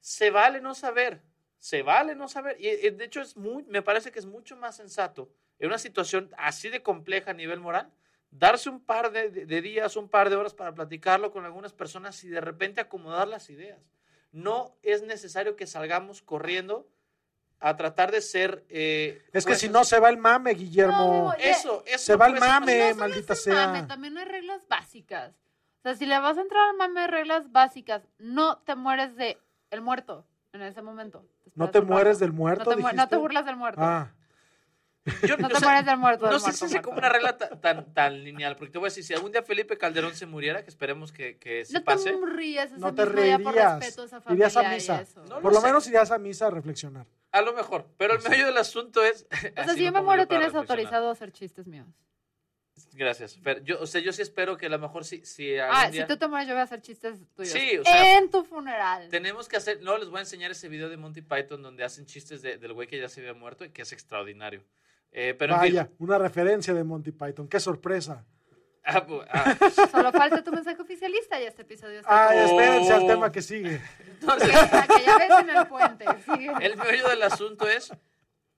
se 0.00 0.30
vale 0.30 0.60
no 0.60 0.74
saber, 0.74 1.22
se 1.58 1.82
vale 1.82 2.14
no 2.14 2.28
saber. 2.28 2.60
Y 2.60 2.68
eh, 2.68 2.90
de 2.90 3.04
hecho 3.04 3.20
es 3.20 3.36
muy, 3.36 3.64
me 3.64 3.82
parece 3.82 4.12
que 4.12 4.18
es 4.18 4.26
mucho 4.26 4.56
más 4.56 4.76
sensato 4.76 5.32
en 5.58 5.68
una 5.68 5.78
situación 5.78 6.30
así 6.36 6.68
de 6.68 6.82
compleja 6.82 7.30
a 7.30 7.34
nivel 7.34 7.60
moral, 7.60 7.90
darse 8.32 8.68
un 8.70 8.80
par 8.80 9.12
de, 9.12 9.30
de- 9.30 9.60
días, 9.62 9.94
un 9.96 10.08
par 10.08 10.28
de 10.30 10.36
horas 10.36 10.54
para 10.54 10.74
platicarlo 10.74 11.30
con 11.30 11.44
algunas 11.44 11.72
personas 11.72 12.24
y 12.24 12.28
de 12.28 12.40
repente 12.40 12.80
acomodar 12.80 13.28
las 13.28 13.48
ideas. 13.50 13.78
No 14.32 14.74
es 14.82 15.02
necesario 15.02 15.54
que 15.54 15.66
salgamos 15.66 16.22
corriendo 16.22 16.88
a 17.60 17.76
tratar 17.76 18.10
de 18.10 18.20
ser... 18.22 18.64
eh, 18.70 19.22
Es 19.32 19.44
que 19.46 19.54
si 19.54 19.68
no 19.68 19.84
se 19.84 20.00
va 20.00 20.08
el 20.08 20.16
mame, 20.16 20.54
Guillermo. 20.54 21.28
No, 21.28 21.34
Eso, 21.34 21.84
eso 21.86 21.98
Se 22.04 22.12
no 22.14 22.18
va 22.18 22.26
el 22.26 22.40
mame, 22.40 22.90
No 22.94 22.96
maldita 23.00 23.34
es 23.34 23.46
el 23.46 23.54
mame, 23.54 23.78
sea. 23.80 23.86
también 23.86 24.18
hay 24.18 24.24
reglas 24.24 24.66
básicas. 24.66 25.32
O 25.78 25.82
sea, 25.82 25.94
si 25.94 26.06
le 26.06 26.18
vas 26.18 26.38
a 26.38 26.40
entrar 26.40 26.70
al 26.70 26.76
mame 26.76 27.02
de 27.02 27.06
reglas 27.08 27.52
básicas, 27.52 28.02
no 28.18 28.58
te 28.58 28.74
mueres 28.74 29.14
de 29.16 29.38
el 29.70 29.80
muerto 29.82 30.26
en 30.52 30.62
ese 30.62 30.80
momento. 30.82 31.24
No 31.54 31.66
esperas 31.66 31.72
te 31.72 31.80
mueres 31.82 32.18
del 32.18 32.32
muerto, 32.32 32.64
No 32.70 32.76
te, 32.76 32.82
mu- 32.82 32.88
no 32.94 33.08
te 33.08 33.16
burlas 33.16 33.44
del 33.44 33.56
muerto. 33.56 33.80
Ah, 33.82 34.12
Yo- 35.26 35.36
No 35.36 35.46
o 35.46 35.50
te 35.50 35.56
sea, 35.58 35.68
mueres 35.68 35.86
del 35.86 35.96
muerto. 35.96 36.24
del 36.26 36.32
No 36.34 36.38
sé 36.38 36.44
muerto, 36.46 36.52
si 36.52 36.58
sea 36.58 36.68
muerto. 36.68 36.88
como 36.88 36.98
una 36.98 37.08
regla 37.08 37.36
ta- 37.36 37.60
tan, 37.60 37.92
tan 37.92 38.22
lineal, 38.22 38.54
porque 38.56 38.70
te 38.72 38.78
voy 38.78 38.86
a 38.86 38.90
decir, 38.90 39.02
si 39.02 39.12
algún 39.14 39.32
día 39.32 39.42
Felipe 39.42 39.76
Calderón 39.76 40.14
se 40.14 40.26
muriera, 40.26 40.62
que 40.62 40.70
esperemos 40.70 41.10
que, 41.12 41.38
que 41.38 41.64
sí 41.64 41.72
No 41.74 41.82
pase, 41.82 42.10
te 42.12 42.16
ese 42.62 42.78
no 42.78 42.94
te 42.94 43.04
mismo 43.06 43.20
día 43.22 43.38
por 43.38 43.52
reirías. 43.54 43.78
respeto 43.80 44.02
a 44.02 44.04
esa 44.04 44.20
familia 44.20 44.46
Irías 44.46 44.56
a 44.56 44.68
misa. 44.68 45.04
No 45.28 45.40
Por 45.40 45.44
lo 45.44 45.50
lo 45.50 45.60
sé. 45.60 45.66
menos 45.66 45.86
irías 45.88 46.10
a 46.12 46.18
misa 46.18 46.46
a 46.46 46.50
reflexionar. 46.50 47.06
a 47.32 47.40
lo 47.42 47.52
mejor, 47.52 47.86
pero 47.96 48.14
el 48.14 48.22
medio 48.28 48.46
del 48.46 48.58
asunto 48.58 49.02
es... 49.02 49.26
O 49.58 49.64
sea, 49.64 49.74
si 49.74 49.82
yo 49.84 49.90
me 49.92 50.02
muero, 50.02 50.26
tienes 50.28 50.54
autorizado 50.54 51.08
a 51.08 51.12
hacer 51.12 51.32
chistes 51.32 51.66
míos. 51.66 51.88
Gracias, 52.94 53.38
Fer. 53.38 53.62
Yo, 53.64 53.80
o 53.80 53.86
sea, 53.86 54.00
yo 54.02 54.12
sí 54.12 54.20
espero 54.22 54.56
que 54.56 54.66
a 54.66 54.68
lo 54.68 54.78
mejor 54.78 55.04
si, 55.04 55.24
si 55.24 55.56
Ah, 55.58 55.80
algún 55.80 55.92
si 55.92 55.98
día 55.98 56.06
tú 56.06 56.16
te 56.16 56.28
mueres, 56.28 56.46
yo 56.48 56.54
voy 56.54 56.60
a 56.60 56.64
hacer 56.64 56.80
chistes 56.82 57.18
tuyos. 57.34 57.50
Sí, 57.52 57.78
o 57.78 57.84
sea, 57.84 58.18
en 58.18 58.30
tu 58.30 58.44
funeral. 58.44 59.08
tenemos 59.08 59.48
que 59.48 59.56
hacer... 59.56 59.80
No, 59.82 59.96
les 59.98 60.08
voy 60.10 60.18
a 60.18 60.20
enseñar 60.20 60.50
ese 60.50 60.68
video 60.68 60.88
de 60.90 60.96
Monty 60.96 61.22
Python 61.22 61.62
donde 61.62 61.84
hacen 61.84 62.04
chistes 62.06 62.42
de- 62.42 62.58
del 62.58 62.72
güey 62.74 62.86
que 62.88 62.98
ya 62.98 63.08
se 63.08 63.20
había 63.20 63.34
muerto 63.34 63.64
y 63.64 63.70
que 63.70 63.82
es 63.82 63.92
extraordinario. 63.92 64.62
Eh, 65.12 65.34
pero 65.38 65.54
en 65.54 65.60
fin, 65.60 65.74
Vaya, 65.76 65.90
una 65.98 66.18
referencia 66.18 66.72
de 66.74 66.84
Monty 66.84 67.12
Python. 67.12 67.46
¡Qué 67.48 67.60
sorpresa! 67.60 68.24
ah, 68.84 69.06
ah, 69.30 69.56
Solo 69.90 70.10
falta 70.12 70.42
tu 70.42 70.50
mensaje 70.50 70.80
oficialista 70.80 71.40
y 71.40 71.44
este 71.44 71.62
episodio 71.62 72.00
está 72.00 72.28
Ay, 72.30 72.38
Oh. 72.38 72.44
espérense 72.46 72.92
al 72.92 73.06
tema 73.06 73.30
que 73.30 73.42
sigue. 73.42 73.80
entonces, 74.20 74.48
que 74.50 75.04
ya 75.04 75.18
ves 75.18 75.30
en 75.40 75.50
el 75.50 75.66
puente. 75.68 76.04
sigue. 76.24 76.52
El 76.60 76.76
meollo 76.76 77.08
del 77.08 77.22
asunto 77.22 77.68
es, 77.68 77.92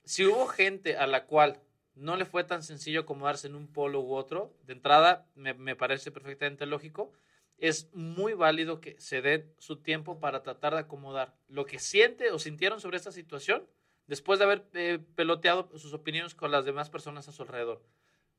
si 0.04 0.24
hubo 0.26 0.46
gente 0.46 0.96
a 0.96 1.06
la 1.06 1.24
cual 1.26 1.60
no 1.94 2.16
le 2.16 2.24
fue 2.24 2.44
tan 2.44 2.62
sencillo 2.62 3.00
acomodarse 3.00 3.46
en 3.48 3.54
un 3.54 3.66
polo 3.66 4.00
u 4.00 4.14
otro, 4.14 4.54
de 4.64 4.72
entrada 4.74 5.26
me, 5.34 5.54
me 5.54 5.76
parece 5.76 6.10
perfectamente 6.10 6.66
lógico, 6.66 7.12
es 7.58 7.88
muy 7.94 8.34
válido 8.34 8.80
que 8.80 8.98
se 9.00 9.22
den 9.22 9.52
su 9.58 9.76
tiempo 9.76 10.18
para 10.20 10.42
tratar 10.42 10.74
de 10.74 10.80
acomodar 10.80 11.34
lo 11.48 11.66
que 11.66 11.78
siente 11.78 12.30
o 12.32 12.38
sintieron 12.38 12.80
sobre 12.80 12.96
esta 12.96 13.12
situación 13.12 13.64
después 14.06 14.38
de 14.38 14.44
haber 14.44 14.66
eh, 14.74 14.98
peloteado 15.14 15.68
sus 15.78 15.92
opiniones 15.94 16.34
con 16.34 16.50
las 16.50 16.64
demás 16.64 16.90
personas 16.90 17.28
a 17.28 17.32
su 17.32 17.42
alrededor. 17.42 17.82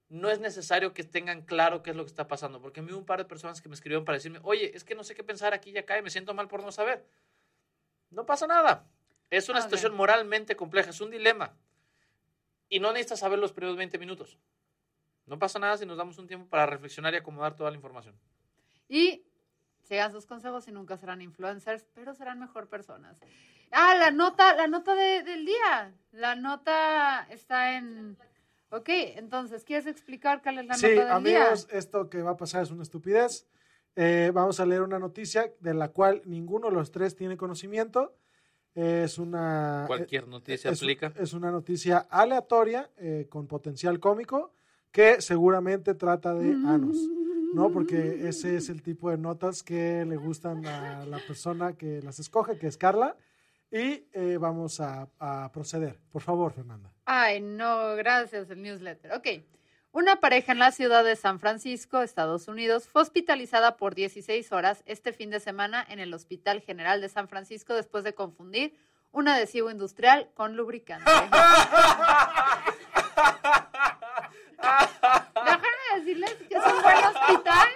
No 0.08 0.30
es 0.30 0.40
necesario 0.40 0.94
que 0.94 1.04
tengan 1.04 1.42
claro 1.42 1.82
qué 1.82 1.90
es 1.90 1.96
lo 1.96 2.04
que 2.04 2.10
está 2.10 2.28
pasando, 2.28 2.62
porque 2.62 2.80
a 2.80 2.84
mí 2.84 2.92
hubo 2.92 3.00
un 3.00 3.06
par 3.06 3.18
de 3.20 3.26
personas 3.26 3.62
que 3.62 3.70
me 3.70 3.76
escribieron 3.76 4.06
para 4.06 4.18
decirme, 4.18 4.40
oye, 4.44 4.76
es 4.76 4.84
que 4.84 4.94
no 4.94 5.04
sé 5.04 5.16
qué 5.16 5.24
pensar 5.24 5.54
aquí 5.54 5.72
y 5.72 5.78
acá 5.78 5.98
y 5.98 6.04
me 6.04 6.12
siento 6.12 6.34
mal 6.36 6.48
por 6.48 6.62
no 6.62 6.72
saber. 6.72 7.06
No 8.12 8.26
pasa 8.26 8.46
nada. 8.46 8.88
Es 9.32 9.50
una 9.50 9.60
Ok. 9.60 9.64
situación 9.66 9.96
moralmente 9.96 10.56
compleja, 10.56 10.92
es 10.92 11.02
un 11.02 11.10
dilema. 11.10 11.58
Y 12.70 12.80
no 12.80 12.92
necesitas 12.94 13.20
saber 13.20 13.40
los 13.40 13.52
primeros 13.54 13.78
20 13.78 13.98
minutos. 13.98 14.38
No 15.26 15.40
pasa 15.40 15.58
nada 15.58 15.76
si 15.78 15.88
nos 15.88 15.98
damos 15.98 16.20
un 16.20 16.28
tiempo 16.28 16.48
para 16.48 16.68
reflexionar 16.68 17.14
y 17.16 17.18
acomodar 17.18 17.56
toda 17.56 17.72
la 17.72 17.76
información. 17.76 18.16
Y 18.88 19.24
sigan 19.82 20.12
sus 20.12 20.28
consejos 20.28 20.68
y 20.68 20.72
nunca 20.72 20.98
serán 20.98 21.22
influencers, 21.24 21.84
pero 21.96 22.14
serán 22.14 22.40
mejor 22.40 22.70
personas. 22.70 23.18
Ah, 23.72 23.96
la 24.00 24.12
nota, 24.12 24.56
la 24.56 24.68
nota 24.68 24.96
de- 24.96 25.24
del 25.24 25.46
día. 25.46 25.94
La 26.12 26.36
nota 26.36 27.28
está 27.30 27.78
en. 27.78 28.18
Ok, 28.70 28.90
entonces, 28.90 29.64
¿quieres 29.64 29.86
explicar 29.88 30.42
cuál 30.42 30.60
es 30.60 30.66
la 30.66 30.74
Sí, 30.76 30.88
nota 30.88 31.02
del 31.04 31.12
amigos, 31.12 31.68
día? 31.68 31.78
esto 31.78 32.10
que 32.10 32.22
va 32.22 32.32
a 32.32 32.38
pasar 32.38 32.64
es 32.64 32.72
una 32.72 32.84
estupidez. 32.84 33.48
Eh, 33.96 34.32
vamos 34.34 34.60
a 34.60 34.66
leer 34.66 34.82
una 34.82 35.00
noticia 35.00 35.52
de 35.60 35.74
la 35.74 35.90
cual 35.90 36.22
ninguno 36.26 36.68
de 36.70 36.74
los 36.76 36.92
tres 36.92 37.16
tiene 37.16 37.38
conocimiento. 37.38 38.16
Es 38.74 39.18
una. 39.20 39.86
Cualquier 39.88 40.28
noticia 40.28 40.72
es, 40.72 40.82
aplica. 40.82 41.14
es 41.18 41.34
una 41.34 41.52
noticia 41.52 42.00
aleatoria 42.10 42.90
eh, 42.98 43.28
con 43.30 43.48
potencial 43.48 44.00
cómico 44.02 44.54
que 44.92 45.22
seguramente 45.22 45.94
trata 45.94 46.34
de 46.34 46.52
anos, 46.52 46.98
¿no? 47.54 47.70
Porque 47.72 48.28
ese 48.28 48.58
es 48.58 48.70
el 48.70 48.82
tipo 48.82 49.10
de 49.10 49.18
notas 49.18 49.64
que 49.64 50.04
le 50.06 50.18
gustan 50.18 50.66
a 50.66 51.06
la 51.06 51.20
persona 51.20 51.74
que 51.74 52.02
las 52.02 52.20
escoge, 52.20 52.58
que 52.58 52.68
es 52.68 52.78
Carla. 52.78 53.16
Y 53.72 54.08
eh, 54.14 54.38
vamos 54.40 54.80
a, 54.80 55.10
a 55.20 55.52
proceder. 55.52 56.00
Por 56.12 56.22
favor, 56.22 56.54
Fernanda. 56.54 56.92
Ay, 57.06 57.42
no, 57.42 57.96
gracias, 57.96 58.50
el 58.50 58.62
newsletter. 58.62 59.14
Ok. 59.14 59.28
Una 59.92 60.18
pareja 60.18 60.52
en 60.52 60.60
la 60.60 60.72
ciudad 60.72 61.06
de 61.06 61.16
San 61.16 61.40
Francisco, 61.40 62.02
Estados 62.02 62.50
Unidos, 62.50 62.90
fue 62.90 63.02
hospitalizada 63.02 63.78
por 63.78 63.96
16 63.96 64.52
horas 64.52 64.84
este 64.86 65.14
fin 65.14 65.30
de 65.30 65.40
semana 65.40 65.86
en 65.88 66.00
el 66.00 66.14
Hospital 66.14 66.60
General 66.60 67.00
de 67.00 67.08
San 67.08 67.30
Francisco 67.30 67.74
después 67.74 68.04
de 68.04 68.14
confundir 68.14 68.78
un 69.14 69.30
adhesivo 69.30 69.72
industrial 69.72 70.30
con 70.34 70.58
lubricante. 70.58 71.10
Déjenme 75.36 75.96
decirles 75.96 76.36
que 76.50 76.56
es 76.56 76.66
un 76.66 76.82
buen 76.82 77.06
hospital. 77.06 77.70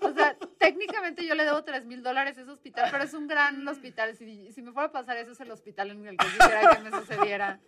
O 0.00 0.12
sea, 0.12 0.36
técnicamente 0.64 1.26
yo 1.26 1.34
le 1.34 1.44
debo 1.44 1.62
3 1.64 1.84
mil 1.86 2.02
dólares 2.02 2.36
a 2.38 2.42
ese 2.42 2.50
hospital, 2.50 2.88
pero 2.90 3.04
es 3.04 3.14
un 3.14 3.26
gran 3.26 3.66
hospital. 3.68 4.16
Si, 4.16 4.52
si 4.52 4.62
me 4.62 4.72
fuera 4.72 4.88
a 4.88 4.92
pasar 4.92 5.16
eso, 5.16 5.32
es 5.32 5.40
el 5.40 5.50
hospital 5.50 5.90
en 5.90 6.06
el 6.06 6.16
que 6.16 6.26
quisiera 6.26 6.76
que 6.76 6.82
me 6.82 6.90
sucediera. 6.90 7.60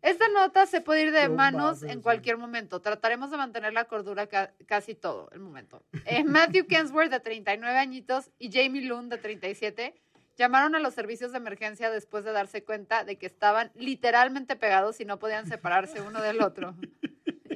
Esta 0.00 0.26
nota 0.28 0.66
se 0.66 0.80
puede 0.80 1.02
ir 1.04 1.12
de 1.12 1.28
No 1.28 1.34
manos 1.36 1.82
mames, 1.82 1.94
en 1.94 2.02
cualquier 2.02 2.36
momento. 2.36 2.80
Trataremos 2.80 3.30
de 3.30 3.36
mantener 3.36 3.72
la 3.72 3.84
cordura 3.84 4.26
ca- 4.26 4.52
casi 4.66 4.96
todo 4.96 5.30
el 5.32 5.38
momento. 5.38 5.84
Eh, 6.06 6.24
Matthew 6.24 6.66
Kensworth, 6.66 7.08
de 7.10 7.20
39 7.20 7.78
añitos, 7.78 8.30
y 8.38 8.50
Jamie 8.50 8.82
Loon, 8.84 9.08
de 9.08 9.18
37, 9.18 9.94
llamaron 10.36 10.74
a 10.74 10.80
los 10.80 10.94
servicios 10.94 11.30
de 11.30 11.38
emergencia 11.38 11.88
después 11.88 12.24
de 12.24 12.32
darse 12.32 12.64
cuenta 12.64 13.04
de 13.04 13.16
que 13.16 13.26
estaban 13.26 13.70
literalmente 13.76 14.56
pegados 14.56 14.98
y 15.00 15.04
no 15.04 15.20
podían 15.20 15.46
separarse 15.46 16.00
uno 16.00 16.20
del 16.20 16.42
otro. 16.42 16.74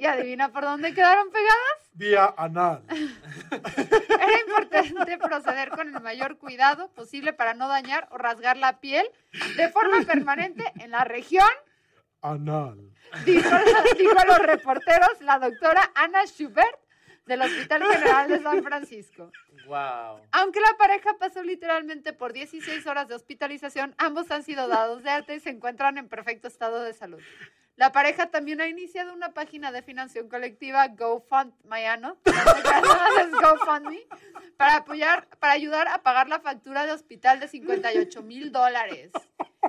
¿Y 0.00 0.06
adivina 0.06 0.50
por 0.50 0.64
dónde 0.64 0.94
quedaron 0.94 1.30
pegados? 1.30 1.90
Vía 1.92 2.34
anal. 2.36 2.82
Era 3.50 4.40
importante 4.40 5.18
proceder 5.18 5.70
con 5.70 5.94
el 5.94 6.02
mayor 6.02 6.38
cuidado 6.38 6.88
posible 6.92 7.32
para 7.32 7.54
no 7.54 7.68
dañar 7.68 8.08
o 8.10 8.18
rasgar 8.18 8.56
la 8.56 8.80
piel 8.80 9.06
de 9.56 9.68
forma 9.70 10.02
permanente 10.02 10.64
en 10.78 10.90
la 10.90 11.04
región, 11.04 11.48
Anal. 12.22 12.92
dijo, 13.24 13.48
dijo 13.98 14.18
a 14.18 14.24
los 14.24 14.38
reporteros 14.38 15.20
la 15.20 15.38
doctora 15.38 15.92
Ana 15.94 16.24
Schubert 16.26 16.78
del 17.26 17.42
Hospital 17.42 17.82
General 17.82 18.28
de 18.28 18.42
San 18.42 18.62
Francisco. 18.62 19.30
Wow. 19.66 20.20
Aunque 20.32 20.60
la 20.60 20.76
pareja 20.78 21.16
pasó 21.18 21.42
literalmente 21.42 22.12
por 22.12 22.32
16 22.32 22.86
horas 22.86 23.08
de 23.08 23.14
hospitalización, 23.14 23.94
ambos 23.98 24.30
han 24.30 24.44
sido 24.44 24.68
dados 24.68 25.02
de 25.02 25.10
alta 25.10 25.34
y 25.34 25.40
se 25.40 25.50
encuentran 25.50 25.98
en 25.98 26.08
perfecto 26.08 26.48
estado 26.48 26.82
de 26.82 26.94
salud. 26.94 27.20
La 27.76 27.92
pareja 27.92 28.30
también 28.30 28.62
ha 28.62 28.68
iniciado 28.68 29.12
una 29.12 29.34
página 29.34 29.70
de 29.70 29.82
financiación 29.82 30.30
colectiva 30.30 30.88
GoFundMe, 30.88 31.98
¿no? 32.00 32.16
Es 32.24 33.30
GoFundMe, 33.32 34.06
para 34.56 34.76
apoyar, 34.76 35.28
para 35.38 35.52
ayudar 35.52 35.88
a 35.88 36.02
pagar 36.02 36.28
la 36.28 36.40
factura 36.40 36.86
de 36.86 36.92
hospital 36.92 37.38
de 37.38 37.48
58 37.48 38.22
mil 38.22 38.50
dólares. 38.50 39.10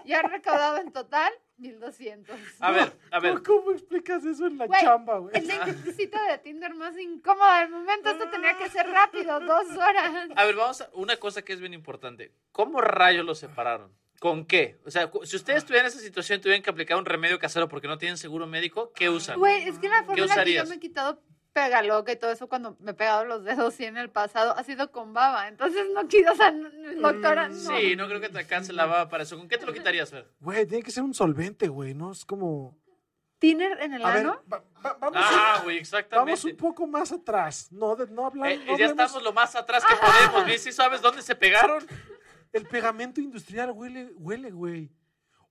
Y 0.06 0.14
han 0.14 0.30
recaudado 0.30 0.78
en 0.78 0.94
total 0.94 1.34
1.200. 1.60 2.30
A 2.60 2.72
ver, 2.72 2.94
a 3.12 3.20
ver. 3.20 3.44
¿Cómo, 3.44 3.72
explicas 3.72 4.24
eso 4.24 4.48
en 4.48 4.58
la 4.58 4.68
Güey, 4.68 4.80
chamba, 4.80 5.18
güey? 5.18 5.36
Es 5.36 5.46
la 5.46 5.66
cita 5.94 6.24
de 6.32 6.38
Tinder 6.38 6.74
más 6.76 6.98
incómoda 6.98 7.60
del 7.60 7.72
momento. 7.72 8.10
Esto 8.10 8.30
tenía 8.30 8.58
que 8.58 8.70
ser 8.70 8.88
rápido, 8.88 9.40
dos 9.42 9.70
horas. 9.76 10.30
A 10.34 10.46
ver, 10.46 10.56
vamos 10.56 10.80
a 10.80 10.90
una 10.94 11.18
cosa 11.18 11.42
que 11.42 11.52
es 11.52 11.60
bien 11.60 11.74
importante. 11.74 12.32
¿Cómo 12.54 12.80
rayos 12.80 13.26
los 13.26 13.40
separaron? 13.40 13.92
¿Con 14.20 14.46
qué? 14.46 14.80
O 14.86 14.90
sea, 14.92 15.12
si 15.24 15.36
ustedes 15.36 15.60
estuvieran 15.60 15.86
en 15.86 15.92
esa 15.94 16.00
situación 16.02 16.40
y 16.40 16.42
tuvieran 16.42 16.64
que 16.64 16.70
aplicar 16.70 16.98
un 16.98 17.06
remedio 17.06 17.38
casero 17.38 17.68
porque 17.68 17.88
no 17.88 17.98
tienen 18.00 18.18
seguro 18.18 18.48
médico, 18.48 18.92
¿qué 18.94 19.10
usan? 19.10 19.38
Güey, 19.38 19.68
es 19.68 19.78
que 19.78 19.90
la 19.90 20.04
forma 20.04 20.24
en 20.24 20.28
la 20.30 20.44
que 20.44 20.54
yo 20.54 20.66
me 20.66 20.76
he 20.76 20.80
quitado 20.80 21.22
pegaloca 21.54 22.12
y 22.12 22.16
todo 22.18 22.32
eso 22.32 22.48
cuando 22.48 22.78
me 22.80 22.92
he 22.92 22.94
pegado 22.94 23.26
los 23.26 23.44
dedos 23.44 23.74
sí 23.76 23.86
en 23.86 23.98
el 23.98 24.10
pasado 24.10 24.56
ha 24.58 24.64
sido 24.64 24.92
con 24.92 25.14
baba. 25.14 25.48
Entonces 25.48 25.86
no 25.94 26.08
quiero, 26.08 26.32
o 26.34 26.36
sea, 26.36 26.52
no- 26.52 26.70
doctora, 27.00 27.48
no. 27.48 27.56
Sí, 27.78 27.96
no 27.96 28.08
creo 28.08 28.20
que 28.20 28.30
te 28.30 28.38
alcance 28.40 28.74
la 28.74 28.86
baba 28.86 29.08
para 29.10 29.24
eso. 29.24 29.38
¿Con 29.38 29.48
qué 29.48 29.58
te 29.58 29.66
lo 29.68 29.74
quitarías, 29.74 30.10
Fer? 30.10 30.28
Güey, 30.40 30.66
tiene 30.66 30.84
que 30.84 30.92
ser 30.92 31.04
un 31.04 31.14
solvente, 31.14 31.68
güey, 31.68 31.94
¿no? 31.94 32.12
Es 32.12 32.26
como... 32.26 32.76
¿Tiner 33.40 33.80
en 33.82 33.94
el 33.94 34.04
A 34.04 34.10
ver, 34.14 34.18
ano? 34.22 34.42
va- 34.52 34.64
va- 34.84 34.98
vamos, 35.00 35.22
Ah, 35.24 35.60
güey, 35.64 35.76
vamos 35.78 35.82
exactamente. 35.82 36.48
un 36.48 36.58
poco 36.58 36.88
más 36.88 37.12
atrás. 37.12 37.72
No, 37.72 37.96
de, 37.96 38.08
no 38.08 38.26
hablar. 38.26 38.52
Eh, 38.52 38.58
no 38.58 38.66
ya 38.66 38.72
hablemos- 38.88 38.90
estamos 38.92 39.24
lo 39.24 39.32
más 39.34 39.56
atrás 39.56 39.84
que 39.86 39.94
podemos. 39.96 40.46
¿Ves? 40.48 40.64
¿Sí 40.64 40.72
sabes 40.72 41.02
dónde 41.04 41.22
se 41.22 41.36
pegaron? 41.36 41.86
El 42.54 42.66
pegamento 42.68 43.22
industrial 43.22 43.72
huele, 43.72 44.12
huele, 44.16 44.52
güey. 44.52 44.92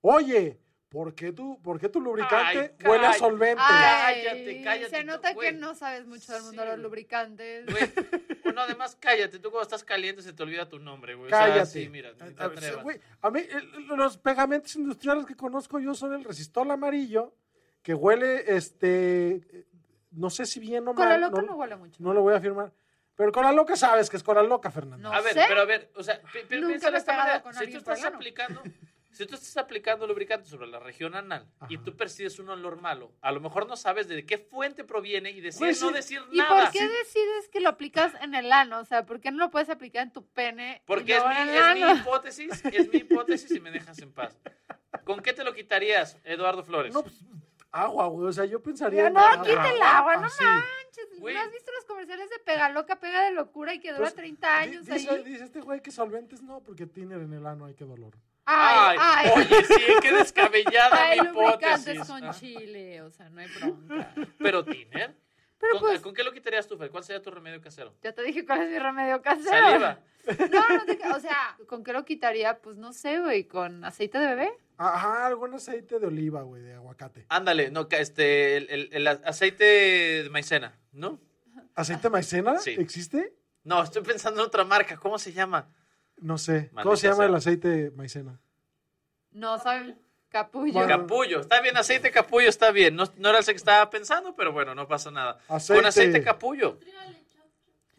Oye, 0.01 0.59
¿por 0.89 1.13
qué 1.15 1.31
tu, 1.31 1.61
por 1.61 1.79
qué 1.79 1.89
tu 1.89 1.99
lubricante 2.01 2.75
Ay, 2.79 2.87
huele 2.87 3.05
a 3.07 3.13
solvente? 3.13 3.61
Ay, 3.65 4.23
Cállate, 4.23 4.61
cállate, 4.63 4.89
Se 4.89 5.03
nota 5.03 5.35
que 5.35 5.51
no 5.51 5.75
sabes 5.75 6.05
mucho 6.05 6.31
del 6.33 6.43
mundo 6.43 6.61
Sí, 6.61 6.67
de 6.67 6.73
los 6.75 6.79
lubricantes. 6.83 7.65
Güey, 7.65 7.91
bueno, 8.43 8.61
además, 8.61 8.95
cállate. 8.99 9.39
Tú 9.39 9.49
cuando 9.51 9.63
estás 9.63 9.83
caliente 9.83 10.21
se 10.21 10.33
te 10.33 10.43
olvida 10.43 10.67
tu 10.69 10.79
nombre, 10.79 11.15
güey. 11.15 11.27
O 11.27 11.29
sea, 11.35 11.47
Cállate. 11.47 11.65
sí, 11.65 11.89
mira, 11.89 12.11
A- 12.37 12.45
a- 12.45 12.81
güey, 12.83 12.99
a 13.21 13.31
mí, 13.31 13.41
el- 13.49 13.87
los 13.97 14.17
pegamentos 14.17 14.75
industriales 14.75 15.25
que 15.25 15.35
conozco 15.35 15.79
yo 15.79 15.93
son 15.93 16.13
el 16.13 16.23
resistol 16.23 16.69
amarillo, 16.71 17.35
que 17.81 17.93
huele, 17.93 18.55
este, 18.55 19.65
no 20.11 20.29
sé 20.29 20.45
si 20.45 20.59
bien 20.59 20.87
o 20.87 20.93
Con 20.95 21.07
mal. 21.07 21.19
loca 21.21 21.41
no, 21.41 21.47
no 21.47 21.55
huele 21.55 21.75
mucho. 21.75 22.01
no 22.03 22.13
lo 22.13 22.21
voy 22.21 22.33
a 22.33 22.37
afirmar. 22.37 22.71
Pero 23.17 23.31
con 23.31 23.43
la 23.43 23.51
loca 23.51 23.75
sabes 23.75 24.09
que 24.09 24.15
es 24.17 24.23
con 24.23 24.35
la 24.35 24.43
loca, 24.43 24.71
Fernando. 24.71 25.09
No. 25.09 25.13
A 25.13 25.19
ver, 25.21 25.33
sé. 25.33 25.43
pero 25.47 25.61
a 25.61 25.65
ver, 25.65 25.91
o 25.95 26.03
sea, 26.03 26.21
pi- 26.21 26.39
pi- 26.47 26.55
Nunca 26.57 26.67
piensa 26.67 26.91
de 26.91 26.97
esta 26.99 27.17
manera. 27.17 27.43
Si 27.53 27.67
tú 27.71 27.77
estás 27.79 28.05
aplicando, 28.05 28.61
si 29.11 29.25
tú 29.25 29.33
estás 29.33 29.57
aplicando 29.57 30.05
lubricante 30.05 30.47
sobre 30.47 30.67
la 30.67 30.77
región 30.79 31.15
anal 31.15 31.47
y 31.67 31.75
Ajá. 31.77 31.83
tú 31.83 31.97
percibes 31.97 32.37
un 32.37 32.49
olor 32.49 32.79
malo, 32.79 33.11
a 33.21 33.31
lo 33.31 33.39
mejor 33.41 33.67
no 33.67 33.75
sabes 33.75 34.07
de 34.07 34.23
qué 34.23 34.37
fuente 34.37 34.83
proviene 34.83 35.31
y 35.31 35.41
decides 35.41 35.57
Güey, 35.57 35.73
sí. 35.73 35.83
no 35.85 35.91
decir 35.91 36.21
¿Y 36.31 36.37
nada. 36.37 36.65
por 36.65 36.71
qué 36.71 36.87
decides 36.87 37.49
que 37.51 37.59
lo 37.59 37.69
aplicas 37.69 38.13
en 38.21 38.35
el 38.35 38.51
ano? 38.51 38.77
O 38.79 38.85
sea, 38.85 39.03
¿por 39.07 39.19
qué 39.19 39.31
no 39.31 39.39
lo 39.39 39.49
puedes 39.49 39.69
aplicar 39.71 40.03
en 40.03 40.13
tu 40.13 40.23
pene? 40.27 40.81
y 40.83 40.85
Porque 40.85 41.17
es 41.17 41.23
mi, 41.25 41.33
es 41.57 41.75
mi 41.95 41.99
hipótesis, 41.99 42.63
es 42.65 42.93
mi 42.93 42.99
hipótesis 42.99 43.49
y 43.49 43.59
me 43.59 43.71
dejas 43.71 43.97
en 43.99 44.11
paz. 44.13 44.37
¿Con 45.03 45.21
qué 45.21 45.33
te 45.33 45.43
lo 45.43 45.55
quitarías, 45.55 46.17
Eduardo 46.23 46.63
Flores? 46.63 46.93
No, 46.93 47.01
pues, 47.01 47.15
agua, 47.83 48.07
güey. 48.07 48.27
O 48.27 48.33
sea, 48.33 48.45
yo 48.45 48.61
pensaría. 48.61 49.07
En 49.07 49.13
no, 49.13 49.19
agua. 49.19 49.45
quita 49.45 49.69
el 49.71 49.81
agua, 49.81 50.17
no 50.17 50.27
Así. 50.27 50.43
manches. 50.43 51.19
Güey. 51.19 51.35
¿No 51.35 51.41
has 51.41 51.51
visto 51.51 51.71
los 51.71 51.85
comerciales 51.85 52.29
de 52.29 52.39
Pega 52.39 52.69
Loca, 52.69 52.99
Pega 52.99 53.23
de 53.23 53.31
Locura 53.31 53.73
y 53.73 53.79
que 53.79 53.89
dura 53.89 54.01
Pues, 54.03 54.15
30 54.15 54.47
di- 54.47 54.53
años 54.69 54.85
dice, 54.85 55.09
ahí? 55.09 55.23
dice 55.23 55.43
este 55.43 55.61
güey 55.61 55.81
que 55.81 55.91
solventes 55.91 56.41
no, 56.43 56.59
porque 56.61 56.85
tiner 56.87 57.21
en 57.21 57.33
el 57.33 57.45
ano 57.45 57.65
hay 57.65 57.73
que 57.75 57.85
dolor. 57.85 58.13
Ay, 58.45 58.97
ay. 58.99 59.31
Oye, 59.35 59.63
sí, 59.65 59.81
qué 60.01 60.13
descabellada 60.13 61.03
Hay 61.03 61.19
mi 61.19 61.27
lubricantes 61.27 61.95
hipótesis. 61.95 62.07
con 62.07 62.23
Ah, 62.23 62.31
chile, 62.33 63.01
o 63.01 63.09
sea, 63.11 63.29
no 63.29 63.41
hay 63.41 63.47
bronca. 63.59 64.13
Pero 64.39 64.63
Tiner, 64.63 65.16
Pero 65.71 65.79
¿con, 65.79 65.89
pues, 65.89 66.01
¿con 66.01 66.13
qué 66.13 66.23
lo 66.23 66.31
quitarías 66.33 66.67
tú, 66.67 66.77
Fer? 66.77 66.89
¿Cuál 66.89 67.03
sería 67.03 67.21
tu 67.21 67.29
remedio 67.31 67.61
casero? 67.61 67.93
ya 68.01 68.13
te 68.13 68.21
dije 68.23 68.45
cuál 68.45 68.61
es 68.63 68.69
mi 68.71 68.79
remedio 68.79 69.21
casero. 69.21 69.49
Saliva. 69.49 69.99
No, 70.27 70.67
no 70.77 70.85
te, 70.85 70.99
o 71.15 71.19
sea, 71.21 71.57
¿con 71.67 71.85
qué 71.85 71.93
lo 71.93 72.03
quitaría? 72.03 72.59
Pues 72.59 72.75
no 72.75 72.91
sé, 72.91 73.21
güey, 73.21 73.45
con 73.45 73.85
aceite 73.85 74.17
de 74.19 74.27
bebé. 74.27 74.51
Ajá, 74.77 75.25
algún 75.25 75.53
aceite 75.53 75.99
de 75.99 76.07
oliva, 76.07 76.41
güey, 76.41 76.61
de 76.63 76.73
aguacate. 76.73 77.25
Ándale, 77.29 77.71
no, 77.71 77.87
este, 77.91 78.57
el, 78.57 78.69
el- 78.69 78.89
el 78.91 79.07
aceite 79.07 79.63
de 80.23 80.29
maicena, 80.29 80.77
¿no? 80.91 81.21
¿Aceite 81.75 82.03
de 82.03 82.09
maicena? 82.09 82.57
Sí. 82.59 82.71
¿Existe? 82.77 83.33
No, 83.63 83.81
estoy 83.81 84.01
pensando 84.01 84.41
en 84.41 84.47
otra 84.47 84.65
marca. 84.65 84.97
¿Cómo 84.97 85.17
se 85.17 85.31
llama? 85.31 85.69
No 86.17 86.37
sé. 86.37 86.71
¿Cómo 86.83 86.97
se 86.97 87.07
llama 87.07 87.17
sea. 87.19 87.25
el 87.27 87.35
aceite 87.35 87.67
de 87.69 87.91
maicena? 87.91 88.37
No, 89.31 89.57
soy 89.59 89.95
capullo. 90.29 90.73
Bueno. 90.73 90.87
Capullo. 90.87 91.41
Está 91.41 91.61
bien, 91.61 91.77
aceite 91.77 92.11
capullo 92.11 92.49
está 92.49 92.71
bien. 92.71 92.95
No, 92.95 93.05
no 93.17 93.29
era 93.29 93.39
el 93.39 93.45
que 93.45 93.51
estaba 93.51 93.89
pensando, 93.89 94.35
pero 94.35 94.51
bueno, 94.51 94.75
no 94.75 94.87
pasa 94.87 95.11
nada. 95.11 95.39
Aceite. 95.47 95.79
Con 95.79 95.85
aceite 95.87 96.23
capullo. 96.23 96.79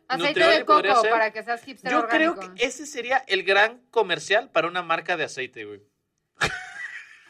aceite 0.09 0.29
Nutrioli 0.29 0.57
de 0.59 0.65
coco 0.65 1.03
para 1.11 1.33
que 1.33 1.43
seas 1.43 1.63
hipster 1.63 1.91
Yo 1.91 2.01
orgánico. 2.01 2.41
creo 2.41 2.55
que 2.55 2.65
ese 2.65 2.87
sería 2.87 3.19
el 3.27 3.43
gran 3.43 3.79
comercial 3.91 4.51
para 4.51 4.69
una 4.69 4.83
marca 4.83 5.17
de 5.17 5.25
aceite, 5.25 5.65
güey. 5.65 5.83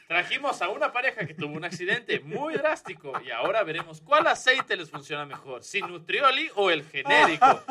Trajimos 0.08 0.62
a 0.62 0.70
una 0.70 0.90
pareja 0.90 1.26
que 1.26 1.34
tuvo 1.34 1.54
un 1.54 1.64
accidente 1.66 2.20
muy 2.20 2.54
drástico 2.54 3.12
y 3.22 3.30
ahora 3.30 3.62
veremos 3.62 4.00
cuál 4.00 4.26
aceite 4.26 4.74
les 4.74 4.90
funciona 4.90 5.26
mejor, 5.26 5.62
si 5.62 5.82
Nutrioli 5.82 6.48
o 6.54 6.70
el 6.70 6.82
genérico. 6.82 7.62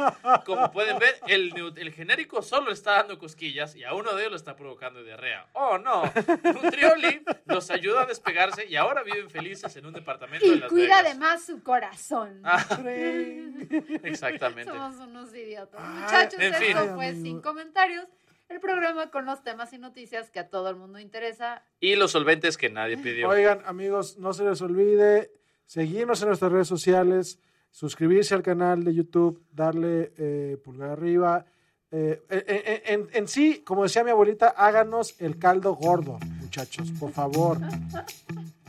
Como 0.46 0.72
pueden 0.72 1.00
ver, 1.00 1.20
el, 1.26 1.92
genérico 1.92 2.44
solo 2.44 2.72
está 2.72 2.98
dando 2.98 3.18
cosquillas 3.18 3.76
y 3.76 3.84
a 3.84 3.96
uno 3.96 4.14
de 4.14 4.22
ellos 4.22 4.34
le 4.34 4.38
está 4.38 4.56
provocando 4.56 5.04
diarrea. 5.04 5.48
¡Oh, 5.54 5.80
no! 5.80 6.04
Nutrioli 6.44 7.24
los 7.46 7.72
ayuda 7.72 8.04
a 8.04 8.06
despegarse 8.06 8.68
y 8.68 8.76
ahora 8.76 9.02
viven 9.02 9.32
felices 9.32 9.76
en 9.76 9.88
un 9.88 9.94
departamento 9.94 10.46
de 10.46 10.58
Y 10.58 10.60
Las 10.60 10.70
cuida 10.70 10.84
Vegas. 10.84 11.06
además 11.06 11.44
su 11.44 11.64
corazón. 11.64 12.40
Ah, 12.44 12.64
exactamente. 14.04 14.72
Somos 14.72 14.96
unos 14.98 15.34
idiotas. 15.34 15.82
Ay, 15.84 16.02
Muchachos, 16.02 16.40
en 16.40 16.54
fin. 16.54 16.78
esto 16.78 16.94
fue. 16.94 17.14
Sin 17.14 17.42
Comentarios, 17.42 18.08
el 18.50 18.60
programa 18.60 19.10
con 19.12 19.26
los 19.26 19.44
temas 19.44 19.74
y 19.74 19.78
noticias 19.78 20.30
que 20.32 20.40
a 20.40 20.50
todo 20.50 20.70
el 20.70 20.76
mundo 20.76 21.00
interesa. 21.00 21.64
Y 21.80 21.96
los 21.96 22.12
solventes 22.12 22.58
que 22.58 22.70
nadie 22.70 22.98
pidió. 22.98 23.28
Oigan, 23.30 23.62
amigos, 23.66 24.18
no 24.18 24.34
se 24.34 24.44
les 24.46 24.62
olvide 24.62 25.32
seguirnos 25.66 26.22
en 26.22 26.30
nuestras 26.30 26.52
redes 26.52 26.68
sociales, 26.68 27.40
suscribirse 27.72 28.34
al 28.34 28.44
canal 28.44 28.84
de 28.84 28.94
YouTube, 28.96 29.44
darle 29.52 30.14
eh, 30.18 30.58
pulgar 30.64 30.92
arriba. 30.92 31.46
Eh, 31.92 32.22
en, 32.30 33.02
en- 33.02 33.10
en 33.14 33.28
sí, 33.28 33.62
como 33.66 33.84
decía 33.84 34.04
mi 34.04 34.12
abuelita, 34.12 34.48
háganos 34.50 35.16
el 35.22 35.38
caldo 35.40 35.74
gordo, 35.76 36.20
muchachos, 36.42 36.92
por 37.00 37.12
favor. 37.12 37.58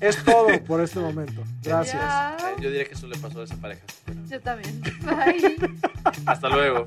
Es 0.01 0.23
todo 0.25 0.47
por 0.67 0.81
este 0.81 1.01
momento. 1.01 1.43
Gracias. 1.63 2.01
Ya, 2.01 2.37
Eh, 2.51 2.55
Yo 2.61 2.71
diría 2.71 2.85
que 2.85 2.95
eso 2.95 3.09
le 3.09 3.19
pasó 3.19 3.41
a 3.41 3.45
esa 3.45 3.57
pareja. 3.57 3.83
yo 4.29 4.41
también. 4.41 4.81
Bye. 5.03 5.57
Hasta 6.27 6.49
luego. 6.49 6.87